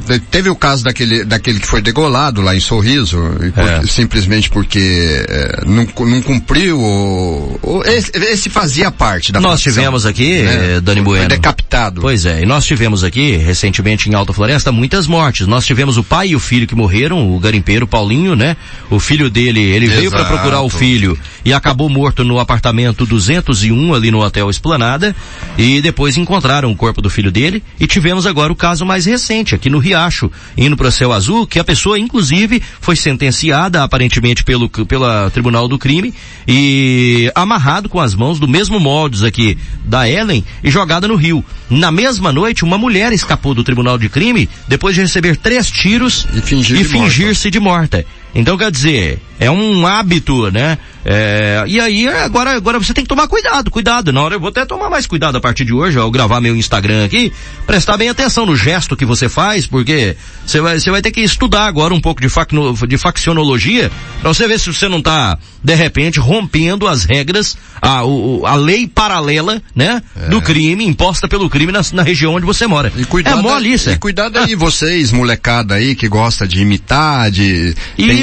É, 0.09 0.19
teve 0.29 0.49
o 0.49 0.55
caso 0.55 0.83
daquele, 0.83 1.23
daquele 1.23 1.59
que 1.59 1.67
foi 1.67 1.81
degolado 1.81 2.41
lá 2.41 2.55
em 2.55 2.59
Sorriso, 2.59 3.17
é. 3.55 3.87
simplesmente 3.87 4.49
porque 4.49 5.25
é, 5.27 5.63
não, 5.65 5.87
não 6.05 6.21
cumpriu 6.21 6.79
o, 6.79 7.59
o 7.61 7.83
esse, 7.85 8.11
esse 8.15 8.49
fazia 8.49 8.90
parte 8.91 9.31
da 9.31 9.39
Nós 9.39 9.61
tivemos 9.61 10.05
aqui, 10.05 10.43
né? 10.43 10.75
Eh, 10.75 10.81
Dani 10.81 11.01
Bueno. 11.01 11.21
Foi 11.21 11.29
decapitado. 11.29 12.01
Pois 12.01 12.25
é, 12.25 12.41
e 12.41 12.45
nós 12.45 12.65
tivemos 12.65 13.03
aqui, 13.03 13.35
recentemente 13.35 14.09
em 14.09 14.13
Alta 14.13 14.33
Floresta, 14.33 14.71
muitas 14.71 15.07
mortes. 15.07 15.47
Nós 15.47 15.65
tivemos 15.65 15.97
o 15.97 16.03
pai 16.03 16.29
e 16.29 16.35
o 16.35 16.39
filho 16.39 16.67
que 16.67 16.75
morreram, 16.75 17.33
o 17.33 17.39
garimpeiro 17.39 17.87
Paulinho, 17.87 18.35
né? 18.35 18.55
O 18.89 18.99
filho 18.99 19.29
dele, 19.29 19.61
ele 19.61 19.85
Exato. 19.85 19.99
veio 19.99 20.11
para 20.11 20.25
procurar 20.25 20.61
o 20.61 20.69
filho 20.69 21.17
e 21.43 21.53
acabou 21.53 21.89
morto 21.89 22.23
no 22.23 22.39
apartamento 22.39 23.05
201 23.05 23.93
ali 23.93 24.11
no 24.11 24.23
Hotel 24.23 24.49
Esplanada 24.49 25.15
e 25.57 25.81
depois 25.81 26.17
encontraram 26.17 26.71
o 26.71 26.75
corpo 26.75 27.01
do 27.01 27.09
filho 27.09 27.31
dele 27.31 27.63
e 27.79 27.87
tivemos 27.87 28.25
agora 28.25 28.51
o 28.51 28.55
caso 28.55 28.85
mais 28.85 29.05
recente 29.05 29.55
aqui 29.55 29.69
no 29.69 29.79
Riacho, 29.79 30.31
indo 30.57 30.77
para 30.77 30.87
o 30.87 30.91
Céu 30.91 31.11
Azul, 31.11 31.47
que 31.47 31.59
a 31.59 31.63
pessoa 31.63 31.97
inclusive 31.97 32.61
foi 32.79 32.95
sentenciada 32.95 33.83
aparentemente 33.83 34.43
pelo 34.43 34.69
pela 34.69 35.29
Tribunal 35.31 35.67
do 35.67 35.77
Crime 35.77 36.13
e 36.47 37.31
amarrado 37.33 37.89
com 37.89 37.99
as 37.99 38.15
mãos 38.15 38.39
do 38.39 38.47
mesmo 38.47 38.79
moldes 38.81 39.23
aqui 39.23 39.57
da 39.85 40.09
Ellen 40.09 40.43
e 40.63 40.69
jogada 40.69 41.07
no 41.07 41.15
rio. 41.15 41.43
Na 41.69 41.91
mesma 41.91 42.31
noite, 42.33 42.65
uma 42.65 42.77
mulher 42.77 43.13
escapou 43.13 43.53
do 43.53 43.63
Tribunal 43.63 43.97
de 43.97 44.09
Crime 44.09 44.49
depois 44.67 44.95
de 44.95 45.01
receber 45.01 45.37
três 45.37 45.69
tiros 45.69 46.27
e 46.35 46.41
fingir-se 46.41 46.83
de, 46.83 46.89
fingir 46.89 47.51
de 47.51 47.59
morta. 47.59 48.05
Então 48.33 48.57
quer 48.57 48.71
dizer, 48.71 49.19
é 49.39 49.49
um 49.49 49.85
hábito, 49.85 50.51
né? 50.51 50.77
É, 51.03 51.63
e 51.67 51.79
aí 51.79 52.07
agora, 52.07 52.51
agora 52.55 52.77
você 52.77 52.93
tem 52.93 53.03
que 53.03 53.09
tomar 53.09 53.27
cuidado, 53.27 53.71
cuidado. 53.71 54.13
Na 54.13 54.21
hora 54.21 54.35
eu 54.35 54.39
vou 54.39 54.49
até 54.49 54.65
tomar 54.65 54.89
mais 54.89 55.07
cuidado 55.07 55.35
a 55.35 55.41
partir 55.41 55.65
de 55.65 55.73
hoje, 55.73 55.97
ao 55.97 56.11
gravar 56.11 56.39
meu 56.39 56.55
Instagram 56.55 57.03
aqui, 57.05 57.33
prestar 57.65 57.97
bem 57.97 58.09
atenção 58.09 58.45
no 58.45 58.55
gesto 58.55 58.95
que 58.95 59.03
você 59.03 59.27
faz, 59.27 59.65
porque 59.65 60.15
você 60.45 60.61
vai, 60.61 60.79
você 60.79 60.91
vai 60.91 61.01
ter 61.01 61.11
que 61.11 61.21
estudar 61.21 61.65
agora 61.65 61.93
um 61.93 61.99
pouco 61.99 62.21
de, 62.21 62.29
facno, 62.29 62.73
de 62.87 62.97
faccionologia, 62.97 63.91
para 64.21 64.31
você 64.31 64.47
ver 64.47 64.59
se 64.59 64.71
você 64.71 64.87
não 64.87 64.99
está 64.99 65.39
de 65.63 65.75
repente 65.75 66.19
rompendo 66.19 66.87
as 66.87 67.03
regras, 67.03 67.57
a, 67.81 68.03
o, 68.05 68.45
a 68.45 68.55
lei 68.55 68.87
paralela, 68.87 69.61
né? 69.75 70.01
É. 70.15 70.29
Do 70.29 70.41
crime, 70.41 70.85
imposta 70.85 71.27
pelo 71.27 71.49
crime 71.49 71.71
na, 71.71 71.81
na 71.93 72.03
região 72.03 72.35
onde 72.35 72.45
você 72.45 72.67
mora. 72.67 72.91
E 72.95 73.05
cuidado, 73.05 73.39
é 73.39 73.41
mole 73.41 73.73
isso. 73.73 73.89
E 73.89 73.97
cuidado 73.97 74.37
aí, 74.37 74.53
vocês, 74.55 75.11
molecada 75.11 75.75
aí, 75.75 75.95
que 75.95 76.07
gosta 76.07 76.47
de 76.47 76.61
imitar, 76.61 77.31
de. 77.31 77.75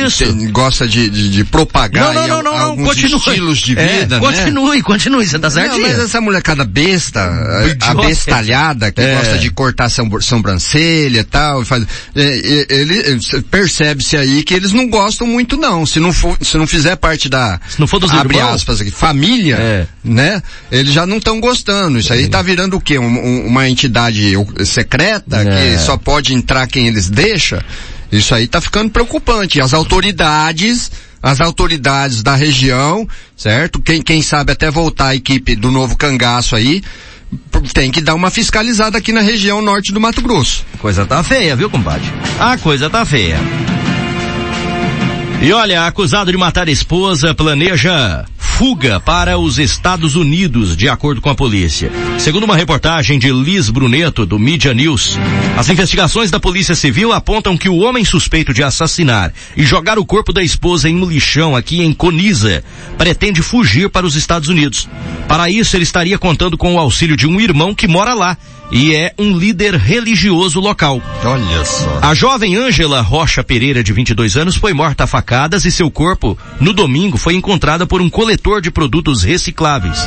Isso. 0.06 0.24
Tem, 0.24 0.50
gosta 0.50 0.86
de 0.86 0.98
de, 1.08 1.28
de, 1.28 1.44
propagar 1.44 2.12
não, 2.12 2.26
não, 2.26 2.28
não, 2.28 2.42
não, 2.42 2.58
alguns 2.58 2.88
continue. 2.88 3.16
estilos 3.16 3.58
de 3.58 3.78
é, 3.78 4.00
vida, 4.00 4.16
é, 4.16 4.20
Continue, 4.20 4.82
continue, 4.82 5.26
você 5.26 5.38
tá 5.38 5.50
certo. 5.50 5.78
mas 5.78 5.98
essa 5.98 6.20
molecada 6.20 6.64
besta, 6.64 7.30
abestalhada, 7.80 8.90
que 8.90 9.00
é. 9.00 9.16
gosta 9.16 9.38
de 9.38 9.50
cortar 9.50 9.88
sobrancelha 9.88 11.20
e 11.20 11.24
tal, 11.24 11.64
faz, 11.64 11.86
é, 12.14 12.66
ele, 12.68 13.18
percebe-se 13.50 14.16
aí 14.16 14.42
que 14.42 14.54
eles 14.54 14.72
não 14.72 14.88
gostam 14.88 15.26
muito 15.26 15.56
não, 15.56 15.86
se 15.86 16.00
não 16.00 16.12
for, 16.12 16.36
se 16.40 16.56
não 16.56 16.66
fizer 16.66 16.96
parte 16.96 17.28
da, 17.28 17.60
se 17.68 17.78
não 17.78 17.86
for 17.86 17.98
dos 17.98 18.10
abre 18.10 18.36
irmãos, 18.36 18.54
aspas 18.54 18.80
aqui, 18.80 18.90
família, 18.90 19.56
é. 19.56 19.86
né, 20.02 20.42
eles 20.70 20.92
já 20.92 21.06
não 21.06 21.18
estão 21.18 21.40
gostando, 21.40 21.98
isso 21.98 22.12
aí 22.12 22.28
tá 22.28 22.42
virando 22.42 22.76
o 22.76 22.80
quê? 22.80 22.98
Um, 22.98 23.04
um, 23.04 23.46
uma 23.46 23.68
entidade 23.68 24.32
secreta 24.64 25.44
que 25.44 25.74
é. 25.74 25.78
só 25.78 25.96
pode 25.96 26.34
entrar 26.34 26.66
quem 26.66 26.86
eles 26.86 27.08
deixam? 27.08 27.60
Isso 28.10 28.34
aí 28.34 28.44
está 28.44 28.60
ficando 28.60 28.90
preocupante. 28.90 29.60
As 29.60 29.74
autoridades, 29.74 30.90
as 31.22 31.40
autoridades 31.40 32.22
da 32.22 32.34
região, 32.34 33.06
certo? 33.36 33.80
Quem, 33.80 34.02
quem 34.02 34.22
sabe 34.22 34.52
até 34.52 34.70
voltar 34.70 35.08
a 35.08 35.14
equipe 35.14 35.54
do 35.54 35.70
novo 35.70 35.96
cangaço 35.96 36.56
aí, 36.56 36.82
tem 37.74 37.90
que 37.90 38.00
dar 38.00 38.14
uma 38.14 38.30
fiscalizada 38.30 38.98
aqui 38.98 39.12
na 39.12 39.20
região 39.20 39.60
norte 39.60 39.92
do 39.92 40.00
Mato 40.00 40.22
Grosso. 40.22 40.64
Coisa 40.78 41.04
tá 41.04 41.22
feia, 41.22 41.54
viu, 41.54 41.68
compadre? 41.68 42.06
A 42.38 42.56
coisa 42.56 42.88
tá 42.88 43.04
feia. 43.04 43.38
E 45.40 45.52
olha, 45.52 45.86
acusado 45.86 46.32
de 46.32 46.36
matar 46.36 46.66
a 46.66 46.70
esposa 46.70 47.32
planeja 47.34 48.24
fuga 48.58 48.98
para 48.98 49.38
os 49.38 49.56
Estados 49.60 50.16
Unidos, 50.16 50.76
de 50.76 50.88
acordo 50.88 51.20
com 51.20 51.30
a 51.30 51.34
polícia. 51.34 51.92
Segundo 52.18 52.42
uma 52.42 52.56
reportagem 52.56 53.16
de 53.16 53.30
Liz 53.30 53.70
Bruneto, 53.70 54.26
do 54.26 54.36
Media 54.36 54.74
News, 54.74 55.16
as 55.56 55.68
investigações 55.68 56.28
da 56.28 56.40
Polícia 56.40 56.74
Civil 56.74 57.12
apontam 57.12 57.56
que 57.56 57.68
o 57.68 57.76
homem 57.76 58.04
suspeito 58.04 58.52
de 58.52 58.64
assassinar 58.64 59.32
e 59.56 59.62
jogar 59.62 59.96
o 59.96 60.04
corpo 60.04 60.32
da 60.32 60.42
esposa 60.42 60.88
em 60.88 60.96
um 60.96 61.08
lixão 61.08 61.54
aqui 61.54 61.82
em 61.82 61.92
Coniza 61.92 62.64
pretende 62.98 63.42
fugir 63.42 63.90
para 63.90 64.04
os 64.04 64.16
Estados 64.16 64.48
Unidos. 64.48 64.88
Para 65.28 65.48
isso, 65.48 65.76
ele 65.76 65.84
estaria 65.84 66.18
contando 66.18 66.58
com 66.58 66.74
o 66.74 66.80
auxílio 66.80 67.16
de 67.16 67.28
um 67.28 67.40
irmão 67.40 67.72
que 67.72 67.86
mora 67.86 68.12
lá 68.12 68.36
e 68.70 68.94
é 68.94 69.12
um 69.18 69.36
líder 69.36 69.74
religioso 69.74 70.60
local. 70.60 71.00
Olha 71.24 71.64
só. 71.64 72.00
A 72.02 72.14
jovem 72.14 72.56
Ângela 72.56 73.00
Rocha 73.00 73.42
Pereira, 73.42 73.82
de 73.82 73.92
22 73.92 74.36
anos, 74.36 74.56
foi 74.56 74.72
morta 74.72 75.04
a 75.04 75.06
facadas 75.06 75.64
e 75.64 75.70
seu 75.70 75.90
corpo, 75.90 76.38
no 76.60 76.72
domingo, 76.72 77.16
foi 77.16 77.34
encontrada 77.34 77.86
por 77.86 78.00
um 78.00 78.10
coletor 78.10 78.60
de 78.60 78.70
produtos 78.70 79.22
recicláveis. 79.22 80.06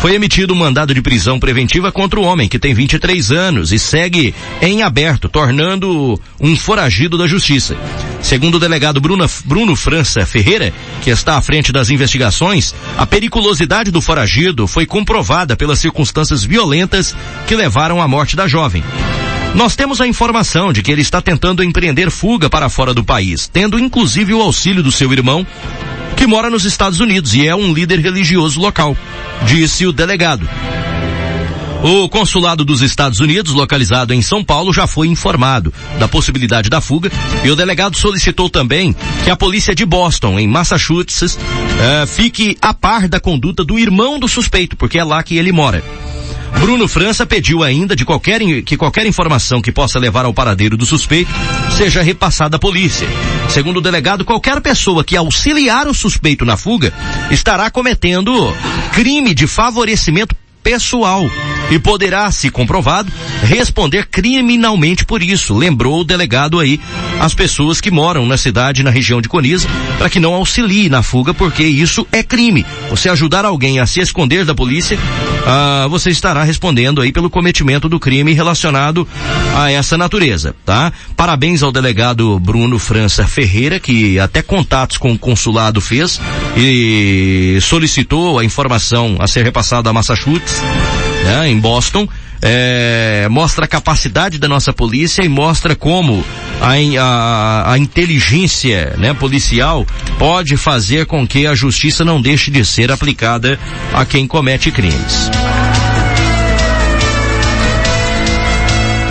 Foi 0.00 0.14
emitido 0.14 0.52
um 0.52 0.56
mandado 0.56 0.94
de 0.94 1.00
prisão 1.00 1.40
preventiva 1.40 1.90
contra 1.90 2.20
o 2.20 2.22
homem, 2.22 2.48
que 2.48 2.58
tem 2.58 2.74
23 2.74 3.32
anos 3.32 3.72
e 3.72 3.78
segue 3.78 4.34
em 4.60 4.82
aberto, 4.82 5.28
tornando 5.28 6.20
um 6.40 6.54
foragido 6.54 7.16
da 7.16 7.26
justiça. 7.26 7.76
Segundo 8.22 8.56
o 8.56 8.60
delegado 8.60 9.00
Bruno, 9.00 9.26
Bruno 9.44 9.74
França 9.74 10.24
Ferreira, 10.26 10.72
que 11.02 11.10
está 11.10 11.36
à 11.36 11.42
frente 11.42 11.72
das 11.72 11.90
investigações, 11.90 12.74
a 12.96 13.06
periculosidade 13.06 13.90
do 13.90 14.00
foragido 14.00 14.66
foi 14.66 14.84
comprovada 14.84 15.56
pelas 15.56 15.78
circunstâncias 15.78 16.44
violentas 16.44 17.16
que 17.46 17.56
levaram 17.56 17.95
à 18.00 18.08
morte 18.08 18.36
da 18.36 18.46
jovem. 18.46 18.82
Nós 19.54 19.74
temos 19.74 20.00
a 20.00 20.06
informação 20.06 20.72
de 20.72 20.82
que 20.82 20.92
ele 20.92 21.00
está 21.00 21.22
tentando 21.22 21.64
empreender 21.64 22.10
fuga 22.10 22.50
para 22.50 22.68
fora 22.68 22.92
do 22.92 23.02
país, 23.02 23.48
tendo 23.48 23.78
inclusive 23.78 24.34
o 24.34 24.42
auxílio 24.42 24.82
do 24.82 24.92
seu 24.92 25.12
irmão, 25.12 25.46
que 26.16 26.26
mora 26.26 26.50
nos 26.50 26.64
Estados 26.64 27.00
Unidos 27.00 27.34
e 27.34 27.46
é 27.46 27.54
um 27.54 27.72
líder 27.72 28.00
religioso 28.00 28.60
local, 28.60 28.96
disse 29.46 29.86
o 29.86 29.92
delegado. 29.92 30.48
O 31.82 32.08
consulado 32.08 32.64
dos 32.64 32.80
Estados 32.80 33.20
Unidos, 33.20 33.52
localizado 33.52 34.12
em 34.12 34.20
São 34.20 34.42
Paulo, 34.42 34.72
já 34.72 34.86
foi 34.86 35.06
informado 35.08 35.72
da 35.98 36.08
possibilidade 36.08 36.68
da 36.68 36.80
fuga 36.80 37.10
e 37.44 37.50
o 37.50 37.56
delegado 37.56 37.96
solicitou 37.96 38.50
também 38.50 38.94
que 39.24 39.30
a 39.30 39.36
polícia 39.36 39.74
de 39.74 39.84
Boston, 39.84 40.38
em 40.38 40.48
Massachusetts, 40.48 41.36
uh, 41.36 42.06
fique 42.06 42.56
a 42.60 42.74
par 42.74 43.08
da 43.08 43.20
conduta 43.20 43.64
do 43.64 43.78
irmão 43.78 44.18
do 44.18 44.26
suspeito, 44.26 44.76
porque 44.76 44.98
é 44.98 45.04
lá 45.04 45.22
que 45.22 45.36
ele 45.36 45.52
mora. 45.52 45.84
Bruno 46.60 46.88
França 46.88 47.26
pediu 47.26 47.62
ainda 47.62 47.94
de 47.94 48.04
qualquer, 48.04 48.40
que 48.62 48.76
qualquer 48.76 49.06
informação 49.06 49.60
que 49.60 49.70
possa 49.70 49.98
levar 49.98 50.24
ao 50.24 50.34
paradeiro 50.34 50.76
do 50.76 50.86
suspeito 50.86 51.30
seja 51.76 52.02
repassada 52.02 52.56
à 52.56 52.58
polícia. 52.58 53.06
Segundo 53.48 53.78
o 53.78 53.80
delegado, 53.80 54.24
qualquer 54.24 54.60
pessoa 54.60 55.04
que 55.04 55.16
auxiliar 55.16 55.86
o 55.86 55.94
suspeito 55.94 56.44
na 56.44 56.56
fuga 56.56 56.92
estará 57.30 57.70
cometendo 57.70 58.32
crime 58.92 59.34
de 59.34 59.46
favorecimento 59.46 60.34
pessoal 60.66 61.30
e 61.70 61.78
poderá, 61.78 62.28
se 62.32 62.50
comprovado, 62.50 63.12
responder 63.42 64.06
criminalmente 64.06 65.04
por 65.04 65.22
isso. 65.22 65.56
Lembrou 65.56 66.00
o 66.00 66.04
delegado 66.04 66.58
aí 66.58 66.80
as 67.20 67.34
pessoas 67.34 67.80
que 67.80 67.90
moram 67.90 68.26
na 68.26 68.36
cidade, 68.36 68.82
na 68.82 68.90
região 68.90 69.20
de 69.20 69.28
Coniza, 69.28 69.68
para 69.96 70.10
que 70.10 70.18
não 70.18 70.34
auxilie 70.34 70.88
na 70.88 71.04
fuga, 71.04 71.32
porque 71.32 71.62
isso 71.62 72.04
é 72.10 72.20
crime. 72.20 72.66
Você 72.90 73.08
ajudar 73.08 73.44
alguém 73.44 73.78
a 73.78 73.86
se 73.86 74.00
esconder 74.00 74.44
da 74.44 74.56
polícia, 74.56 74.98
ah, 75.46 75.86
você 75.88 76.10
estará 76.10 76.42
respondendo 76.42 77.00
aí 77.00 77.12
pelo 77.12 77.30
cometimento 77.30 77.88
do 77.88 78.00
crime 78.00 78.32
relacionado 78.32 79.06
a 79.56 79.70
essa 79.70 79.96
natureza, 79.96 80.54
tá? 80.64 80.92
Parabéns 81.16 81.62
ao 81.62 81.70
delegado 81.70 82.40
Bruno 82.40 82.78
França 82.78 83.24
Ferreira, 83.24 83.78
que 83.78 84.18
até 84.18 84.42
contatos 84.42 84.98
com 84.98 85.12
o 85.12 85.18
consulado 85.18 85.80
fez 85.80 86.20
e 86.56 87.58
solicitou 87.62 88.40
a 88.40 88.44
informação 88.44 89.16
a 89.20 89.28
ser 89.28 89.44
repassada 89.44 89.90
a 89.90 89.92
Massachusetts 89.92 90.55
né, 91.24 91.48
em 91.48 91.58
Boston, 91.58 92.08
é, 92.42 93.26
mostra 93.30 93.64
a 93.64 93.68
capacidade 93.68 94.38
da 94.38 94.48
nossa 94.48 94.72
polícia 94.72 95.22
e 95.24 95.28
mostra 95.28 95.74
como 95.74 96.24
a, 96.60 96.74
a, 97.00 97.72
a, 97.72 97.78
inteligência 97.78 98.94
né, 98.98 99.14
policial 99.14 99.86
pode 100.18 100.56
fazer 100.56 101.06
com 101.06 101.26
que 101.26 101.46
a 101.46 101.54
justiça 101.54 102.04
não 102.04 102.20
deixe 102.20 102.50
de 102.50 102.64
ser 102.64 102.92
aplicada 102.92 103.58
a 103.92 104.04
quem 104.04 104.26
comete 104.26 104.70
crimes. 104.70 105.30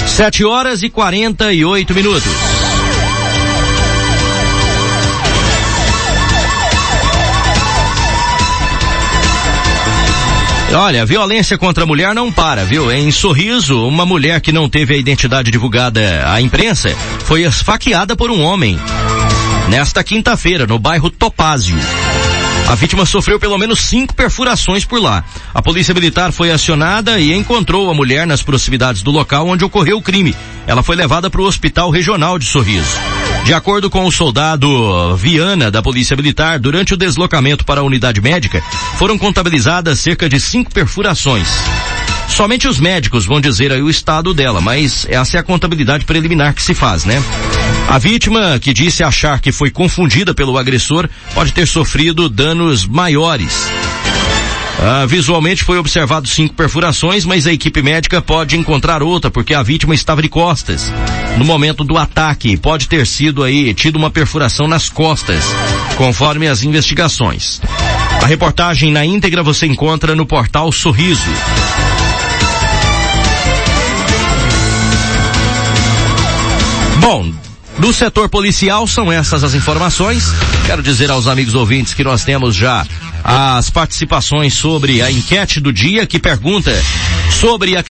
Sete 0.08 0.46
horas 0.46 0.82
e 0.82 0.89
quarenta 0.89 1.52
e 1.52 1.66
oito 1.66 1.93
minutos. 1.93 2.55
Olha, 10.78 11.03
a 11.03 11.05
violência 11.05 11.57
contra 11.57 11.86
a 11.86 11.88
mulher 11.88 12.13
não 12.13 12.30
para, 12.30 12.65
viu? 12.65 12.91
Em 12.91 13.09
Sorriso, 13.09 13.88
uma 13.88 14.05
mulher 14.05 14.41
que 14.41 14.51
não 14.51 14.67
teve 14.67 14.93
a 14.93 14.97
identidade 14.97 15.49
divulgada 15.49 16.30
à 16.30 16.41
imprensa 16.41 16.89
foi 17.23 17.43
esfaqueada 17.43 18.13
por 18.13 18.30
um 18.30 18.41
homem. 18.41 18.78
Nesta 19.69 20.03
quinta-feira, 20.03 20.67
no 20.67 20.78
bairro 20.78 21.09
Topázio. 21.09 21.78
A 22.68 22.76
vítima 22.76 23.06
sofreu 23.06 23.39
pelo 23.39 23.58
menos 23.58 23.80
cinco 23.80 24.16
perfurações 24.16 24.84
por 24.84 24.99
lá. 25.01 25.24
A 25.53 25.62
polícia 25.62 25.93
militar 25.93 26.32
foi 26.32 26.51
acionada 26.51 27.20
e 27.20 27.32
encontrou 27.34 27.89
a 27.89 27.93
mulher 27.93 28.26
nas 28.26 28.41
proximidades 28.41 29.03
do 29.03 29.12
local 29.12 29.47
onde 29.47 29.64
ocorreu 29.64 29.97
o 29.97 30.01
crime. 30.01 30.36
Ela 30.66 30.82
foi 30.82 30.95
levada 30.95 31.30
para 31.30 31.41
o 31.41 31.45
Hospital 31.45 31.89
Regional 31.91 32.39
de 32.39 32.45
Sorriso. 32.45 32.97
De 33.45 33.53
acordo 33.53 33.89
com 33.89 34.06
o 34.06 34.12
soldado 34.12 35.16
Viana 35.16 35.70
da 35.70 35.82
Polícia 35.82 36.16
Militar, 36.16 36.58
durante 36.58 36.95
o 36.95 36.97
deslocamento 36.97 37.64
para 37.64 37.82
a 37.82 37.84
unidade 37.84 38.20
médica, 38.20 38.64
foram 38.97 39.18
contabilizadas 39.20 39.99
cerca 39.99 40.28
de 40.28 40.39
cinco 40.39 40.74
perfurações. 40.74 41.47
Somente 42.28 42.68
os 42.68 42.80
médicos 42.80 43.26
vão 43.26 43.39
dizer 43.39 43.72
aí 43.72 43.84
o 43.84 43.89
estado 43.89 44.34
dela, 44.34 44.60
mas 44.60 45.06
essa 45.08 45.38
é 45.38 45.39
a 45.39 45.43
contabilidade 45.43 46.06
preliminar 46.06 46.56
que 46.56 46.62
se 46.62 46.74
faz, 46.74 47.06
né? 47.06 47.24
A 47.88 47.98
vítima, 47.98 48.60
que 48.60 48.74
disse 48.74 49.04
achar 49.04 49.40
que 49.40 49.52
foi 49.52 49.70
confundida 49.70 50.34
pelo 50.34 50.58
agressor, 50.58 51.08
pode 51.34 51.54
ter 51.54 51.68
sofrido 51.68 52.28
danos 52.28 52.86
maiores. 52.86 53.68
Ah, 54.78 55.06
visualmente 55.06 55.64
foi 55.64 55.78
observado 55.78 56.28
cinco 56.28 56.54
perfurações, 56.54 57.26
mas 57.26 57.48
a 57.48 57.54
equipe 57.54 57.82
médica 57.82 58.22
pode 58.22 58.58
encontrar 58.58 59.02
outra 59.02 59.32
porque 59.32 59.54
a 59.54 59.64
vítima 59.64 59.96
estava 59.96 60.22
de 60.22 60.28
costas. 60.28 60.92
No 61.38 61.46
momento 61.46 61.84
do 61.84 61.98
ataque, 61.98 62.58
pode 62.58 62.88
ter 62.88 63.08
sido 63.08 63.44
aí 63.44 63.74
tido 63.74 63.96
uma 63.96 64.12
perfuração 64.12 64.68
nas 64.68 64.90
costas, 64.90 65.44
conforme 65.96 66.48
as 66.48 66.64
investigações. 66.64 67.62
A 68.22 68.26
reportagem 68.26 68.92
na 68.92 69.06
íntegra 69.06 69.42
você 69.42 69.66
encontra 69.66 70.16
no 70.16 70.26
portal 70.26 70.72
Sorriso. 70.72 71.22
Bom, 77.00 77.32
do 77.80 77.93
setor 77.93 78.30
policial 78.30 78.88
são 78.88 79.11
essas 79.11 79.43
as 79.43 79.53
informações. 79.53 80.23
Quero 80.65 80.82
dizer 80.82 81.11
aos 81.11 81.28
amigos 81.28 81.53
ouvintes 81.53 81.93
que 81.93 82.03
nós 82.03 82.23
temos 82.23 82.55
já 82.55 82.86
as 83.23 83.69
participações 83.69 84.53
sobre 84.53 85.01
a 85.01 85.11
enquete 85.11 85.59
do 85.59 85.73
dia 85.73 86.05
que 86.05 86.19
pergunta 86.19 86.71
sobre 87.39 87.76
a 87.78 87.84